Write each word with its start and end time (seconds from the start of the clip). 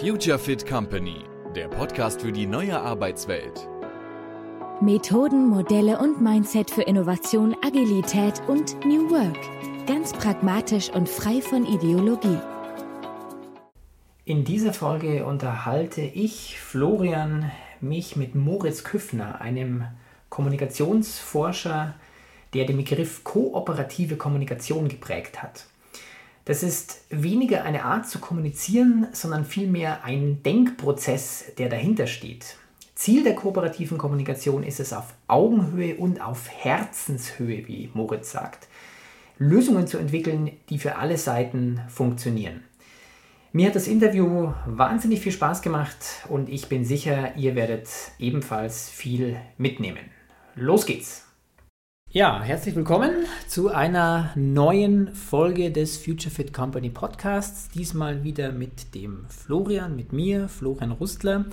Future 0.00 0.38
Fit 0.38 0.66
Company, 0.66 1.24
der 1.56 1.68
Podcast 1.68 2.22
für 2.22 2.32
die 2.32 2.46
neue 2.46 2.80
Arbeitswelt. 2.80 3.68
Methoden, 4.80 5.48
Modelle 5.48 5.98
und 5.98 6.22
Mindset 6.22 6.70
für 6.70 6.82
Innovation, 6.82 7.56
Agilität 7.66 8.40
und 8.46 8.76
New 8.84 9.10
Work. 9.10 9.36
Ganz 9.86 10.12
pragmatisch 10.12 10.90
und 10.90 11.08
frei 11.08 11.40
von 11.40 11.66
Ideologie. 11.66 12.38
In 14.24 14.44
dieser 14.44 14.72
Folge 14.72 15.26
unterhalte 15.26 16.02
ich, 16.02 16.60
Florian, 16.60 17.50
mich 17.80 18.14
mit 18.14 18.34
Moritz 18.36 18.84
Küffner, 18.84 19.40
einem 19.40 19.84
Kommunikationsforscher, 20.28 21.94
der 22.54 22.66
den 22.66 22.76
Begriff 22.76 23.24
kooperative 23.24 24.16
Kommunikation 24.16 24.88
geprägt 24.88 25.42
hat. 25.42 25.66
Das 26.48 26.62
ist 26.62 27.02
weniger 27.10 27.64
eine 27.64 27.84
Art 27.84 28.08
zu 28.08 28.20
kommunizieren, 28.20 29.06
sondern 29.12 29.44
vielmehr 29.44 30.02
ein 30.02 30.42
Denkprozess, 30.42 31.52
der 31.58 31.68
dahinter 31.68 32.06
steht. 32.06 32.56
Ziel 32.94 33.22
der 33.22 33.34
kooperativen 33.34 33.98
Kommunikation 33.98 34.62
ist 34.62 34.80
es, 34.80 34.94
auf 34.94 35.12
Augenhöhe 35.26 35.96
und 35.96 36.22
auf 36.22 36.48
Herzenshöhe, 36.48 37.68
wie 37.68 37.90
Moritz 37.92 38.30
sagt, 38.30 38.66
Lösungen 39.36 39.86
zu 39.86 39.98
entwickeln, 39.98 40.52
die 40.70 40.78
für 40.78 40.96
alle 40.96 41.18
Seiten 41.18 41.82
funktionieren. 41.88 42.64
Mir 43.52 43.66
hat 43.66 43.76
das 43.76 43.86
Interview 43.86 44.54
wahnsinnig 44.64 45.20
viel 45.20 45.32
Spaß 45.32 45.60
gemacht 45.60 45.98
und 46.30 46.48
ich 46.48 46.70
bin 46.70 46.82
sicher, 46.82 47.36
ihr 47.36 47.56
werdet 47.56 47.90
ebenfalls 48.18 48.88
viel 48.88 49.36
mitnehmen. 49.58 50.06
Los 50.54 50.86
geht's! 50.86 51.27
Ja, 52.10 52.42
herzlich 52.42 52.74
willkommen 52.74 53.10
zu 53.48 53.68
einer 53.68 54.30
neuen 54.34 55.14
Folge 55.14 55.70
des 55.70 55.98
Future 55.98 56.34
Fit 56.34 56.54
Company 56.54 56.88
Podcasts. 56.88 57.68
Diesmal 57.68 58.24
wieder 58.24 58.50
mit 58.50 58.94
dem 58.94 59.26
Florian, 59.28 59.94
mit 59.94 60.14
mir, 60.14 60.48
Florian 60.48 60.92
Rustler. 60.92 61.44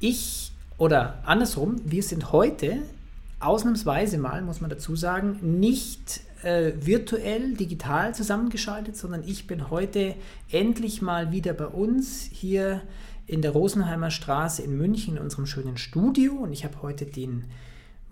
Ich 0.00 0.52
oder 0.78 1.18
andersrum, 1.26 1.82
wir 1.84 2.02
sind 2.02 2.32
heute 2.32 2.78
ausnahmsweise 3.40 4.16
mal, 4.16 4.40
muss 4.40 4.62
man 4.62 4.70
dazu 4.70 4.96
sagen, 4.96 5.58
nicht 5.58 6.22
äh, 6.42 6.72
virtuell, 6.80 7.52
digital 7.52 8.14
zusammengeschaltet, 8.14 8.96
sondern 8.96 9.22
ich 9.22 9.46
bin 9.46 9.68
heute 9.68 10.14
endlich 10.50 11.02
mal 11.02 11.30
wieder 11.30 11.52
bei 11.52 11.66
uns 11.66 12.22
hier 12.32 12.80
in 13.26 13.42
der 13.42 13.50
Rosenheimer 13.50 14.10
Straße 14.10 14.62
in 14.62 14.78
München 14.78 15.18
in 15.18 15.22
unserem 15.22 15.44
schönen 15.44 15.76
Studio 15.76 16.32
und 16.32 16.54
ich 16.54 16.64
habe 16.64 16.80
heute 16.80 17.04
den 17.04 17.44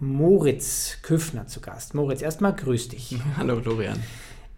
Moritz 0.03 0.98
Küffner 1.03 1.47
zu 1.47 1.61
Gast. 1.61 1.95
Moritz, 1.95 2.22
erstmal 2.22 2.53
grüß 2.55 2.89
dich. 2.89 3.17
Hallo 3.36 3.61
Florian. 3.61 4.03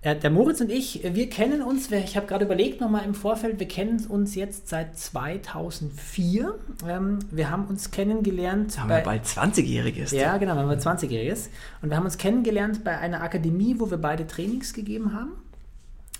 Äh, 0.00 0.16
der 0.16 0.30
Moritz 0.30 0.62
und 0.62 0.70
ich, 0.70 1.02
wir 1.04 1.28
kennen 1.28 1.60
uns, 1.60 1.90
ich 1.90 2.16
habe 2.16 2.26
gerade 2.26 2.46
überlegt 2.46 2.80
nochmal 2.80 3.04
im 3.04 3.14
Vorfeld, 3.14 3.60
wir 3.60 3.68
kennen 3.68 4.02
uns 4.06 4.34
jetzt 4.34 4.70
seit 4.70 4.98
2004. 4.98 6.54
Ähm, 6.88 7.18
wir 7.30 7.50
haben 7.50 7.66
uns 7.66 7.90
kennengelernt. 7.90 8.78
Haben 8.78 8.88
bei, 8.88 9.00
wir 9.00 9.04
bald 9.04 9.24
20-Jähriges. 9.26 10.14
Ja, 10.14 10.38
genau, 10.38 10.54
wir 10.54 10.62
haben 10.62 10.70
20-Jähriges. 10.70 11.50
Und 11.82 11.90
wir 11.90 11.98
haben 11.98 12.06
uns 12.06 12.16
kennengelernt 12.16 12.82
bei 12.82 12.96
einer 12.96 13.22
Akademie, 13.22 13.76
wo 13.78 13.90
wir 13.90 13.98
beide 13.98 14.26
Trainings 14.26 14.72
gegeben 14.72 15.12
haben. 15.12 15.32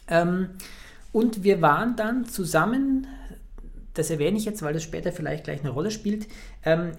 Ähm, 0.07 0.51
und 1.13 1.45
wir 1.45 1.63
waren 1.63 1.97
dann 1.97 2.27
zusammen, 2.27 3.07
das 3.95 4.11
erwähne 4.11 4.37
ich 4.37 4.45
jetzt, 4.45 4.61
weil 4.61 4.75
das 4.75 4.83
später 4.83 5.13
vielleicht 5.13 5.45
gleich 5.45 5.61
eine 5.61 5.71
Rolle 5.71 5.91
spielt, 5.91 6.27
ähm, 6.67 6.93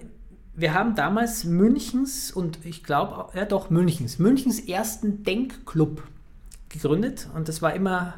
wir 0.56 0.72
haben 0.72 0.94
damals 0.94 1.44
Münchens 1.44 2.32
und 2.32 2.64
ich 2.64 2.82
glaube, 2.82 3.26
ja 3.36 3.44
doch, 3.44 3.68
Münchens, 3.68 4.18
Münchens 4.18 4.58
ersten 4.58 5.22
Denkclub 5.22 6.02
gegründet 6.70 7.28
und 7.34 7.48
das 7.48 7.60
war 7.60 7.74
immer 7.74 8.14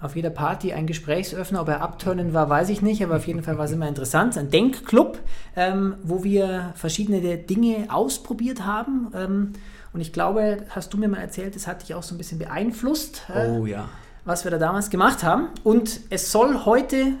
auf 0.00 0.14
jeder 0.14 0.30
Party 0.30 0.72
ein 0.72 0.86
Gesprächsöffner. 0.86 1.62
Ob 1.62 1.68
er 1.68 1.80
abturnen 1.80 2.34
war, 2.34 2.48
weiß 2.48 2.68
ich 2.68 2.82
nicht, 2.82 3.02
aber 3.02 3.16
auf 3.16 3.26
jeden 3.26 3.42
Fall 3.42 3.58
war 3.58 3.64
es 3.64 3.72
immer 3.72 3.88
interessant. 3.88 4.36
Ein 4.36 4.50
Denkclub, 4.50 5.18
ähm, 5.56 5.94
wo 6.02 6.22
wir 6.22 6.72
verschiedene 6.76 7.38
Dinge 7.38 7.86
ausprobiert 7.88 8.64
haben. 8.64 9.10
Ähm, 9.14 9.52
und 9.92 10.00
ich 10.00 10.12
glaube, 10.12 10.58
hast 10.68 10.92
du 10.92 10.98
mir 10.98 11.08
mal 11.08 11.20
erzählt, 11.20 11.56
das 11.56 11.66
hat 11.66 11.82
dich 11.82 11.94
auch 11.94 12.02
so 12.02 12.14
ein 12.14 12.18
bisschen 12.18 12.38
beeinflusst, 12.38 13.22
äh, 13.34 13.48
oh, 13.48 13.64
ja. 13.64 13.88
was 14.26 14.44
wir 14.44 14.50
da 14.50 14.58
damals 14.58 14.90
gemacht 14.90 15.24
haben. 15.24 15.48
Und 15.64 16.00
es 16.10 16.30
soll 16.30 16.66
heute 16.66 17.14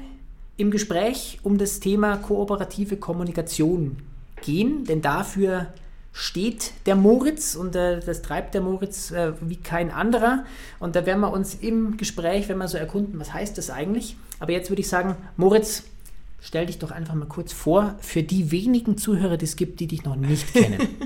im 0.58 0.70
Gespräch 0.70 1.40
um 1.42 1.56
das 1.56 1.80
Thema 1.80 2.18
kooperative 2.18 2.98
Kommunikation 2.98 3.96
gehen, 4.42 4.84
denn 4.84 5.02
dafür 5.02 5.68
steht 6.12 6.72
der 6.86 6.96
Moritz 6.96 7.56
und 7.56 7.76
äh, 7.76 8.00
das 8.00 8.22
treibt 8.22 8.54
der 8.54 8.62
Moritz 8.62 9.10
äh, 9.10 9.32
wie 9.42 9.56
kein 9.56 9.90
anderer. 9.90 10.44
Und 10.78 10.96
da 10.96 11.04
werden 11.04 11.20
wir 11.20 11.30
uns 11.30 11.54
im 11.54 11.98
Gespräch, 11.98 12.48
wenn 12.48 12.56
wir 12.56 12.68
so 12.68 12.78
erkunden, 12.78 13.20
was 13.20 13.34
heißt 13.34 13.58
das 13.58 13.68
eigentlich. 13.68 14.16
Aber 14.38 14.52
jetzt 14.52 14.70
würde 14.70 14.80
ich 14.80 14.88
sagen, 14.88 15.16
Moritz, 15.36 15.84
stell 16.40 16.66
dich 16.66 16.78
doch 16.78 16.90
einfach 16.90 17.14
mal 17.14 17.26
kurz 17.26 17.52
vor 17.52 17.96
für 18.00 18.22
die 18.22 18.50
wenigen 18.50 18.96
Zuhörer, 18.96 19.36
die 19.36 19.44
es 19.44 19.56
gibt, 19.56 19.78
die 19.80 19.86
dich 19.86 20.04
noch 20.04 20.16
nicht 20.16 20.52
kennen. 20.54 20.88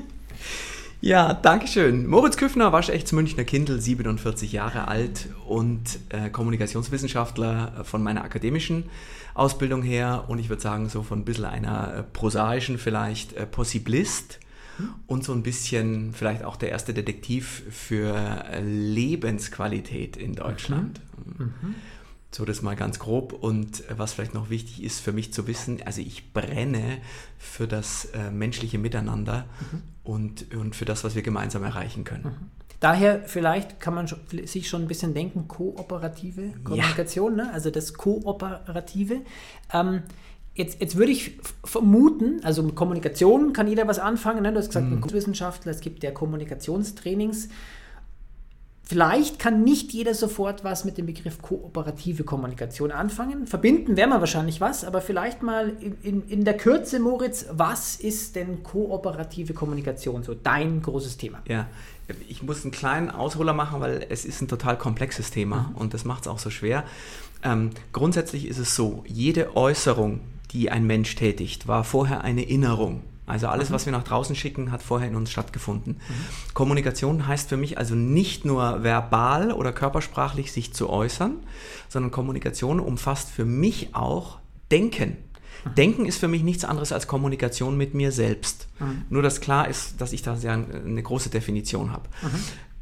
Ja, 1.02 1.32
danke 1.32 1.66
schön. 1.66 2.06
Moritz 2.06 2.36
Küffner, 2.36 2.72
waschechts 2.72 3.12
Münchner 3.12 3.44
Kindl, 3.44 3.80
47 3.80 4.52
Jahre 4.52 4.86
alt 4.86 5.30
und 5.46 5.98
äh, 6.10 6.28
Kommunikationswissenschaftler 6.28 7.84
von 7.84 8.02
meiner 8.02 8.22
akademischen 8.22 8.84
Ausbildung 9.40 9.82
her 9.82 10.26
und 10.28 10.38
ich 10.38 10.50
würde 10.50 10.60
sagen 10.60 10.88
so 10.88 11.02
von 11.02 11.20
ein 11.20 11.24
bisschen 11.24 11.46
einer 11.46 11.94
äh, 11.94 12.02
prosaischen 12.02 12.78
vielleicht 12.78 13.32
äh, 13.32 13.46
Possibilist 13.46 14.38
und 15.06 15.24
so 15.24 15.32
ein 15.32 15.42
bisschen 15.42 16.12
vielleicht 16.12 16.44
auch 16.44 16.56
der 16.56 16.70
erste 16.70 16.94
Detektiv 16.94 17.62
für 17.70 18.16
äh, 18.50 18.60
Lebensqualität 18.62 20.16
in 20.16 20.34
Deutschland. 20.34 21.00
Mhm. 21.38 21.54
Mhm. 21.62 21.74
So 22.32 22.44
das 22.44 22.62
mal 22.62 22.76
ganz 22.76 22.98
grob. 22.98 23.32
Und 23.32 23.82
was 23.90 24.12
vielleicht 24.12 24.34
noch 24.34 24.50
wichtig 24.50 24.82
ist 24.82 25.00
für 25.00 25.12
mich 25.12 25.32
zu 25.32 25.46
wissen, 25.46 25.82
also 25.84 26.00
ich 26.00 26.32
brenne 26.32 26.98
für 27.38 27.66
das 27.66 28.06
äh, 28.06 28.30
menschliche 28.30 28.78
Miteinander 28.78 29.46
mhm. 29.72 29.82
und, 30.04 30.54
und 30.54 30.76
für 30.76 30.84
das, 30.84 31.02
was 31.02 31.14
wir 31.14 31.22
gemeinsam 31.22 31.64
erreichen 31.64 32.04
können. 32.04 32.24
Mhm. 32.24 32.50
Daher 32.80 33.24
vielleicht 33.26 33.78
kann 33.78 33.94
man 33.94 34.08
sich 34.44 34.68
schon 34.68 34.82
ein 34.82 34.88
bisschen 34.88 35.12
denken, 35.12 35.48
kooperative 35.48 36.54
Kommunikation, 36.64 37.36
ja. 37.36 37.44
ne? 37.44 37.52
also 37.52 37.70
das 37.70 37.94
Kooperative. 37.94 39.20
Ähm, 39.72 40.02
Jetzt, 40.52 40.80
jetzt, 40.80 40.96
würde 40.96 41.12
ich 41.12 41.38
vermuten, 41.64 42.40
also 42.42 42.64
mit 42.64 42.74
Kommunikation 42.74 43.52
kann 43.52 43.68
jeder 43.68 43.86
was 43.86 44.00
anfangen. 44.00 44.42
Ne? 44.42 44.52
Du 44.52 44.58
hast 44.58 44.66
gesagt, 44.66 44.90
mhm. 44.90 45.10
Wissenschaftler, 45.12 45.70
es 45.70 45.80
gibt 45.80 46.02
ja 46.02 46.10
Kommunikationstrainings. 46.10 47.48
Vielleicht 48.90 49.38
kann 49.38 49.62
nicht 49.62 49.92
jeder 49.92 50.14
sofort 50.14 50.64
was 50.64 50.84
mit 50.84 50.98
dem 50.98 51.06
Begriff 51.06 51.40
kooperative 51.40 52.24
Kommunikation 52.24 52.90
anfangen. 52.90 53.46
Verbinden 53.46 53.96
wäre 53.96 54.08
man 54.08 54.18
wahrscheinlich 54.18 54.60
was, 54.60 54.82
aber 54.82 55.00
vielleicht 55.00 55.44
mal 55.44 55.76
in, 55.80 55.96
in, 56.02 56.28
in, 56.28 56.44
der 56.44 56.56
Kürze, 56.56 56.98
Moritz, 56.98 57.46
was 57.52 57.94
ist 57.94 58.34
denn 58.34 58.64
kooperative 58.64 59.54
Kommunikation? 59.54 60.24
So 60.24 60.34
dein 60.34 60.82
großes 60.82 61.18
Thema. 61.18 61.38
Ja, 61.46 61.68
ich 62.28 62.42
muss 62.42 62.64
einen 62.64 62.72
kleinen 62.72 63.10
Ausholer 63.12 63.52
machen, 63.52 63.80
weil 63.80 64.04
es 64.08 64.24
ist 64.24 64.40
ein 64.42 64.48
total 64.48 64.76
komplexes 64.76 65.30
Thema 65.30 65.68
mhm. 65.70 65.76
und 65.76 65.94
das 65.94 66.04
macht 66.04 66.22
es 66.22 66.26
auch 66.26 66.40
so 66.40 66.50
schwer. 66.50 66.82
Ähm, 67.44 67.70
grundsätzlich 67.92 68.48
ist 68.48 68.58
es 68.58 68.74
so, 68.74 69.04
jede 69.06 69.54
Äußerung, 69.56 70.18
die 70.50 70.68
ein 70.68 70.84
Mensch 70.84 71.14
tätigt, 71.14 71.68
war 71.68 71.84
vorher 71.84 72.24
eine 72.24 72.42
Innerung. 72.42 73.04
Also 73.30 73.48
alles, 73.48 73.70
mhm. 73.70 73.74
was 73.74 73.86
wir 73.86 73.92
nach 73.92 74.04
draußen 74.04 74.36
schicken, 74.36 74.72
hat 74.72 74.82
vorher 74.82 75.08
in 75.08 75.16
uns 75.16 75.30
stattgefunden. 75.30 75.94
Mhm. 75.94 76.54
Kommunikation 76.54 77.26
heißt 77.26 77.48
für 77.48 77.56
mich 77.56 77.78
also 77.78 77.94
nicht 77.94 78.44
nur 78.44 78.82
verbal 78.82 79.52
oder 79.52 79.72
körpersprachlich 79.72 80.52
sich 80.52 80.74
zu 80.74 80.90
äußern, 80.90 81.36
sondern 81.88 82.10
Kommunikation 82.10 82.80
umfasst 82.80 83.30
für 83.30 83.44
mich 83.44 83.94
auch 83.94 84.38
Denken. 84.70 85.16
Denken 85.76 86.06
ist 86.06 86.18
für 86.18 86.28
mich 86.28 86.42
nichts 86.42 86.64
anderes 86.64 86.92
als 86.92 87.06
Kommunikation 87.06 87.76
mit 87.76 87.94
mir 87.94 88.12
selbst. 88.12 88.68
Mhm. 88.78 89.02
Nur, 89.10 89.22
dass 89.22 89.40
klar 89.40 89.68
ist, 89.68 90.00
dass 90.00 90.12
ich 90.12 90.22
da 90.22 90.36
sehr 90.36 90.52
eine 90.52 91.02
große 91.02 91.30
Definition 91.30 91.92
habe. 91.92 92.08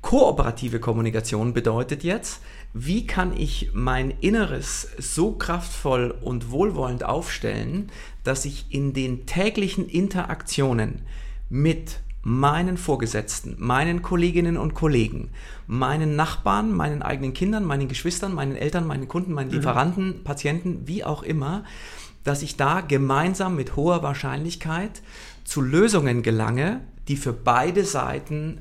Kooperative 0.00 0.78
Kommunikation 0.78 1.52
bedeutet 1.52 2.04
jetzt, 2.04 2.40
wie 2.74 3.06
kann 3.06 3.36
ich 3.36 3.70
mein 3.72 4.10
Inneres 4.20 4.88
so 4.98 5.32
kraftvoll 5.32 6.14
und 6.20 6.50
wohlwollend 6.50 7.04
aufstellen, 7.04 7.90
dass 8.24 8.44
ich 8.44 8.66
in 8.70 8.92
den 8.92 9.26
täglichen 9.26 9.88
Interaktionen 9.88 11.02
mit 11.48 12.00
meinen 12.22 12.76
Vorgesetzten, 12.76 13.56
meinen 13.58 14.02
Kolleginnen 14.02 14.58
und 14.58 14.74
Kollegen, 14.74 15.30
meinen 15.66 16.14
Nachbarn, 16.14 16.72
meinen 16.72 17.02
eigenen 17.02 17.32
Kindern, 17.32 17.64
meinen 17.64 17.88
Geschwistern, 17.88 18.34
meinen 18.34 18.56
Eltern, 18.56 18.86
meinen 18.86 19.08
Kunden, 19.08 19.32
meinen 19.32 19.48
mhm. 19.48 19.54
Lieferanten, 19.54 20.06
mhm. 20.08 20.24
Patienten, 20.24 20.86
wie 20.86 21.04
auch 21.04 21.22
immer, 21.22 21.64
dass 22.24 22.42
ich 22.42 22.56
da 22.56 22.82
gemeinsam 22.82 23.56
mit 23.56 23.76
hoher 23.76 24.02
Wahrscheinlichkeit 24.02 25.02
zu 25.44 25.62
Lösungen 25.62 26.22
gelange, 26.22 26.80
die 27.06 27.16
für 27.16 27.32
beide 27.32 27.84
Seiten 27.84 28.60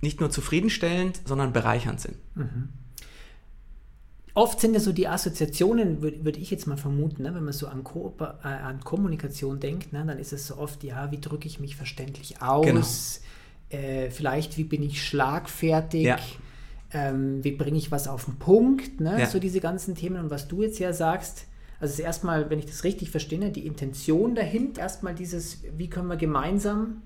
nicht 0.00 0.20
nur 0.20 0.30
zufriedenstellend, 0.30 1.20
sondern 1.24 1.52
bereichernd 1.52 2.00
sind. 2.00 2.16
Mhm. 2.34 2.68
Oft 4.36 4.60
sind 4.60 4.74
ja 4.74 4.80
so 4.80 4.92
die 4.92 5.08
Assoziationen, 5.08 6.02
würde 6.02 6.22
würd 6.22 6.36
ich 6.36 6.50
jetzt 6.50 6.66
mal 6.66 6.76
vermuten, 6.76 7.22
ne, 7.22 7.34
wenn 7.34 7.42
man 7.42 7.54
so 7.54 7.68
an, 7.68 7.82
Kooper, 7.82 8.38
äh, 8.44 8.48
an 8.48 8.80
Kommunikation 8.80 9.60
denkt, 9.60 9.94
ne, 9.94 10.04
dann 10.06 10.18
ist 10.18 10.34
es 10.34 10.46
so 10.46 10.58
oft, 10.58 10.84
ja, 10.84 11.10
wie 11.10 11.18
drücke 11.18 11.46
ich 11.48 11.58
mich 11.58 11.74
verständlich 11.74 12.42
aus? 12.42 12.66
Genau. 13.70 13.82
Äh, 13.82 14.10
vielleicht, 14.10 14.58
wie 14.58 14.64
bin 14.64 14.82
ich 14.82 15.02
schlagfertig? 15.02 16.04
Ja. 16.04 16.18
Ähm, 16.92 17.42
wie 17.44 17.52
bringe 17.52 17.78
ich 17.78 17.90
was 17.90 18.08
auf 18.08 18.26
den 18.26 18.36
Punkt? 18.36 19.00
Ne? 19.00 19.20
Ja. 19.20 19.26
So 19.26 19.38
diese 19.38 19.60
ganzen 19.60 19.94
Themen. 19.94 20.24
Und 20.24 20.30
was 20.30 20.48
du 20.48 20.62
jetzt 20.62 20.78
ja 20.78 20.92
sagst, 20.92 21.46
Also 21.80 21.94
ist 21.94 21.98
erstmal, 22.00 22.50
wenn 22.50 22.58
ich 22.58 22.66
das 22.66 22.84
richtig 22.84 23.10
verstehe, 23.10 23.50
die 23.50 23.66
Intention 23.66 24.34
dahinter, 24.34 24.82
erstmal 24.82 25.14
dieses, 25.14 25.62
wie 25.76 25.88
können 25.88 26.08
wir 26.08 26.16
gemeinsam 26.16 27.02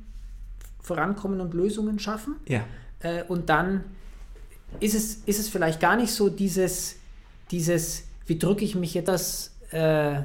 vorankommen 0.81 1.41
und 1.41 1.55
Lösungen 1.55 1.99
schaffen. 1.99 2.37
Ja. 2.49 2.65
Äh, 3.01 3.23
und 3.29 3.49
dann 3.49 3.85
ist 4.81 4.95
es, 4.95 5.23
ist 5.27 5.41
es 5.41 5.49
vielleicht 5.49 5.81
gar 5.81 5.97
nicht 5.97 6.13
so 6.13 6.29
dieses, 6.29 7.00
dieses 7.51 8.05
wie 8.31 8.39
drücke 8.39 8.65
ich 8.65 8.77
mich 8.77 8.95
etwas 8.95 9.57
äh, 9.73 10.21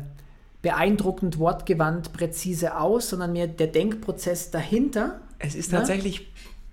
beeindruckend, 0.62 1.40
wortgewandt, 1.40 2.14
präzise 2.14 2.78
aus, 2.78 3.10
sondern 3.10 3.34
mehr 3.34 3.48
der 3.48 3.66
Denkprozess 3.66 4.52
dahinter. 4.52 5.22
Es 5.40 5.56
ist 5.56 5.72
tatsächlich 5.72 6.28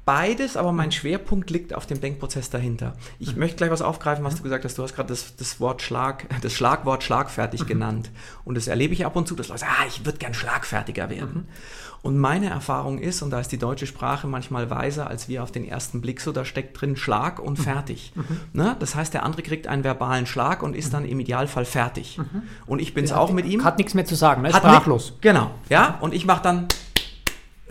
beides, 0.04 0.58
aber 0.58 0.72
mein 0.72 0.92
Schwerpunkt 0.92 1.48
liegt 1.48 1.74
auf 1.74 1.86
dem 1.86 2.02
Denkprozess 2.02 2.50
dahinter. 2.50 2.94
Ich 3.18 3.32
mhm. 3.32 3.40
möchte 3.40 3.56
gleich 3.56 3.70
was 3.70 3.80
aufgreifen, 3.80 4.24
was 4.24 4.36
du 4.36 4.42
gesagt 4.42 4.64
hast. 4.64 4.76
Du 4.76 4.82
hast 4.82 4.94
gerade 4.94 5.08
das, 5.08 5.36
das 5.36 5.58
Wort 5.58 5.80
Schlag, 5.80 6.26
das 6.42 6.52
Schlagwort 6.52 7.02
schlagfertig 7.02 7.62
mhm. 7.62 7.66
genannt. 7.66 8.10
Und 8.44 8.56
das 8.56 8.66
erlebe 8.66 8.92
ich 8.92 9.06
ab 9.06 9.16
und 9.16 9.26
zu, 9.26 9.34
dass 9.34 9.48
Leute 9.48 9.60
sagen, 9.60 9.72
ah, 9.80 9.86
ich 9.86 10.04
würde 10.04 10.18
gern 10.18 10.34
schlagfertiger 10.34 11.08
werden. 11.08 11.34
Mhm. 11.34 11.48
Und 12.02 12.18
meine 12.18 12.50
Erfahrung 12.50 12.98
ist, 12.98 13.22
und 13.22 13.30
da 13.30 13.38
ist 13.38 13.52
die 13.52 13.58
deutsche 13.58 13.86
Sprache 13.86 14.26
manchmal 14.26 14.70
weiser, 14.70 15.06
als 15.06 15.28
wir 15.28 15.42
auf 15.42 15.52
den 15.52 15.64
ersten 15.64 16.00
Blick 16.00 16.20
so, 16.20 16.32
da 16.32 16.44
steckt 16.44 16.80
drin 16.80 16.96
Schlag 16.96 17.38
und 17.38 17.58
mhm. 17.58 17.62
fertig. 17.62 18.12
Mhm. 18.14 18.40
Ne? 18.52 18.76
Das 18.80 18.96
heißt, 18.96 19.14
der 19.14 19.22
andere 19.22 19.42
kriegt 19.42 19.68
einen 19.68 19.84
verbalen 19.84 20.26
Schlag 20.26 20.62
und 20.62 20.74
ist 20.74 20.88
mhm. 20.88 20.92
dann 20.92 21.04
im 21.04 21.20
Idealfall 21.20 21.64
fertig. 21.64 22.18
Mhm. 22.18 22.42
Und 22.66 22.80
ich 22.80 22.92
bin 22.92 23.04
es 23.04 23.12
auch 23.12 23.30
mit 23.30 23.46
ihm. 23.46 23.62
Hat 23.64 23.78
nichts 23.78 23.94
mehr 23.94 24.04
zu 24.04 24.16
sagen, 24.16 24.42
ne? 24.42 24.52
Hat 24.52 24.62
sprachlos. 24.62 25.14
Genau, 25.20 25.52
ja. 25.68 25.98
Und 26.00 26.12
ich 26.12 26.26
mache 26.26 26.42
dann 26.42 26.66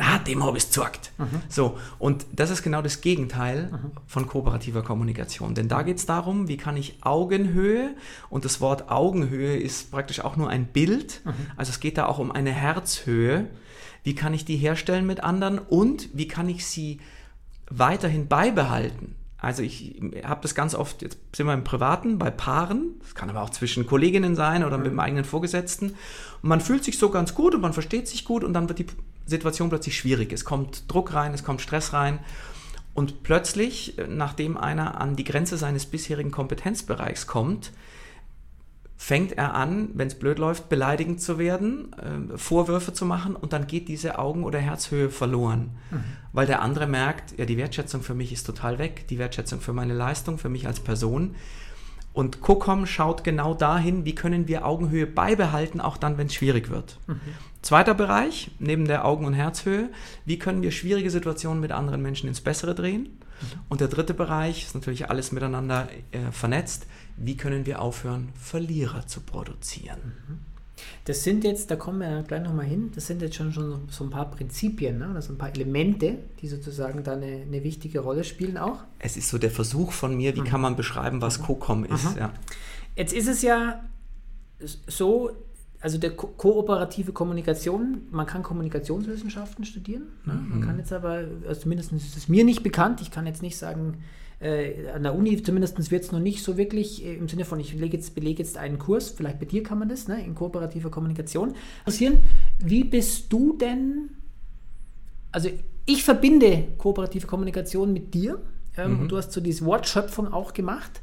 ah, 0.02 0.20
dem 0.20 0.44
habe 0.44 0.58
ich 0.58 0.64
es 0.64 0.70
gesagt. 0.70 1.12
Mhm. 1.18 1.42
So, 1.48 1.78
und 2.00 2.26
das 2.34 2.50
ist 2.50 2.64
genau 2.64 2.82
das 2.82 3.02
Gegenteil 3.02 3.70
mhm. 3.72 3.92
von 4.08 4.28
kooperativer 4.28 4.82
Kommunikation. 4.82 5.54
Denn 5.54 5.68
da 5.68 5.84
geht 5.84 5.98
es 5.98 6.06
darum, 6.06 6.48
wie 6.48 6.58
kann 6.58 6.78
ich 6.78 6.98
Augenhöhe, 7.02 7.96
und 8.30 8.46
das 8.46 8.62
Wort 8.62 8.90
Augenhöhe 8.90 9.58
ist 9.58 9.92
praktisch 9.92 10.22
auch 10.22 10.36
nur 10.36 10.50
ein 10.50 10.66
Bild, 10.66 11.22
mhm. 11.24 11.34
also 11.56 11.70
es 11.70 11.80
geht 11.80 11.98
da 11.98 12.08
auch 12.08 12.20
um 12.20 12.32
eine 12.32 12.52
Herzhöhe, 12.52 13.48
wie 14.04 14.16
kann 14.16 14.34
ich 14.34 14.46
die 14.46 14.58
herstellen 14.58 15.06
mit 15.06 15.24
anderen 15.24 15.60
und 15.60 16.10
wie 16.14 16.28
kann 16.28 16.50
ich 16.50 16.66
sie 16.66 17.00
weiterhin 17.70 18.28
beibehalten. 18.28 19.16
Also 19.38 19.64
ich 19.64 20.00
habe 20.24 20.42
das 20.44 20.54
ganz 20.54 20.76
oft, 20.76 21.02
jetzt 21.02 21.18
sind 21.36 21.48
wir 21.48 21.54
im 21.56 21.64
Privaten, 21.64 22.20
bei 22.20 22.30
Paaren, 22.30 23.00
das 23.00 23.16
kann 23.16 23.30
aber 23.30 23.42
auch 23.42 23.50
zwischen 23.50 23.88
Kolleginnen 23.88 24.36
sein 24.36 24.64
oder 24.64 24.78
mit 24.78 24.88
dem 24.88 25.00
eigenen 25.00 25.26
Vorgesetzten. 25.26 25.96
Und 26.44 26.50
man 26.50 26.62
fühlt 26.62 26.84
sich 26.84 27.00
so 27.00 27.10
ganz 27.10 27.34
gut 27.34 27.56
und 27.56 27.62
man 27.62 27.74
versteht 27.74 28.08
sich 28.08 28.24
gut 28.24 28.44
und 28.44 28.54
dann 28.54 28.70
wird 28.70 28.78
die 28.78 28.86
Situation 29.26 29.70
plötzlich 29.70 29.98
schwierig. 29.98 30.32
Es 30.32 30.46
kommt 30.46 30.92
Druck 30.92 31.16
rein, 31.16 31.34
es 31.34 31.44
kommt 31.44 31.62
Stress 31.62 31.92
rein. 31.92 32.20
Und 32.94 33.24
plötzlich, 33.24 33.96
nachdem 34.08 34.58
einer 34.58 35.02
an 35.02 35.16
die 35.16 35.24
Grenze 35.24 35.58
seines 35.58 35.88
bisherigen 35.88 36.30
Kompetenzbereichs 36.32 37.26
kommt, 37.26 37.72
fängt 39.02 39.32
er 39.32 39.56
an, 39.56 39.90
wenn 39.96 40.10
es 40.10 40.14
blöd 40.14 40.38
läuft, 40.38 40.70
beleidigend 40.70 41.20
zu 41.20 41.40
werden, 41.40 41.92
äh, 41.94 42.38
Vorwürfe 42.38 42.94
zu 42.94 43.04
machen 43.04 43.36
und 43.36 43.52
dann 43.52 43.66
geht 43.66 43.88
diese 43.88 44.20
Augen- 44.20 44.44
oder 44.44 44.60
Herzhöhe 44.60 45.10
verloren. 45.10 45.72
Mhm. 45.90 46.04
Weil 46.34 46.46
der 46.46 46.62
andere 46.62 46.86
merkt, 46.86 47.36
ja, 47.40 47.46
die 47.46 47.58
Wertschätzung 47.58 48.04
für 48.04 48.14
mich 48.14 48.32
ist 48.32 48.44
total 48.44 48.78
weg, 48.78 49.08
die 49.08 49.18
Wertschätzung 49.18 49.60
für 49.60 49.74
meine 49.74 49.96
Leistung, 49.96 50.38
für 50.38 50.50
mich 50.50 50.68
als 50.68 50.82
Person. 50.82 51.34
Und 52.14 52.42
COCOM 52.42 52.86
schaut 52.86 53.24
genau 53.24 53.56
dahin, 53.56 54.06
wie 54.06 54.14
können 54.14 54.48
wir 54.48 54.68
Augenhöhe 54.68 55.08
beibehalten, 55.08 55.82
auch 55.82 55.98
dann, 55.98 56.20
wenn 56.20 56.28
es 56.28 56.36
schwierig 56.36 56.70
wird. 56.70 57.00
Mhm. 57.08 57.22
Zweiter 57.64 57.96
Bereich, 57.96 58.52
neben 58.60 58.86
der 58.86 59.04
Augen- 59.04 59.26
und 59.26 59.34
Herzhöhe, 59.34 59.90
wie 60.26 60.38
können 60.38 60.62
wir 60.62 60.70
schwierige 60.70 61.10
Situationen 61.10 61.60
mit 61.60 61.72
anderen 61.72 62.04
Menschen 62.04 62.28
ins 62.28 62.42
Bessere 62.42 62.76
drehen? 62.76 63.02
Mhm. 63.02 63.60
Und 63.68 63.82
der 63.82 63.88
dritte 63.88 64.14
Bereich 64.14 64.66
ist 64.66 64.76
natürlich 64.76 65.10
alles 65.10 65.32
miteinander 65.32 65.88
äh, 66.12 66.32
vernetzt 66.32 66.86
wie 67.24 67.38
können 67.38 67.66
wir 67.66 67.82
aufhören, 67.82 68.30
Verlierer 68.36 69.08
zu 69.08 69.22
produzieren. 69.22 70.00
Mhm. 70.28 70.40
Das 71.06 71.24
sind 71.24 71.44
jetzt, 71.44 71.70
da 71.70 71.76
kommen 71.76 72.00
wir 72.00 72.24
gleich 72.24 72.44
nochmal 72.44 72.66
hin, 72.66 72.92
das 72.96 73.08
sind 73.08 73.22
jetzt 73.22 73.36
schon, 73.36 73.52
schon 73.54 73.88
so 73.90 74.04
ein 74.04 74.10
paar 74.10 74.30
Prinzipien, 74.32 74.98
ne? 74.98 75.12
das 75.14 75.26
sind 75.26 75.36
ein 75.36 75.38
paar 75.38 75.54
Elemente, 75.54 76.18
die 76.42 76.48
sozusagen 76.48 77.04
da 77.04 77.14
eine, 77.14 77.44
eine, 77.48 77.64
wichtige 77.64 78.00
Rolle 78.00 78.24
spielen 78.24 78.58
auch. 78.58 78.84
Es 79.00 79.18
ist 79.18 79.30
so 79.30 79.38
der 79.38 79.52
Versuch 79.52 79.92
von 79.92 80.16
mir, 80.16 80.36
wie 80.36 80.42
mhm. 80.42 80.46
kann 80.46 80.62
man 80.62 80.76
beschreiben, 80.76 81.22
was 81.22 81.40
mhm. 81.40 81.44
COCOM 81.44 81.86
ist. 81.86 82.12
Mhm. 82.12 82.18
Ja. 82.18 82.34
Jetzt 82.96 83.14
ist 83.14 83.28
es 83.28 83.42
ja 83.42 83.84
so, 84.88 85.32
also 85.80 85.98
der 85.98 86.16
ko 86.16 86.28
kooperative 86.28 87.12
Kommunikation, 87.14 88.02
man 88.12 88.26
kann 88.26 88.44
Kommunikationswissenschaften 88.44 89.66
studieren, 89.66 90.04
ne? 90.26 90.34
man 90.34 90.60
mhm. 90.60 90.66
kann 90.66 90.78
jetzt 90.78 90.94
aber, 90.94 91.24
also 91.48 91.62
zumindest 91.62 91.92
ist 91.94 92.18
es 92.18 92.28
mir 92.28 92.44
nicht 92.44 92.64
bekannt, 92.64 93.02
ich 93.02 93.12
kann 93.12 93.26
jetzt 93.26 93.42
nicht 93.42 93.58
sagen, 93.58 94.04
äh, 94.42 94.90
an 94.90 95.04
der 95.04 95.16
Uni 95.16 95.42
zumindest 95.42 95.92
wird 95.92 96.04
es 96.04 96.12
noch 96.12 96.20
nicht 96.20 96.44
so 96.44 96.58
wirklich 96.58 97.06
äh, 97.06 97.16
im 97.16 97.28
Sinne 97.28 97.46
von, 97.46 97.60
ich 97.60 97.74
belege 97.74 97.98
jetzt, 97.98 98.16
belege 98.16 98.42
jetzt 98.42 98.58
einen 98.58 98.80
Kurs, 98.80 99.10
vielleicht 99.10 99.40
bei 99.40 99.46
dir 99.46 99.62
kann 99.64 99.78
man 99.78 99.88
das, 99.88 100.08
ne, 100.08 100.24
in 100.26 100.36
kooperativer 100.36 100.90
Kommunikation. 100.90 101.54
Interessieren, 101.80 102.20
wie 102.60 102.84
bist 102.84 103.32
du 103.32 103.56
denn, 103.58 104.10
also 105.32 105.50
ich 105.86 106.04
verbinde 106.04 106.68
kooperative 106.78 107.28
Kommunikation 107.28 107.94
mit 107.94 108.14
dir 108.14 108.42
ähm, 108.78 108.94
mhm. 108.94 109.00
und 109.02 109.12
du 109.12 109.18
hast 109.18 109.32
so 109.32 109.42
diese 109.42 109.66
Wortschöpfung 109.66 110.34
auch 110.34 110.54
gemacht. 110.54 111.02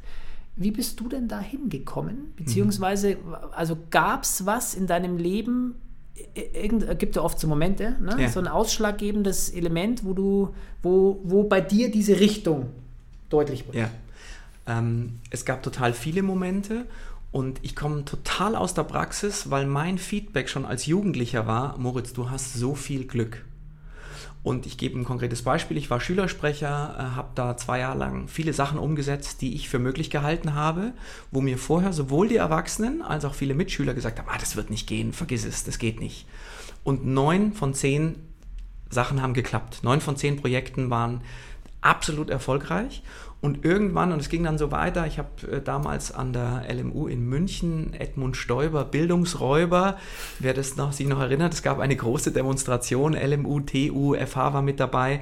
Wie 0.55 0.71
bist 0.71 0.99
du 0.99 1.07
denn 1.07 1.29
da 1.29 1.39
hingekommen? 1.39 2.33
Beziehungsweise, 2.35 3.17
also 3.51 3.77
gab 3.89 4.23
es 4.23 4.45
was 4.45 4.75
in 4.75 4.87
deinem 4.87 5.17
Leben, 5.17 5.75
irgend, 6.33 6.99
gibt 6.99 7.15
ja 7.15 7.21
oft 7.21 7.39
so 7.39 7.47
Momente, 7.47 7.95
ne? 8.01 8.17
ja. 8.19 8.27
so 8.27 8.41
ein 8.41 8.47
ausschlaggebendes 8.47 9.51
Element, 9.51 10.03
wo 10.03 10.13
du, 10.13 10.53
wo, 10.83 11.21
wo 11.23 11.43
bei 11.43 11.61
dir 11.61 11.89
diese 11.89 12.19
Richtung 12.19 12.67
deutlich 13.29 13.65
wird. 13.65 13.75
Ja. 13.75 13.89
Ähm, 14.67 15.19
es 15.29 15.45
gab 15.45 15.63
total 15.63 15.93
viele 15.93 16.21
Momente 16.21 16.85
und 17.31 17.59
ich 17.61 17.75
komme 17.75 18.05
total 18.05 18.55
aus 18.55 18.73
der 18.73 18.83
Praxis, 18.83 19.49
weil 19.49 19.65
mein 19.65 19.97
Feedback 19.97 20.49
schon 20.49 20.65
als 20.65 20.85
Jugendlicher 20.85 21.47
war, 21.47 21.77
Moritz, 21.77 22.13
du 22.13 22.29
hast 22.29 22.53
so 22.53 22.75
viel 22.75 23.05
Glück. 23.05 23.45
Und 24.41 24.65
ich 24.65 24.77
gebe 24.77 24.97
ein 24.97 25.03
konkretes 25.03 25.43
Beispiel. 25.43 25.75
Ich 25.75 25.89
war 25.89 25.99
Schülersprecher, 25.99 26.95
äh, 26.97 27.15
habe 27.15 27.29
da 27.35 27.57
zwei 27.57 27.79
Jahre 27.79 27.97
lang 27.97 28.29
viele 28.29 28.53
Sachen 28.53 28.79
umgesetzt, 28.79 29.41
die 29.41 29.53
ich 29.53 29.67
für 29.67 29.79
möglich 29.79 30.09
gehalten 30.09 30.55
habe, 30.55 30.93
wo 31.29 31.41
mir 31.41 31.57
vorher 31.57 31.91
sowohl 31.91 32.29
die 32.29 32.37
Erwachsenen 32.37 33.01
als 33.01 33.25
auch 33.25 33.33
viele 33.33 33.53
Mitschüler 33.53 33.93
gesagt 33.93 34.17
haben, 34.17 34.29
ah, 34.29 34.37
das 34.39 34.55
wird 34.55 34.69
nicht 34.69 34.87
gehen, 34.87 35.11
vergiss 35.11 35.45
es, 35.45 35.65
das 35.65 35.77
geht 35.77 35.99
nicht. 35.99 36.25
Und 36.85 37.05
neun 37.05 37.51
von 37.51 37.73
zehn 37.73 38.15
Sachen 38.89 39.21
haben 39.21 39.33
geklappt. 39.33 39.79
Neun 39.83 40.01
von 40.01 40.15
zehn 40.15 40.37
Projekten 40.37 40.89
waren 40.89 41.21
absolut 41.81 42.29
erfolgreich. 42.29 43.03
Und 43.41 43.63
irgendwann, 43.63 44.11
und 44.11 44.19
es 44.19 44.27
ging 44.27 44.43
dann 44.43 44.57
so 44.57 44.69
weiter, 44.71 45.07
ich 45.07 45.17
habe 45.17 45.29
äh, 45.49 45.61
damals 45.61 46.11
an 46.11 46.33
der 46.33 46.65
LMU 46.69 47.07
in 47.07 47.21
München 47.25 47.93
Edmund 47.93 48.35
Stoiber, 48.35 48.83
Bildungsräuber, 48.83 49.97
wer 50.39 50.53
das 50.53 50.75
noch, 50.75 50.91
sich 50.91 51.07
noch 51.07 51.21
erinnert, 51.21 51.53
es 51.53 51.63
gab 51.63 51.79
eine 51.79 51.95
große 51.95 52.33
Demonstration, 52.33 53.13
LMU, 53.13 53.61
TU, 53.61 54.13
FH 54.13 54.53
war 54.53 54.61
mit 54.61 54.81
dabei, 54.81 55.21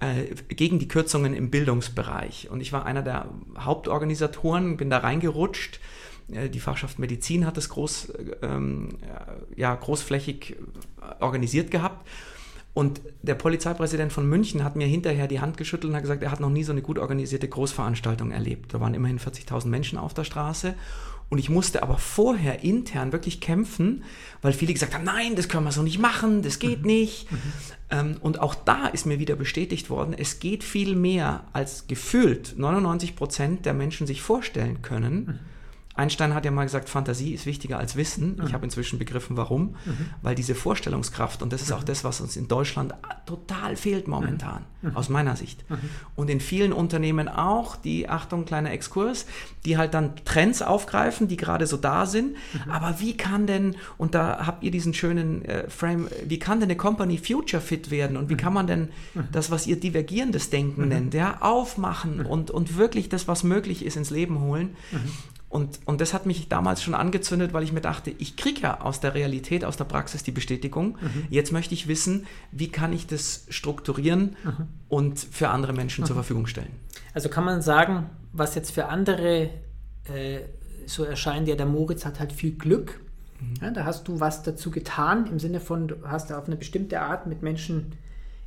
äh, 0.00 0.34
gegen 0.52 0.80
die 0.80 0.88
Kürzungen 0.88 1.34
im 1.34 1.50
Bildungsbereich. 1.50 2.50
Und 2.50 2.60
ich 2.60 2.72
war 2.72 2.84
einer 2.84 3.02
der 3.02 3.28
Hauptorganisatoren, 3.56 4.76
bin 4.76 4.90
da 4.90 4.98
reingerutscht. 4.98 5.78
Äh, 6.32 6.48
die 6.48 6.58
Fachschaft 6.58 6.98
Medizin 6.98 7.46
hat 7.46 7.56
das 7.56 7.68
groß, 7.68 8.12
ähm, 8.42 8.98
ja, 9.54 9.72
großflächig 9.72 10.56
organisiert 11.20 11.70
gehabt. 11.70 12.04
Und 12.74 13.02
der 13.20 13.34
Polizeipräsident 13.34 14.12
von 14.12 14.26
München 14.26 14.64
hat 14.64 14.76
mir 14.76 14.86
hinterher 14.86 15.28
die 15.28 15.40
Hand 15.40 15.58
geschüttelt 15.58 15.90
und 15.90 15.96
hat 15.96 16.02
gesagt, 16.02 16.22
er 16.22 16.30
hat 16.30 16.40
noch 16.40 16.50
nie 16.50 16.64
so 16.64 16.72
eine 16.72 16.80
gut 16.80 16.98
organisierte 16.98 17.46
Großveranstaltung 17.46 18.30
erlebt. 18.30 18.72
Da 18.72 18.80
waren 18.80 18.94
immerhin 18.94 19.18
40.000 19.18 19.66
Menschen 19.66 19.98
auf 19.98 20.14
der 20.14 20.24
Straße. 20.24 20.74
Und 21.28 21.38
ich 21.38 21.48
musste 21.48 21.82
aber 21.82 21.98
vorher 21.98 22.62
intern 22.62 23.12
wirklich 23.12 23.40
kämpfen, 23.40 24.04
weil 24.42 24.52
viele 24.52 24.72
gesagt 24.72 24.94
haben, 24.94 25.04
nein, 25.04 25.34
das 25.34 25.48
können 25.48 25.64
wir 25.64 25.72
so 25.72 25.82
nicht 25.82 25.98
machen, 25.98 26.42
das 26.42 26.58
geht 26.58 26.80
mhm. 26.80 26.86
nicht. 26.86 27.32
Mhm. 27.32 27.38
Ähm, 27.90 28.16
und 28.20 28.40
auch 28.40 28.54
da 28.54 28.86
ist 28.86 29.06
mir 29.06 29.18
wieder 29.18 29.36
bestätigt 29.36 29.88
worden, 29.88 30.14
es 30.16 30.40
geht 30.40 30.62
viel 30.62 30.94
mehr, 30.94 31.44
als 31.54 31.86
gefühlt 31.86 32.54
99 32.58 33.16
Prozent 33.16 33.64
der 33.64 33.72
Menschen 33.72 34.06
sich 34.06 34.20
vorstellen 34.20 34.82
können. 34.82 35.24
Mhm 35.24 35.52
Einstein 35.94 36.34
hat 36.34 36.44
ja 36.44 36.50
mal 36.50 36.64
gesagt, 36.64 36.88
Fantasie 36.88 37.34
ist 37.34 37.44
wichtiger 37.44 37.78
als 37.78 37.96
Wissen. 37.96 38.36
Ich 38.42 38.48
mhm. 38.48 38.52
habe 38.54 38.64
inzwischen 38.64 38.98
begriffen, 38.98 39.36
warum. 39.36 39.76
Mhm. 39.84 40.10
Weil 40.22 40.34
diese 40.34 40.54
Vorstellungskraft, 40.54 41.42
und 41.42 41.52
das 41.52 41.62
ist 41.62 41.72
auch 41.72 41.82
mhm. 41.82 41.86
das, 41.86 42.04
was 42.04 42.20
uns 42.20 42.36
in 42.36 42.48
Deutschland 42.48 42.94
total 43.26 43.76
fehlt 43.76 44.08
momentan, 44.08 44.64
mhm. 44.80 44.90
mhm. 44.90 44.96
aus 44.96 45.08
meiner 45.10 45.36
Sicht. 45.36 45.68
Mhm. 45.70 45.76
Und 46.16 46.30
in 46.30 46.40
vielen 46.40 46.72
Unternehmen 46.72 47.28
auch, 47.28 47.76
die, 47.76 48.08
Achtung, 48.08 48.46
kleiner 48.46 48.70
Exkurs, 48.70 49.26
die 49.66 49.76
halt 49.76 49.92
dann 49.92 50.16
Trends 50.24 50.62
aufgreifen, 50.62 51.28
die 51.28 51.36
gerade 51.36 51.66
so 51.66 51.76
da 51.76 52.06
sind. 52.06 52.36
Aber 52.68 53.00
wie 53.00 53.16
kann 53.16 53.46
denn, 53.46 53.76
und 53.98 54.14
da 54.14 54.46
habt 54.46 54.64
ihr 54.64 54.70
diesen 54.70 54.94
schönen 54.94 55.44
äh, 55.44 55.68
Frame, 55.68 56.08
wie 56.24 56.38
kann 56.38 56.60
denn 56.60 56.70
eine 56.70 56.76
Company 56.76 57.18
future 57.18 57.60
fit 57.60 57.90
werden? 57.90 58.16
Und 58.16 58.30
wie 58.30 58.36
kann 58.36 58.52
man 58.52 58.66
denn 58.66 58.88
das, 59.30 59.50
was 59.50 59.66
ihr 59.66 59.78
divergierendes 59.78 60.50
Denken 60.50 60.88
nennt, 60.88 61.14
ja, 61.14 61.38
aufmachen 61.40 62.24
und, 62.24 62.50
und 62.50 62.76
wirklich 62.76 63.08
das, 63.08 63.28
was 63.28 63.44
möglich 63.44 63.84
ist, 63.84 63.96
ins 63.96 64.10
Leben 64.10 64.40
holen? 64.40 64.76
Und, 65.52 65.80
und 65.84 66.00
das 66.00 66.14
hat 66.14 66.24
mich 66.24 66.48
damals 66.48 66.82
schon 66.82 66.94
angezündet, 66.94 67.52
weil 67.52 67.62
ich 67.62 67.74
mir 67.74 67.82
dachte, 67.82 68.10
ich 68.16 68.38
kriege 68.38 68.62
ja 68.62 68.80
aus 68.80 69.00
der 69.00 69.12
Realität, 69.12 69.66
aus 69.66 69.76
der 69.76 69.84
Praxis 69.84 70.22
die 70.22 70.30
Bestätigung. 70.30 70.96
Mhm. 70.98 71.26
Jetzt 71.28 71.52
möchte 71.52 71.74
ich 71.74 71.88
wissen, 71.88 72.26
wie 72.52 72.68
kann 72.68 72.94
ich 72.94 73.06
das 73.06 73.44
strukturieren 73.50 74.34
mhm. 74.44 74.68
und 74.88 75.18
für 75.18 75.50
andere 75.50 75.74
Menschen 75.74 76.04
mhm. 76.04 76.06
zur 76.06 76.16
Verfügung 76.16 76.46
stellen. 76.46 76.72
Also 77.12 77.28
kann 77.28 77.44
man 77.44 77.60
sagen, 77.60 78.08
was 78.32 78.54
jetzt 78.54 78.72
für 78.72 78.86
andere 78.86 79.50
äh, 80.04 80.38
so 80.86 81.04
erscheint, 81.04 81.46
ja, 81.48 81.54
der 81.54 81.66
Moritz 81.66 82.06
hat 82.06 82.18
halt 82.18 82.32
viel 82.32 82.52
Glück. 82.52 82.98
Mhm. 83.38 83.54
Ja, 83.60 83.70
da 83.72 83.84
hast 83.84 84.08
du 84.08 84.20
was 84.20 84.42
dazu 84.42 84.70
getan, 84.70 85.26
im 85.26 85.38
Sinne 85.38 85.60
von, 85.60 85.86
du 85.86 85.96
hast 86.06 86.32
auf 86.32 86.46
eine 86.46 86.56
bestimmte 86.56 87.02
Art 87.02 87.26
mit 87.26 87.42
Menschen 87.42 87.92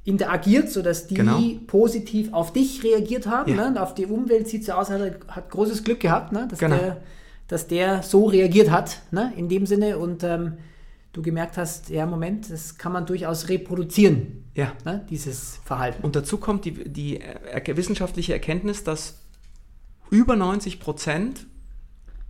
interagiert, 0.06 0.70
sodass 0.70 1.08
die 1.08 1.16
genau. 1.16 1.42
positiv 1.66 2.32
auf 2.32 2.54
dich 2.54 2.84
reagiert 2.84 3.26
haben. 3.26 3.52
Ja. 3.52 3.58
Ne? 3.58 3.68
Und 3.68 3.78
auf 3.80 3.96
die 3.96 4.06
Umwelt 4.06 4.48
sieht 4.48 4.62
es 4.62 4.68
so 4.68 4.74
aus, 4.74 4.90
hat, 4.90 5.02
hat 5.28 5.50
großes 5.50 5.84
Glück 5.84 6.00
gehabt, 6.00 6.32
ne? 6.32 6.48
dass, 6.50 6.60
genau. 6.60 6.78
der, 6.78 7.02
dass 7.48 7.68
der 7.68 8.04
so 8.04 8.26
reagiert 8.26 8.70
hat, 8.70 9.02
ne? 9.12 9.34
in 9.36 9.50
dem 9.50 9.66
Sinne. 9.66 9.98
Und 9.98 10.24
ähm, 10.24 10.60
du 11.12 11.24
gemerkt 11.24 11.58
hast, 11.58 11.90
ja, 11.90 12.06
Moment, 12.06 12.52
das 12.52 12.78
kann 12.78 12.92
man 12.92 13.08
durchaus 13.08 13.50
reproduzieren, 13.50 14.46
ja. 14.54 14.74
ne? 14.86 15.04
dieses 15.10 15.60
Verhalten. 15.66 16.04
Und 16.04 16.16
dazu 16.16 16.38
kommt 16.38 16.66
die, 16.66 16.88
die 16.88 17.20
wissenschaftliche 17.66 18.34
Erkenntnis, 18.34 18.84
dass 18.84 19.22
über 20.12 20.36
90 20.36 20.80
Prozent 20.80 21.48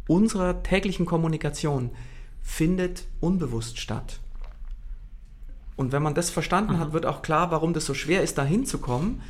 unserer 0.07 0.63
täglichen 0.63 1.05
Kommunikation 1.05 1.89
findet 2.41 3.05
unbewusst 3.19 3.79
statt. 3.79 4.21
Und 5.75 5.91
wenn 5.91 6.01
man 6.01 6.13
das 6.13 6.29
verstanden 6.29 6.75
Aha. 6.75 6.79
hat, 6.79 6.93
wird 6.93 7.05
auch 7.05 7.21
klar, 7.21 7.51
warum 7.51 7.73
das 7.73 7.85
so 7.85 7.93
schwer 7.93 8.23
ist, 8.23 8.37
da 8.37 8.43
hinzukommen. 8.43 9.21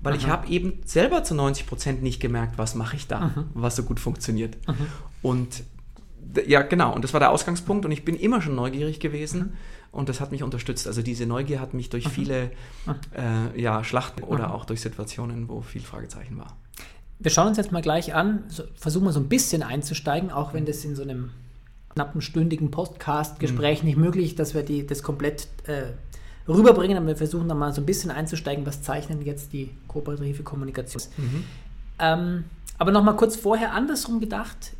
Weil 0.00 0.12
Aha. 0.12 0.20
ich 0.20 0.28
habe 0.28 0.48
eben 0.48 0.80
selber 0.84 1.24
zu 1.24 1.34
90 1.34 1.66
Prozent 1.66 2.02
nicht 2.02 2.20
gemerkt, 2.20 2.56
was 2.56 2.74
mache 2.74 2.96
ich 2.96 3.08
da, 3.08 3.20
Aha. 3.20 3.44
was 3.54 3.76
so 3.76 3.82
gut 3.82 3.98
funktioniert. 3.98 4.56
Und 5.22 5.64
ja, 6.46 6.62
genau, 6.62 6.94
und 6.94 7.02
das 7.02 7.12
war 7.12 7.20
der 7.20 7.30
Ausgangspunkt 7.30 7.84
und 7.84 7.90
ich 7.90 8.04
bin 8.04 8.14
immer 8.14 8.42
schon 8.42 8.54
neugierig 8.54 9.00
gewesen 9.00 9.54
und 9.92 10.08
das 10.08 10.20
hat 10.20 10.30
mich 10.30 10.42
unterstützt. 10.42 10.86
Also 10.86 11.02
diese 11.02 11.26
Neugier 11.26 11.60
hat 11.60 11.74
mich 11.74 11.90
durch 11.90 12.08
viele 12.08 12.50
äh, 13.16 13.60
ja, 13.60 13.82
Schlachten 13.82 14.22
oder 14.22 14.54
auch 14.54 14.64
durch 14.64 14.80
Situationen, 14.80 15.48
wo 15.48 15.62
viel 15.62 15.82
Fragezeichen 15.82 16.38
war. 16.38 16.56
Wir 17.18 17.30
schauen 17.30 17.48
uns 17.48 17.56
jetzt 17.56 17.72
mal 17.72 17.82
gleich 17.82 18.14
an, 18.14 18.44
versuchen 18.76 19.04
wir 19.04 19.12
so 19.12 19.20
ein 19.20 19.28
bisschen 19.28 19.62
einzusteigen, 19.62 20.30
auch 20.30 20.54
wenn 20.54 20.66
das 20.66 20.84
in 20.84 20.94
so 20.94 21.02
einem 21.02 21.30
knappen 21.90 22.20
stündigen 22.20 22.70
Podcast-Gespräch 22.70 23.82
mhm. 23.82 23.88
nicht 23.88 23.98
möglich, 23.98 24.34
dass 24.34 24.54
wir 24.54 24.62
die, 24.62 24.86
das 24.86 25.02
komplett 25.02 25.48
äh, 25.66 25.92
rüberbringen, 26.48 26.96
aber 26.96 27.08
wir 27.08 27.16
versuchen 27.16 27.48
da 27.48 27.54
mal 27.54 27.72
so 27.72 27.80
ein 27.82 27.86
bisschen 27.86 28.10
einzusteigen, 28.10 28.64
was 28.66 28.82
zeichnen 28.82 29.22
jetzt 29.24 29.52
die 29.52 29.70
kooperative 29.86 30.42
Kommunikation. 30.42 31.02
Mhm. 31.16 31.44
Ähm, 31.98 32.44
aber 32.78 32.92
nochmal 32.92 33.16
kurz 33.16 33.36
vorher 33.36 33.72
andersrum 33.72 34.20
gedacht, 34.20 34.72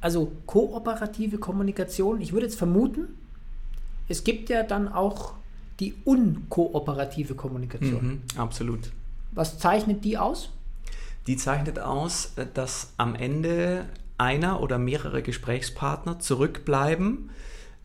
also 0.00 0.32
kooperative 0.46 1.38
Kommunikation, 1.38 2.20
ich 2.20 2.32
würde 2.32 2.46
jetzt 2.46 2.58
vermuten, 2.58 3.08
es 4.08 4.24
gibt 4.24 4.50
ja 4.50 4.62
dann 4.62 4.88
auch 4.88 5.34
die 5.80 5.94
unkooperative 6.04 7.34
Kommunikation. 7.34 8.06
Mhm, 8.06 8.22
absolut. 8.38 8.90
Was 9.32 9.58
zeichnet 9.58 10.04
die 10.04 10.18
aus? 10.18 10.50
Die 11.26 11.36
zeichnet 11.36 11.78
aus, 11.78 12.32
äh, 12.36 12.46
dass 12.52 12.92
am 12.96 13.14
Ende 13.14 13.86
einer 14.18 14.60
oder 14.60 14.78
mehrere 14.78 15.22
Gesprächspartner 15.22 16.18
zurückbleiben, 16.20 17.30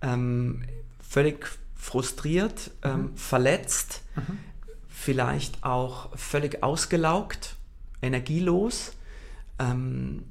ähm, 0.02 0.64
völlig 1.02 1.48
frustriert, 1.76 2.72
ähm, 2.84 3.02
mhm. 3.02 3.18
verletzt, 3.18 4.04
mhm. 4.16 4.40
vielleicht 4.88 5.64
auch 5.64 6.16
völlig 6.18 6.64
ausgelaugt, 6.64 7.56
energielos, 8.02 8.94
ähm, 9.58 10.24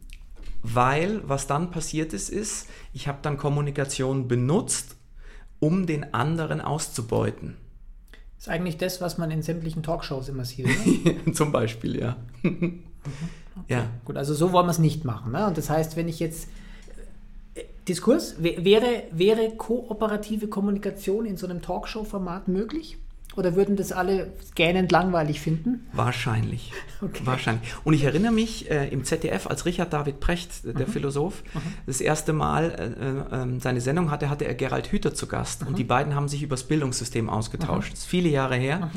weil 0.63 1.23
was 1.27 1.47
dann 1.47 1.71
passiert 1.71 2.13
ist, 2.13 2.29
ist, 2.29 2.69
ich 2.93 3.09
habe 3.09 3.19
dann 3.23 3.37
Kommunikation 3.37 4.29
benutzt, 4.29 4.97
um 5.61 5.87
den 5.87 6.15
anderen 6.15 6.61
auszubeuten. 6.61 7.57
Das 8.37 8.47
ist 8.47 8.53
eigentlich 8.53 8.77
das, 8.77 9.01
was 9.01 9.19
man 9.19 9.33
in 9.33 9.43
sämtlichen 9.43 9.83
Talkshows 9.83 10.29
immer 10.29 10.45
sieht. 10.45 10.69
Zum 11.35 11.51
Beispiel, 11.51 11.99
ja. 11.99 12.17
Mhm. 12.43 12.85
Okay, 13.65 13.75
ja. 13.75 13.87
Gut, 14.05 14.17
also 14.17 14.35
so 14.35 14.53
wollen 14.53 14.67
wir 14.67 14.71
es 14.71 14.79
nicht 14.79 15.05
machen. 15.05 15.33
Ne? 15.33 15.47
Und 15.47 15.59
das 15.59 15.71
heißt, 15.71 15.97
wenn 15.97 16.09
ich 16.09 16.21
jetzt 16.21 16.49
äh, 17.55 17.63
Diskurs, 17.87 18.37
wäre, 18.39 19.05
wäre 19.11 19.51
kooperative 19.57 20.49
Kommunikation 20.49 21.27
in 21.27 21.37
so 21.37 21.47
einem 21.47 21.63
Talkshow-Format 21.63 22.49
möglich? 22.49 22.99
Oder 23.39 23.55
würden 23.55 23.77
das 23.77 23.93
alle 23.93 24.33
gähnend 24.57 24.91
langweilig 24.91 25.41
finden? 25.41 25.87
Wahrscheinlich. 25.93 26.73
Okay. 27.01 27.23
Wahrscheinlich. 27.27 27.63
Und 27.85 27.95
ich 27.95 28.03
erinnere 28.03 28.33
mich 28.33 28.69
äh, 28.73 28.89
im 28.89 29.05
ZDF, 29.05 29.47
als 29.47 29.67
Richard 29.67 29.93
David 29.93 30.19
Precht, 30.19 30.65
der 30.65 30.89
mhm. 30.89 30.91
Philosoph, 30.91 31.45
mhm. 31.55 31.61
das 31.87 32.01
erste 32.01 32.33
Mal 32.33 32.73
äh, 33.33 33.37
äh, 33.37 33.43
ähm, 33.43 33.61
seine 33.61 33.81
Sendung 33.81 34.11
hatte, 34.11 34.29
hatte 34.29 34.45
er 34.47 34.55
Gerald 34.55 34.91
Hüther 34.91 35.15
zu 35.15 35.29
Gast. 35.29 35.63
Mhm. 35.63 35.69
Und 35.69 35.79
die 35.79 35.85
beiden 35.85 36.17
haben 36.17 36.27
sich 36.27 36.43
über 36.43 36.57
das 36.57 36.65
Bildungssystem 36.65 37.31
ausgetauscht. 37.31 37.91
Mhm. 37.91 37.95
Das 37.95 38.01
ist 38.01 38.07
viele 38.07 38.29
Jahre 38.31 38.57
her. 38.57 38.91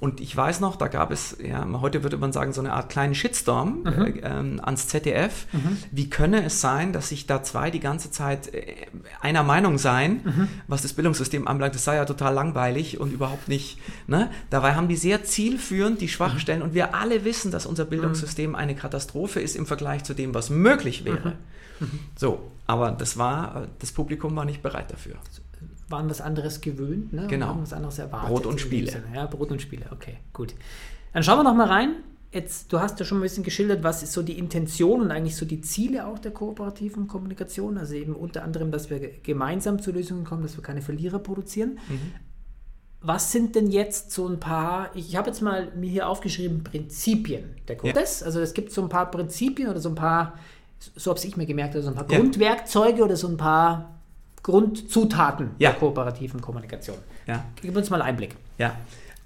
Mhm. 0.00 0.08
Und 0.08 0.20
ich 0.20 0.36
weiß 0.36 0.60
noch, 0.60 0.76
da 0.76 0.88
gab 0.88 1.10
es, 1.10 1.36
ja, 1.42 1.66
heute 1.80 2.02
würde 2.02 2.16
man 2.16 2.32
sagen, 2.32 2.52
so 2.52 2.60
eine 2.60 2.72
Art 2.72 2.88
kleinen 2.88 3.14
Shitstorm 3.14 3.80
mhm. 3.80 3.86
äh, 3.86 4.20
ähm, 4.22 4.60
ans 4.62 4.88
ZDF. 4.88 5.46
Mhm. 5.52 5.76
Wie 5.90 6.08
könne 6.10 6.44
es 6.44 6.60
sein, 6.60 6.92
dass 6.92 7.08
sich 7.08 7.26
da 7.26 7.42
zwei 7.42 7.70
die 7.70 7.80
ganze 7.80 8.10
Zeit 8.10 8.54
äh, 8.54 8.74
einer 9.20 9.42
Meinung 9.42 9.78
seien, 9.78 10.20
mhm. 10.24 10.48
was 10.66 10.82
das 10.82 10.92
Bildungssystem 10.92 11.48
anbelangt? 11.48 11.74
Das 11.74 11.84
sei 11.84 11.96
ja 11.96 12.04
total 12.04 12.34
langweilig 12.34 13.00
und 13.00 13.12
überhaupt 13.12 13.48
nicht. 13.48 13.78
Ne? 14.06 14.30
Dabei 14.50 14.74
haben 14.74 14.88
die 14.88 14.96
sehr 14.96 15.24
zielführend 15.24 16.00
die 16.00 16.08
Schwachstellen 16.08 16.62
und 16.62 16.74
wir 16.74 16.94
alle 16.94 17.24
wissen, 17.24 17.50
dass 17.50 17.66
unser 17.66 17.84
Bildungssystem 17.84 18.54
eine 18.54 18.74
Katastrophe 18.74 19.40
ist 19.40 19.56
im 19.56 19.66
Vergleich 19.66 20.04
zu 20.04 20.14
dem, 20.14 20.34
was 20.34 20.50
möglich 20.50 21.04
wäre. 21.04 21.36
Mhm. 21.80 21.86
Mhm. 21.86 21.98
So, 22.16 22.50
aber 22.66 22.90
das 22.92 23.18
war, 23.18 23.68
das 23.78 23.92
Publikum 23.92 24.34
war 24.36 24.44
nicht 24.44 24.62
bereit 24.62 24.90
dafür 24.90 25.14
waren 25.88 26.10
was 26.10 26.20
anderes 26.20 26.60
gewöhnt, 26.60 27.12
ne? 27.12 27.26
Genau. 27.28 27.46
haben 27.46 27.62
was 27.62 27.72
anderes 27.72 27.98
erwartet. 27.98 28.28
Brot 28.28 28.46
und 28.46 28.60
Spiele. 28.60 29.02
Ja, 29.14 29.26
Brot 29.26 29.50
und 29.50 29.62
Spiele, 29.62 29.86
okay, 29.90 30.18
gut. 30.32 30.54
Dann 31.12 31.22
schauen 31.22 31.38
wir 31.38 31.44
noch 31.44 31.54
mal 31.54 31.68
rein. 31.68 31.96
Jetzt, 32.30 32.72
du 32.72 32.80
hast 32.80 33.00
ja 33.00 33.06
schon 33.06 33.18
ein 33.18 33.22
bisschen 33.22 33.42
geschildert, 33.42 33.82
was 33.82 34.02
ist 34.02 34.12
so 34.12 34.22
die 34.22 34.38
Intention 34.38 35.00
und 35.00 35.10
eigentlich 35.10 35.34
so 35.34 35.46
die 35.46 35.62
Ziele 35.62 36.06
auch 36.06 36.18
der 36.18 36.30
kooperativen 36.30 37.08
Kommunikation. 37.08 37.78
Also 37.78 37.94
eben 37.94 38.14
unter 38.14 38.44
anderem, 38.44 38.70
dass 38.70 38.90
wir 38.90 39.00
gemeinsam 39.22 39.80
zu 39.80 39.92
Lösungen 39.92 40.24
kommen, 40.24 40.42
dass 40.42 40.56
wir 40.56 40.62
keine 40.62 40.82
Verlierer 40.82 41.20
produzieren. 41.20 41.78
Mhm. 41.88 42.12
Was 43.00 43.32
sind 43.32 43.54
denn 43.54 43.70
jetzt 43.70 44.10
so 44.10 44.28
ein 44.28 44.40
paar, 44.40 44.90
ich 44.94 45.16
habe 45.16 45.28
jetzt 45.28 45.40
mal 45.40 45.72
mir 45.74 45.88
hier 45.88 46.08
aufgeschrieben, 46.08 46.64
Prinzipien 46.64 47.44
der 47.66 47.76
Kodex. 47.76 48.20
Ja. 48.20 48.26
Also 48.26 48.40
es 48.40 48.52
gibt 48.52 48.72
so 48.72 48.82
ein 48.82 48.88
paar 48.90 49.10
Prinzipien 49.10 49.68
oder 49.68 49.80
so 49.80 49.88
ein 49.88 49.94
paar, 49.94 50.38
so 50.96 51.10
habe 51.10 51.20
ich 51.24 51.36
mir 51.36 51.46
gemerkt, 51.46 51.76
also 51.76 51.88
ein 51.88 51.94
paar 51.94 52.10
ja. 52.10 52.18
Grundwerkzeuge 52.18 53.04
oder 53.04 53.16
so 53.16 53.28
ein 53.28 53.38
paar 53.38 53.97
Grundzutaten 54.42 55.50
ja. 55.58 55.70
der 55.70 55.78
kooperativen 55.78 56.40
Kommunikation. 56.40 56.98
Ja. 57.26 57.44
Gib 57.60 57.76
uns 57.76 57.90
mal 57.90 58.02
Einblick. 58.02 58.36
Ja, 58.58 58.74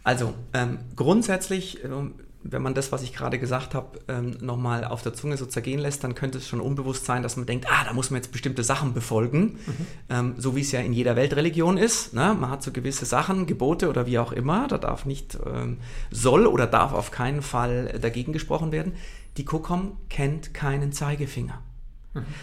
also 0.05 0.35
ähm, 0.53 0.79
grundsätzlich, 0.97 1.83
ähm, 1.85 2.15
wenn 2.45 2.61
man 2.61 2.75
das, 2.75 2.91
was 2.91 3.03
ich 3.03 3.13
gerade 3.13 3.39
gesagt 3.39 3.75
habe, 3.75 4.01
ähm, 4.09 4.37
nochmal 4.41 4.85
auf 4.85 5.03
der 5.03 5.15
Zunge 5.15 5.37
so 5.37 5.47
zergehen 5.47 5.79
lässt, 5.79 6.03
dann 6.03 6.17
könnte 6.17 6.39
es 6.39 6.49
schon 6.49 6.61
unbewusst 6.61 7.05
sein, 7.05 7.23
dass 7.23 7.37
man 7.37 7.47
denkt, 7.47 7.67
ah, 7.71 7.85
da 7.85 7.93
muss 7.93 8.11
man 8.11 8.21
jetzt 8.21 8.33
bestimmte 8.33 8.65
Sachen 8.65 8.95
befolgen, 8.95 9.59
mhm. 9.67 9.87
ähm, 10.09 10.35
so 10.39 10.57
wie 10.57 10.63
es 10.63 10.73
ja 10.73 10.81
in 10.81 10.93
jeder 10.93 11.15
Weltreligion 11.15 11.79
ist. 11.79 12.15
Ne? 12.15 12.37
Man 12.39 12.51
hat 12.51 12.65
so 12.65 12.73
gewisse 12.73 13.07
Sachen, 13.07 13.47
Gebote 13.47 13.89
oder 13.89 14.07
wie 14.07 14.19
auch 14.19 14.33
immer, 14.33 14.67
da 14.67 14.79
darf 14.79 15.07
nicht, 15.07 15.39
ähm, 15.47 15.79
soll 16.11 16.47
oder 16.47 16.67
darf 16.67 16.93
auf 16.93 17.13
keinen 17.13 17.43
Fall 17.43 17.99
dagegen 18.01 18.33
gesprochen 18.33 18.73
werden. 18.73 18.95
Die 19.37 19.45
COCOM 19.45 19.97
kennt 20.11 20.53
keinen 20.53 20.93
Zeigefinger. 20.93 21.63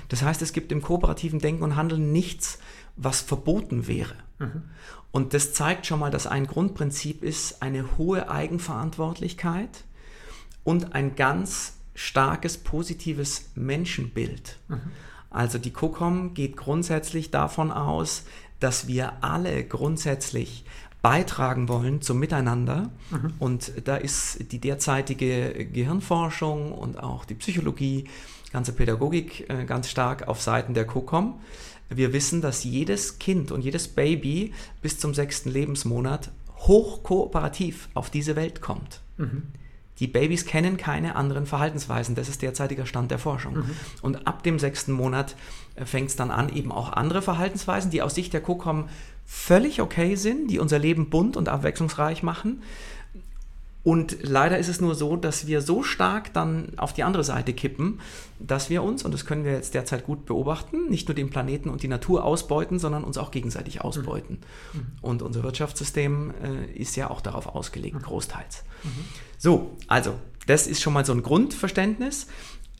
Das 0.07 0.21
heißt, 0.21 0.41
es 0.41 0.53
gibt 0.53 0.71
im 0.71 0.81
kooperativen 0.81 1.39
Denken 1.39 1.63
und 1.63 1.75
Handeln 1.75 2.11
nichts, 2.11 2.59
was 2.95 3.21
verboten 3.21 3.87
wäre. 3.87 4.15
Mhm. 4.39 4.63
Und 5.11 5.33
das 5.33 5.53
zeigt 5.53 5.85
schon 5.85 5.99
mal, 5.99 6.11
dass 6.11 6.27
ein 6.27 6.47
Grundprinzip 6.47 7.23
ist 7.23 7.61
eine 7.61 7.97
hohe 7.97 8.29
Eigenverantwortlichkeit 8.29 9.83
und 10.63 10.93
ein 10.93 11.15
ganz 11.15 11.77
starkes 11.95 12.57
positives 12.57 13.49
Menschenbild. 13.55 14.57
Mhm. 14.67 14.81
Also 15.29 15.57
die 15.57 15.71
COCOM 15.71 16.33
geht 16.33 16.57
grundsätzlich 16.57 17.31
davon 17.31 17.71
aus, 17.71 18.25
dass 18.59 18.87
wir 18.87 19.23
alle 19.23 19.63
grundsätzlich 19.63 20.65
beitragen 21.01 21.69
wollen 21.69 22.01
zum 22.01 22.19
Miteinander. 22.19 22.89
Mhm. 23.09 23.33
Und 23.39 23.71
da 23.85 23.95
ist 23.95 24.51
die 24.51 24.59
derzeitige 24.59 25.65
Gehirnforschung 25.65 26.71
und 26.71 27.01
auch 27.01 27.25
die 27.25 27.35
Psychologie 27.35 28.05
ganze 28.51 28.73
Pädagogik 28.73 29.49
äh, 29.49 29.65
ganz 29.65 29.89
stark 29.89 30.27
auf 30.27 30.41
Seiten 30.41 30.73
der 30.73 30.85
COCOM. 30.85 31.39
Wir 31.89 32.13
wissen, 32.13 32.41
dass 32.41 32.63
jedes 32.63 33.19
Kind 33.19 33.51
und 33.51 33.61
jedes 33.61 33.87
Baby 33.87 34.53
bis 34.81 34.99
zum 34.99 35.13
sechsten 35.13 35.49
Lebensmonat 35.49 36.29
hoch 36.57 37.03
kooperativ 37.03 37.89
auf 37.93 38.09
diese 38.09 38.35
Welt 38.35 38.61
kommt. 38.61 39.01
Mhm. 39.17 39.43
Die 39.99 40.07
Babys 40.07 40.45
kennen 40.45 40.77
keine 40.77 41.15
anderen 41.15 41.45
Verhaltensweisen. 41.45 42.15
Das 42.15 42.29
ist 42.29 42.41
derzeitiger 42.41 42.85
Stand 42.85 43.11
der 43.11 43.19
Forschung. 43.19 43.55
Mhm. 43.55 43.69
Und 44.01 44.27
ab 44.27 44.43
dem 44.43 44.59
sechsten 44.59 44.93
Monat 44.93 45.35
äh, 45.75 45.85
fängt 45.85 46.09
es 46.09 46.15
dann 46.15 46.31
an, 46.31 46.53
eben 46.53 46.71
auch 46.71 46.93
andere 46.93 47.21
Verhaltensweisen, 47.21 47.91
die 47.91 48.01
aus 48.01 48.15
Sicht 48.15 48.33
der 48.33 48.41
COCOM 48.41 48.87
völlig 49.25 49.81
okay 49.81 50.15
sind, 50.15 50.49
die 50.49 50.59
unser 50.59 50.79
Leben 50.79 51.09
bunt 51.09 51.37
und 51.37 51.49
abwechslungsreich 51.49 52.23
machen, 52.23 52.63
und 53.89 54.17
leider 54.21 54.59
ist 54.59 54.67
es 54.67 54.81
nur 54.81 54.93
so, 54.93 55.15
dass 55.15 55.47
wir 55.47 55.63
so 55.63 55.81
stark 55.81 56.31
dann 56.31 56.77
auf 56.77 56.93
die 56.93 57.01
andere 57.01 57.23
Seite 57.23 57.53
kippen, 57.53 57.99
dass 58.37 58.69
wir 58.69 58.83
uns, 58.83 59.03
und 59.03 59.15
das 59.15 59.25
können 59.25 59.43
wir 59.43 59.53
jetzt 59.53 59.73
derzeit 59.73 60.05
gut 60.05 60.27
beobachten, 60.27 60.89
nicht 60.89 61.07
nur 61.07 61.15
den 61.15 61.31
Planeten 61.31 61.71
und 61.71 61.81
die 61.81 61.87
Natur 61.87 62.23
ausbeuten, 62.23 62.77
sondern 62.77 63.03
uns 63.03 63.17
auch 63.17 63.31
gegenseitig 63.31 63.81
ausbeuten. 63.81 64.41
Mhm. 64.73 64.85
Und 65.01 65.21
unser 65.23 65.41
Wirtschaftssystem 65.41 66.31
äh, 66.39 66.71
ist 66.79 66.97
ja 66.97 67.09
auch 67.09 67.19
darauf 67.19 67.47
ausgelegt, 67.47 67.95
mhm. 67.95 68.03
großteils. 68.03 68.63
Mhm. 68.83 68.89
So, 69.39 69.75
also, 69.87 70.13
das 70.45 70.67
ist 70.67 70.83
schon 70.83 70.93
mal 70.93 71.03
so 71.03 71.13
ein 71.13 71.23
Grundverständnis. 71.23 72.27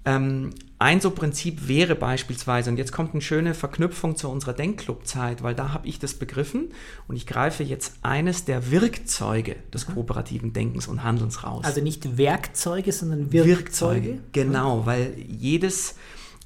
Ähm, 0.06 0.52
ein 0.82 1.02
so 1.02 1.12
Prinzip 1.12 1.68
wäre 1.68 1.94
beispielsweise, 1.94 2.70
und 2.70 2.78
jetzt 2.78 2.94
kommt 2.94 3.12
eine 3.12 3.22
schöne 3.22 3.54
Verknüpfung 3.54 4.16
zu 4.16 4.30
unserer 4.30 4.54
Denkclub-Zeit, 4.54 5.44
weil 5.44 5.54
da 5.54 5.74
habe 5.74 5.88
ich 5.88 6.00
das 6.00 6.14
begriffen 6.14 6.72
und 7.10 7.18
ich 7.18 7.28
greife 7.28 7.64
jetzt 7.64 7.96
eines 8.02 8.46
der 8.46 8.72
Werkzeuge 8.72 9.58
des 9.74 9.88
kooperativen 9.88 10.54
Denkens 10.54 10.88
und 10.88 11.04
Handelns 11.04 11.44
raus. 11.44 11.66
Also 11.66 11.82
nicht 11.82 12.18
Werkzeuge, 12.18 12.94
sondern 12.94 13.34
Wirkzeuge. 13.34 13.58
Wirkzeuge 13.58 14.20
genau, 14.32 14.86
weil 14.86 15.14
jedes 15.28 15.96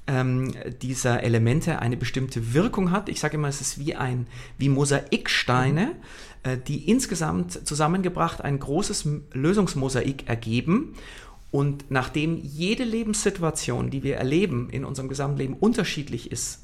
ähm, 0.07 0.53
dieser 0.81 1.23
Elemente 1.23 1.79
eine 1.79 1.95
bestimmte 1.95 2.53
Wirkung 2.53 2.91
hat. 2.91 3.09
Ich 3.09 3.19
sage 3.19 3.37
immer, 3.37 3.47
es 3.47 3.61
ist 3.61 3.79
wie 3.79 3.95
ein 3.95 4.27
wie 4.57 4.69
Mosaiksteine, 4.69 5.85
mhm. 6.43 6.49
äh, 6.49 6.57
die 6.57 6.89
insgesamt 6.89 7.67
zusammengebracht 7.67 8.41
ein 8.41 8.59
großes 8.59 9.07
Lösungsmosaik 9.33 10.27
ergeben. 10.27 10.95
Und 11.53 11.91
nachdem 11.91 12.39
jede 12.41 12.83
Lebenssituation, 12.83 13.91
die 13.91 14.01
wir 14.01 14.15
erleben 14.15 14.71
in 14.71 14.83
unserem 14.83 15.07
Gesamtleben 15.07 15.55
unterschiedlich 15.55 16.31
ist, 16.31 16.61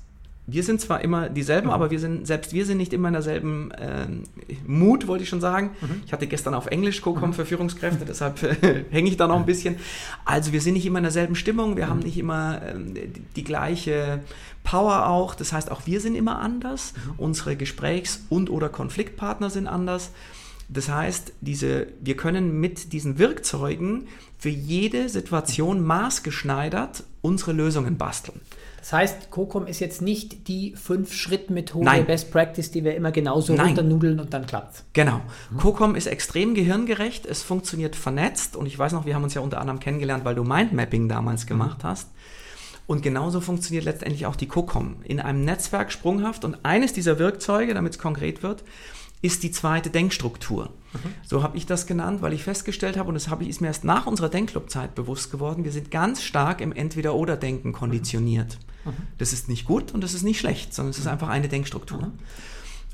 wir 0.48 0.64
sind 0.64 0.82
zwar 0.82 1.02
immer 1.02 1.30
dieselben, 1.30 1.68
mhm. 1.68 1.74
aber 1.74 1.92
wir 1.92 2.00
sind, 2.00 2.26
selbst 2.26 2.54
wir 2.54 2.66
sind 2.66 2.78
nicht 2.78 2.92
immer 2.92 3.10
in 3.10 3.14
derselben 3.14 3.70
äh, 3.70 4.08
Mut, 4.66 5.06
wollte 5.06 5.22
ich 5.24 5.30
schon 5.30 5.42
sagen. 5.42 5.76
Mhm. 5.80 6.02
Ich 6.08 6.12
hatte 6.12 6.26
gestern 6.26 6.56
auf 6.56 6.66
Englisch 6.66 7.02
Co-Com 7.02 7.30
mhm. 7.30 7.34
für 7.34 7.46
Führungskräfte, 7.46 8.04
deshalb 8.04 8.42
äh, 8.42 8.86
hänge 8.90 9.10
ich 9.10 9.18
da 9.18 9.28
noch 9.28 9.36
ein 9.36 9.46
bisschen. 9.46 9.76
Also 10.26 10.54
wir 10.54 10.62
sind 10.62 10.74
nicht 10.74 10.88
immer 10.88 10.98
in 10.98 11.04
derselben 11.04 11.36
Stimmung, 11.36 11.78
wir 11.78 11.88
haben 11.88 12.00
mhm. 12.00 12.06
nicht 12.06 12.18
immer 12.18 12.60
äh, 12.60 12.74
die, 12.76 13.22
die, 13.36 13.44
gleiche 13.44 14.22
Power 14.64 15.06
auch. 15.06 15.36
Das 15.36 15.54
heißt, 15.54 15.70
auch 15.70 15.86
wir 15.86 16.02
sind 16.02 16.16
immer 16.16 16.40
anders. 16.40 16.96
Mhm. 16.96 17.14
Unsere 17.18 17.56
Gesprächs- 17.56 18.26
und 18.30 18.50
oder 18.50 18.70
Konfliktpartner 18.70 19.52
sind 19.52 19.68
anders. 19.68 20.10
Das 20.70 20.88
heißt, 20.88 21.34
diese, 21.42 21.88
wir 22.00 22.16
können 22.16 22.60
mit 22.60 22.94
diesen 22.94 23.18
Werkzeugen 23.18 24.08
für 24.38 24.50
jede 24.50 25.10
Situation 25.10 25.84
maßgeschneidert 25.84 27.04
unsere 27.22 27.52
Lösungen 27.52 27.98
basteln. 27.98 28.40
Das 28.80 28.94
heißt, 28.94 29.32
COCOM 29.32 29.68
ist 29.68 29.80
jetzt 29.80 30.02
nicht 30.02 30.48
die 30.48 30.74
Fünf-Schritt-Methode, 30.76 32.04
Best 32.04 32.32
Practice, 32.32 32.72
die 32.72 32.84
wir 32.84 32.96
immer 32.96 33.12
genauso 33.12 33.54
Nein. 33.54 33.68
runternudeln 33.68 34.20
und 34.20 34.34
dann 34.34 34.46
klappt 34.46 34.84
Genau. 34.94 35.22
Mhm. 35.52 35.58
COCOM 35.58 35.96
ist 35.96 36.08
extrem 36.08 36.54
gehirngerecht, 36.54 37.26
es 37.26 37.42
funktioniert 37.42 37.96
vernetzt 37.96 38.56
und 38.56 38.68
ich 38.68 38.80
weiß 38.80 38.94
noch, 38.94 39.06
wir 39.06 39.16
haben 39.16 39.24
uns 39.24 39.34
ja 39.34 39.42
unter 39.42 39.60
anderem 39.60 39.80
kennengelernt, 39.80 40.24
weil 40.24 40.36
du 40.36 40.44
Mindmapping 40.44 41.10
damals 41.10 41.44
mhm. 41.44 41.50
gemacht 41.50 41.84
hast. 41.84 42.10
Und 42.88 43.04
genauso 43.04 43.42
funktioniert 43.42 43.86
letztendlich 43.86 44.26
auch 44.26 44.36
die 44.36 44.48
COCOM. 44.48 45.02
In 45.04 45.20
einem 45.20 45.44
Netzwerk 45.46 45.92
sprunghaft 45.92 46.46
und 46.46 46.64
eines 46.64 46.94
dieser 46.94 47.20
Werkzeuge, 47.20 47.74
damit 47.74 47.94
es 47.94 48.00
konkret 48.00 48.42
wird, 48.42 48.64
ist 49.22 49.44
die 49.44 49.52
zweite 49.52 49.90
Denkstruktur. 49.90 50.70
Mhm. 50.94 51.14
So 51.26 51.44
habe 51.44 51.58
ich 51.58 51.66
das 51.66 51.88
genannt, 51.88 52.22
weil 52.22 52.34
ich 52.34 52.44
festgestellt 52.44 52.98
habe, 52.98 53.10
und 53.10 53.16
das 53.16 53.30
habe 53.30 53.44
ich, 53.44 53.50
ist 53.50 53.62
mir 53.62 53.68
erst 53.68 53.84
nach 53.84 54.08
unserer 54.08 54.30
Denkclub-Zeit 54.30 54.96
bewusst 54.96 55.32
geworden, 55.32 55.64
wir 55.64 55.72
sind 55.72 55.92
ganz 55.92 56.24
stark 56.24 56.62
im 56.62 56.72
Entweder-Oder-Denken 56.72 57.74
konditioniert. 57.74 58.58
Mhm. 58.86 58.94
Das 59.18 59.34
ist 59.34 59.50
nicht 59.50 59.66
gut 59.66 59.92
und 59.92 60.04
das 60.04 60.14
ist 60.14 60.24
nicht 60.24 60.40
schlecht, 60.40 60.74
sondern 60.74 60.92
es 60.92 61.00
ist 61.00 61.08
einfach 61.08 61.30
eine 61.30 61.50
Denkstruktur. 61.50 62.12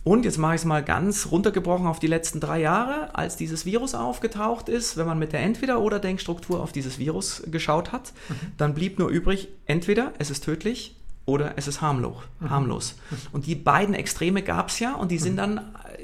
Und 0.03 0.23
jetzt 0.23 0.37
mache 0.37 0.53
ich 0.53 0.61
es 0.61 0.65
mal 0.65 0.83
ganz 0.83 1.31
runtergebrochen 1.31 1.87
auf 1.87 1.97
die 1.97 2.05
letzten 2.05 2.39
drei 2.39 2.61
Jahre, 2.61 3.15
als 3.15 3.37
dieses 3.37 3.65
Virus 3.65 3.95
aufgetaucht 3.95 4.69
ist. 4.69 4.97
Wenn 4.97 5.07
man 5.07 5.17
mit 5.17 5.33
der 5.33 5.41
Entweder-Oder-Denkstruktur 5.41 6.61
auf 6.61 6.71
dieses 6.71 6.99
Virus 6.99 7.41
geschaut 7.47 7.91
hat, 7.91 8.13
mhm. 8.29 8.35
dann 8.57 8.75
blieb 8.75 8.99
nur 8.99 9.09
übrig, 9.09 9.47
entweder 9.65 10.13
es 10.19 10.29
ist 10.29 10.43
tödlich 10.43 10.95
oder 11.25 11.53
es 11.57 11.67
ist 11.67 11.81
harmlos. 11.81 12.17
Mhm. 12.39 12.49
harmlos. 12.49 12.95
Und 13.31 13.47
die 13.47 13.55
beiden 13.55 13.95
Extreme 13.95 14.43
gab 14.43 14.69
es 14.69 14.79
ja 14.79 14.93
und 14.93 15.09
die 15.09 15.17
sind 15.17 15.33
mhm. 15.33 15.37
dann 15.37 15.61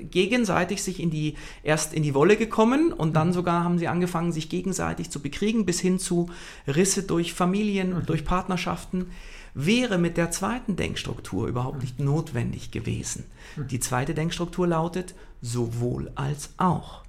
gegenseitig 0.10 0.82
sich 0.82 1.00
in 1.00 1.12
die, 1.12 1.36
erst 1.63 1.94
in 1.94 2.01
die 2.01 2.16
Wolle 2.16 2.38
gekommen 2.38 2.92
und 2.92 3.16
dann 3.16 3.30
mhm. 3.30 3.34
sogar 3.34 3.63
haben 3.63 3.78
sie 3.78 3.88
angefangen, 3.88 4.32
sich 4.32 4.50
gegenseitig 4.50 5.12
zu 5.12 5.20
bekriegen, 5.20 5.66
bis 5.66 5.80
hin 5.80 6.00
zu 6.00 6.30
Risse 6.68 7.04
durch 7.04 7.34
Familien, 7.34 8.04
durch 8.06 8.25
Partnerschaften. 8.25 9.12
Wäre 9.54 9.98
mit 9.98 10.16
der 10.16 10.32
zweiten 10.32 10.78
Denkstruktur 10.78 11.48
überhaupt 11.48 11.82
nicht 11.82 12.00
notwendig 12.00 12.72
gewesen. 12.72 13.25
Die 13.70 13.82
zweite 13.82 14.13
Denkstruktur 14.13 14.66
lautet 14.66 15.13
sowohl 15.42 16.10
als 16.16 16.51
auch. 16.56 17.03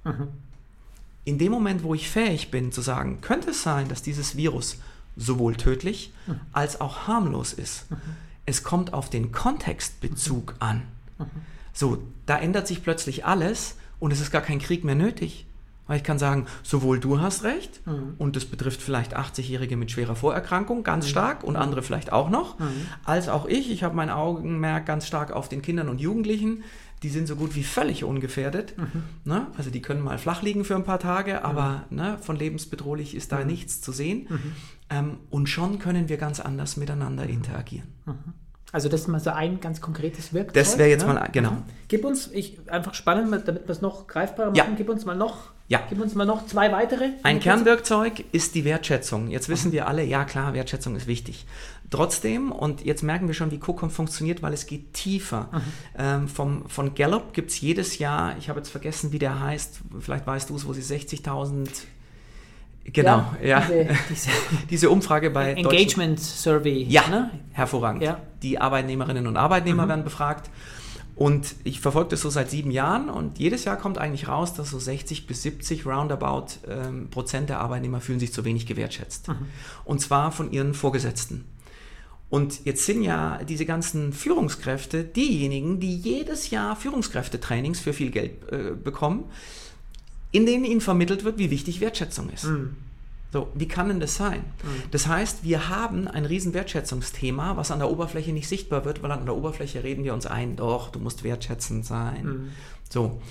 In 1.23 1.37
dem 1.37 1.53
Moment, 1.53 1.83
wo 1.83 1.95
ich 1.95 2.09
fähig 2.09 2.51
bin 2.51 2.73
zu 2.73 2.81
sagen, 2.81 3.21
könnte 3.21 3.51
es 3.51 3.63
sein, 3.63 3.87
dass 3.87 4.01
dieses 4.01 4.35
Virus 4.35 4.77
sowohl 5.15 5.55
tödlich 5.55 6.13
mhm. 6.27 6.39
als 6.51 6.81
auch 6.81 7.07
harmlos 7.07 7.53
ist. 7.53 7.89
Mhm. 7.91 7.97
Es 8.45 8.63
kommt 8.63 8.93
auf 8.93 9.09
den 9.09 9.31
Kontextbezug 9.31 10.55
an. 10.59 10.83
Mhm. 11.17 11.25
So, 11.73 12.03
da 12.25 12.37
ändert 12.37 12.67
sich 12.67 12.83
plötzlich 12.83 13.25
alles 13.25 13.77
und 13.99 14.11
es 14.11 14.19
ist 14.19 14.31
gar 14.31 14.41
kein 14.41 14.59
Krieg 14.59 14.83
mehr 14.83 14.95
nötig. 14.95 15.45
Weil 15.85 15.97
ich 15.97 16.03
kann 16.03 16.17
sagen, 16.17 16.45
sowohl 16.61 16.99
du 16.99 17.19
hast 17.19 17.43
recht 17.43 17.85
mhm. 17.85 18.13
und 18.17 18.37
das 18.37 18.45
betrifft 18.45 18.81
vielleicht 18.81 19.17
80-Jährige 19.17 19.75
mit 19.75 19.91
schwerer 19.91 20.15
Vorerkrankung 20.15 20.83
ganz 20.83 21.05
mhm. 21.05 21.09
stark 21.09 21.43
und 21.43 21.57
andere 21.57 21.83
vielleicht 21.83 22.13
auch 22.13 22.29
noch, 22.29 22.57
mhm. 22.57 22.87
als 23.03 23.27
auch 23.27 23.45
ich. 23.45 23.69
Ich 23.69 23.83
habe 23.83 23.95
mein 23.95 24.09
Augenmerk 24.09 24.85
ganz 24.85 25.05
stark 25.05 25.31
auf 25.31 25.49
den 25.49 25.61
Kindern 25.61 25.89
und 25.89 25.99
Jugendlichen, 25.99 26.63
die 27.03 27.09
sind 27.09 27.27
so 27.27 27.35
gut 27.35 27.53
wie 27.55 27.63
völlig 27.63 28.05
ungefährdet. 28.05 28.75
Ne? 29.25 29.47
Also 29.57 29.69
die 29.69 29.81
können 29.81 30.01
mal 30.01 30.17
flach 30.17 30.41
liegen 30.41 30.63
für 30.63 30.75
ein 30.75 30.85
paar 30.85 30.99
Tage, 30.99 31.43
aber 31.43 31.83
ne, 31.89 32.17
von 32.21 32.37
lebensbedrohlich 32.37 33.13
ist 33.13 33.33
da 33.33 33.43
nichts 33.43 33.81
zu 33.81 33.91
sehen. 33.91 34.27
Ähm, 34.93 35.17
und 35.29 35.47
schon 35.47 35.79
können 35.79 36.09
wir 36.09 36.17
ganz 36.17 36.39
anders 36.39 36.77
miteinander 36.77 37.25
interagieren. 37.25 37.87
Mhm. 38.05 38.33
Also 38.71 38.89
das 38.89 39.01
ist 39.01 39.07
mal 39.07 39.19
so 39.19 39.29
ein 39.29 39.59
ganz 39.59 39.81
konkretes 39.81 40.33
Werkzeug. 40.33 40.55
Das 40.55 40.77
wäre 40.79 40.89
jetzt 40.89 41.05
ne? 41.05 41.13
mal, 41.13 41.29
genau. 41.31 41.51
Mhm. 41.51 41.63
Gib 41.87 42.05
uns, 42.05 42.29
ich, 42.33 42.59
einfach 42.69 42.93
spannend, 42.95 43.47
damit 43.47 43.67
wir 43.67 43.69
es 43.69 43.81
noch 43.81 44.07
greifbarer 44.07 44.49
machen, 44.49 44.57
ja. 44.57 44.65
gib 44.75 44.89
uns 44.89 45.05
mal 45.05 45.15
noch 45.15 45.53
ja. 45.69 45.81
Gib 45.89 46.01
uns 46.01 46.13
mal 46.13 46.25
noch 46.25 46.45
zwei 46.45 46.71
weitere. 46.71 47.11
Ein 47.23 47.39
Kernwerkzeug 47.39 48.25
ist 48.33 48.53
die 48.53 48.65
Wertschätzung. 48.65 49.29
Jetzt 49.29 49.47
wissen 49.47 49.71
wir 49.71 49.87
alle, 49.87 50.03
ja 50.03 50.25
klar, 50.25 50.53
Wertschätzung 50.53 50.95
ist 50.95 51.07
wichtig. 51.07 51.45
Trotzdem, 51.89 52.51
und 52.51 52.83
jetzt 52.83 53.01
merken 53.01 53.27
wir 53.27 53.33
schon, 53.33 53.49
wie 53.49 53.59
COCOM 53.59 53.89
funktioniert, 53.89 54.41
weil 54.41 54.51
es 54.53 54.65
geht 54.67 54.93
tiefer. 54.93 55.49
Mhm. 55.51 55.61
Ähm, 55.97 56.27
vom, 56.27 56.69
von 56.69 56.95
Gallup 56.95 57.33
gibt 57.33 57.49
es 57.51 57.61
jedes 57.61 57.97
Jahr, 57.97 58.37
ich 58.37 58.49
habe 58.49 58.59
jetzt 58.59 58.69
vergessen, 58.69 59.13
wie 59.13 59.19
der 59.19 59.39
heißt, 59.39 59.79
vielleicht 59.99 60.27
weißt 60.27 60.49
du 60.49 60.55
es, 60.55 60.67
wo 60.67 60.73
sie 60.73 60.81
60.000 60.81 61.69
Genau, 62.85 63.33
ja. 63.41 63.67
ja. 63.69 63.85
Diese, 64.09 64.29
diese, 64.69 64.89
Umfrage 64.89 65.29
bei 65.29 65.53
Engagement 65.53 66.19
Survey. 66.19 66.83
Ja, 66.83 67.07
ne? 67.07 67.31
hervorragend. 67.51 68.03
Ja. 68.03 68.19
Die 68.41 68.59
Arbeitnehmerinnen 68.59 69.25
und 69.25 69.37
Arbeitnehmer 69.37 69.85
mhm. 69.85 69.89
werden 69.89 70.03
befragt. 70.03 70.49
Und 71.15 71.55
ich 71.63 71.79
verfolge 71.79 72.09
das 72.09 72.21
so 72.21 72.29
seit 72.29 72.49
sieben 72.49 72.71
Jahren 72.71 73.09
und 73.09 73.37
jedes 73.37 73.65
Jahr 73.65 73.77
kommt 73.77 73.99
eigentlich 73.99 74.27
raus, 74.27 74.55
dass 74.55 74.71
so 74.71 74.79
60 74.79 75.27
bis 75.27 75.43
70 75.43 75.85
roundabout 75.85 76.47
ähm, 76.67 77.09
Prozent 77.11 77.49
der 77.49 77.59
Arbeitnehmer 77.59 78.01
fühlen 78.01 78.19
sich 78.19 78.33
zu 78.33 78.43
wenig 78.45 78.65
gewertschätzt. 78.65 79.27
Mhm. 79.27 79.35
Und 79.85 80.01
zwar 80.01 80.31
von 80.31 80.51
ihren 80.51 80.73
Vorgesetzten. 80.73 81.45
Und 82.29 82.65
jetzt 82.65 82.87
sind 82.87 83.03
ja 83.03 83.41
diese 83.47 83.67
ganzen 83.67 84.11
Führungskräfte 84.11 85.03
diejenigen, 85.03 85.79
die 85.79 85.95
jedes 85.95 86.49
Jahr 86.49 86.75
Führungskräftetrainings 86.75 87.79
für 87.79 87.93
viel 87.93 88.09
Geld 88.09 88.51
äh, 88.51 88.71
bekommen, 88.71 89.25
in 90.33 90.45
denen 90.45 90.65
ihnen 90.65 90.81
vermittelt 90.81 91.23
wird, 91.23 91.37
wie 91.37 91.49
wichtig 91.49 91.79
Wertschätzung 91.79 92.29
ist. 92.29 92.43
Mhm. 92.45 92.75
So, 93.31 93.47
wie 93.55 93.67
kann 93.67 93.87
denn 93.87 93.99
das 93.99 94.15
sein? 94.15 94.41
Mhm. 94.41 94.83
Das 94.91 95.07
heißt, 95.07 95.43
wir 95.43 95.69
haben 95.69 96.07
ein 96.07 96.25
riesen 96.25 96.53
Wertschätzungsthema, 96.53 97.55
was 97.55 97.71
an 97.71 97.79
der 97.79 97.89
Oberfläche 97.89 98.33
nicht 98.33 98.49
sichtbar 98.49 98.83
wird, 98.83 99.01
weil 99.01 99.11
an 99.11 99.25
der 99.25 99.35
Oberfläche 99.35 99.83
reden 99.83 100.03
wir 100.03 100.13
uns 100.13 100.25
ein, 100.25 100.55
doch, 100.55 100.89
du 100.89 100.99
musst 100.99 101.23
wertschätzend 101.23 101.85
sein. 101.85 102.25
Mhm. 102.25 102.49
So. 102.89 103.21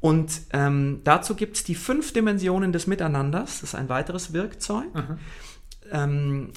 Und 0.00 0.32
ähm, 0.52 1.00
dazu 1.04 1.34
gibt 1.34 1.56
es 1.56 1.64
die 1.64 1.74
fünf 1.74 2.12
Dimensionen 2.12 2.72
des 2.72 2.86
Miteinanders, 2.86 3.60
das 3.60 3.70
ist 3.70 3.74
ein 3.74 3.88
weiteres 3.88 4.32
Werkzeug. 4.32 4.94
Mhm. 4.94 5.18
Ähm, 5.92 6.52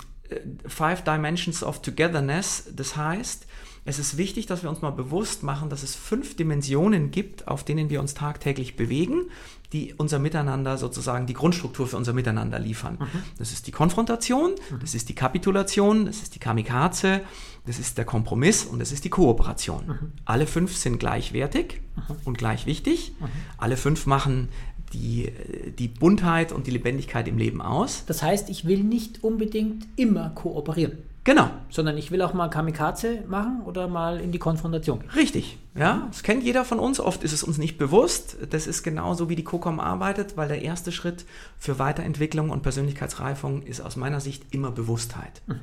Five 0.66 1.04
Dimensions 1.04 1.64
of 1.64 1.82
Togetherness. 1.82 2.70
Das 2.76 2.96
heißt, 2.96 3.46
es 3.86 4.00
ist 4.00 4.18
wichtig, 4.18 4.46
dass 4.46 4.64
wir 4.64 4.70
uns 4.70 4.82
mal 4.82 4.92
bewusst 4.92 5.44
machen, 5.44 5.70
dass 5.70 5.84
es 5.84 5.96
fünf 5.96 6.36
Dimensionen 6.36 7.12
gibt, 7.12 7.48
auf 7.48 7.64
denen 7.64 7.90
wir 7.90 8.00
uns 8.00 8.14
tagtäglich 8.14 8.76
bewegen, 8.76 9.30
die 9.74 9.94
unser 9.98 10.20
Miteinander 10.20 10.78
sozusagen 10.78 11.26
die 11.26 11.34
Grundstruktur 11.34 11.88
für 11.88 11.98
unser 11.98 12.14
Miteinander 12.14 12.60
liefern. 12.60 12.98
Mhm. 13.00 13.24
Das 13.40 13.52
ist 13.52 13.68
die 13.68 13.72
Konfrontation, 13.72 14.52
mhm. 14.52 14.80
das 14.80 14.94
ist 14.94 15.10
die 15.10 15.16
Kapitulation, 15.16 16.06
das 16.06 16.18
ist 16.18 16.36
die 16.36 16.40
Kamikaze, 16.40 17.22
das 17.66 17.80
ist 17.80 17.98
der 17.98 18.06
Kompromiss 18.06 18.66
und 18.66 18.80
das 18.80 18.92
ist 18.92 19.04
die 19.04 19.10
Kooperation. 19.10 19.88
Mhm. 19.88 20.12
Alle 20.26 20.46
fünf 20.46 20.78
sind 20.78 21.00
gleichwertig 21.00 21.82
mhm. 21.96 22.16
und 22.26 22.38
gleich 22.38 22.66
wichtig. 22.66 23.14
Mhm. 23.20 23.26
Alle 23.58 23.76
fünf 23.76 24.06
machen 24.06 24.50
die, 24.94 25.32
die 25.80 25.88
Buntheit 25.88 26.52
und 26.52 26.68
die 26.68 26.72
Lebendigkeit 26.72 27.28
im 27.28 27.38
Leben 27.38 27.62
aus. 27.62 28.06
Das 28.06 28.22
heißt, 28.22 28.50
ich 28.50 28.66
will 28.66 28.84
nicht 28.84 29.24
unbedingt 29.24 29.88
immer 29.96 30.30
kooperieren. 30.30 31.00
Genau. 31.24 31.50
Sondern 31.70 31.98
ich 31.98 32.12
will 32.12 32.22
auch 32.22 32.34
mal 32.34 32.50
Kamikaze 32.50 33.24
machen 33.28 33.62
oder 33.66 33.88
mal 33.88 34.20
in 34.20 34.32
die 34.32 34.40
Konfrontation. 34.40 35.04
Richtig, 35.16 35.58
ja. 35.74 36.08
Das 36.12 36.24
kennt 36.24 36.44
jeder 36.44 36.66
von 36.66 36.80
uns. 36.80 37.00
Oft 37.00 37.24
ist 37.24 37.32
es 37.32 37.44
uns 37.44 37.58
nicht 37.58 37.78
bewusst. 37.78 38.38
Das 38.50 38.68
ist 38.68 38.84
genauso, 38.84 39.30
wie 39.30 39.36
die 39.36 39.44
COCOM 39.44 39.80
arbeitet, 39.80 40.36
weil 40.36 40.50
der 40.50 40.62
erste 40.62 40.92
Schritt 40.92 41.26
für 41.58 41.80
Weiterentwicklung 41.80 42.50
und 42.50 42.62
Persönlichkeitsreifung 42.62 43.64
ist 43.64 43.80
aus 43.80 43.96
meiner 43.96 44.20
Sicht 44.20 44.44
immer 44.52 44.72
Bewusstheit. 44.72 45.42
Mhm. 45.48 45.60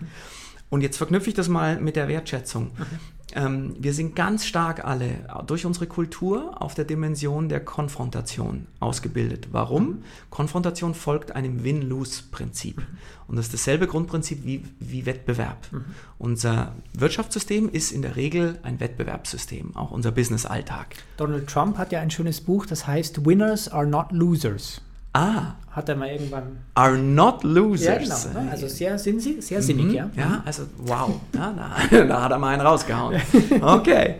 Und 0.70 0.82
jetzt 0.82 0.96
verknüpfe 0.96 1.28
ich 1.28 1.34
das 1.34 1.48
mal 1.48 1.80
mit 1.80 1.96
der 1.96 2.08
Wertschätzung. 2.08 2.70
Mhm. 2.76 2.86
Ähm, 3.34 3.74
wir 3.78 3.94
sind 3.94 4.16
ganz 4.16 4.46
stark 4.46 4.84
alle 4.84 5.26
durch 5.46 5.66
unsere 5.66 5.86
Kultur 5.86 6.60
auf 6.60 6.74
der 6.74 6.84
Dimension 6.84 7.48
der 7.48 7.60
Konfrontation 7.60 8.66
ausgebildet. 8.80 9.48
Warum? 9.52 10.02
Konfrontation 10.30 10.94
folgt 10.94 11.32
einem 11.32 11.64
Win-Lose-Prinzip. 11.64 12.82
Und 13.28 13.36
das 13.36 13.46
ist 13.46 13.54
dasselbe 13.54 13.86
Grundprinzip 13.86 14.44
wie, 14.44 14.64
wie 14.80 15.06
Wettbewerb. 15.06 15.68
Mhm. 15.70 15.84
Unser 16.18 16.74
Wirtschaftssystem 16.94 17.68
ist 17.68 17.92
in 17.92 18.02
der 18.02 18.16
Regel 18.16 18.58
ein 18.62 18.80
Wettbewerbssystem, 18.80 19.76
auch 19.76 19.90
unser 19.90 20.10
Business-Alltag. 20.10 20.96
Donald 21.16 21.48
Trump 21.48 21.78
hat 21.78 21.92
ja 21.92 22.00
ein 22.00 22.10
schönes 22.10 22.40
Buch, 22.40 22.66
das 22.66 22.86
heißt 22.86 23.24
Winners 23.24 23.68
are 23.68 23.86
not 23.86 24.12
losers. 24.12 24.82
Ah. 25.12 25.54
Hat 25.70 25.88
er 25.88 25.96
mal 25.96 26.08
irgendwann. 26.08 26.58
Are 26.74 26.98
not 26.98 27.44
losers. 27.44 28.24
Ja, 28.24 28.28
genau. 28.28 28.44
Ne? 28.44 28.50
Also 28.50 28.66
sehr, 28.66 28.98
sinnig, 28.98 29.44
sehr 29.44 29.62
sinnig, 29.62 29.86
mhm. 29.86 29.94
ja. 29.94 30.10
Ja, 30.16 30.42
also 30.44 30.64
wow. 30.78 31.20
Ja, 31.34 31.52
da, 31.90 32.04
da, 32.06 32.22
hat 32.22 32.32
er 32.32 32.38
mal 32.38 32.48
einen 32.48 32.62
rausgehauen. 32.62 33.20
Okay. 33.60 34.16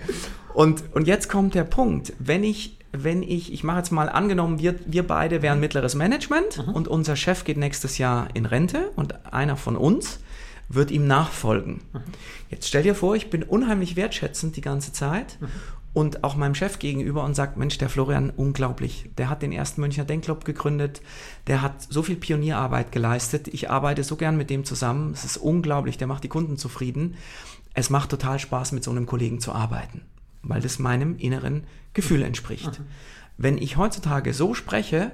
Und, 0.55 0.83
und 0.95 1.07
jetzt 1.07 1.29
kommt 1.29 1.55
der 1.55 1.65
Punkt. 1.65 2.13
Wenn 2.19 2.45
ich, 2.45 2.79
wenn 2.93 3.23
ich, 3.23 3.53
ich 3.53 3.63
mache 3.65 3.79
jetzt 3.79 3.91
mal 3.91 4.09
angenommen, 4.09 4.59
wir, 4.59 4.75
wir 4.87 5.07
beide 5.07 5.43
wären 5.43 5.61
mittleres 5.61 5.95
Management 5.95 6.67
mhm. 6.67 6.75
und 6.75 6.89
unser 6.89 7.17
Chef 7.17 7.45
geht 7.45 7.57
nächstes 7.57 7.99
Jahr 7.99 8.29
in 8.35 8.47
Rente 8.47 8.91
und 8.97 9.33
einer 9.33 9.57
von 9.57 9.77
uns 9.77 10.21
wird 10.69 10.91
ihm 10.91 11.07
nachfolgen. 11.07 11.83
Mhm. 11.93 12.01
Jetzt 12.49 12.69
stell 12.69 12.83
dir 12.83 12.95
vor, 12.95 13.17
ich 13.17 13.31
bin 13.31 13.43
unheimlich 13.43 13.97
wertschätzend 13.97 14.57
die 14.57 14.61
ganze 14.61 14.93
Zeit 14.93 15.39
mhm 15.41 15.49
und 15.93 16.23
auch 16.23 16.37
meinem 16.37 16.55
Chef 16.55 16.79
gegenüber 16.79 17.25
und 17.25 17.35
sagt, 17.35 17.57
Mensch, 17.57 17.79
der 17.79 17.89
Florian, 17.89 18.31
unglaublich. 18.31 19.11
Der 19.19 19.29
hat 19.29 19.43
den 19.43 19.53
ersten 19.53 19.81
Münchner 19.81 20.05
Denkclub 20.05 20.45
gegründet, 20.45 21.03
der 21.47 21.63
hat 21.63 21.83
so 21.89 22.03
viel 22.03 22.17
Pionierarbeit 22.17 22.93
geleistet. 22.93 23.49
Ich 23.49 23.71
arbeite 23.71 24.05
so 24.05 24.17
gern 24.17 24.37
mit 24.37 24.51
dem 24.51 24.65
zusammen. 24.65 25.13
Es 25.13 25.25
ist 25.25 25.37
unglaublich, 25.37 25.99
der 25.99 26.07
macht 26.07 26.23
die 26.23 26.29
Kunden 26.29 26.57
zufrieden. 26.57 27.17
Es 27.75 27.91
macht 27.91 28.11
total 28.11 28.39
Spaß, 28.39 28.73
mit 28.73 28.85
so 28.85 28.91
einem 28.91 29.07
Kollegen 29.07 29.41
zu 29.41 29.53
arbeiten, 29.53 30.03
weil 30.43 30.61
das 30.61 30.79
meinem 30.79 31.17
inneren 31.17 31.65
Gefühl 31.93 32.23
entspricht. 32.23 32.79
Mhm. 32.79 32.85
Wenn 33.37 33.59
ich 33.59 33.77
heutzutage 33.77 34.33
so 34.33 34.55
spreche, 34.55 35.11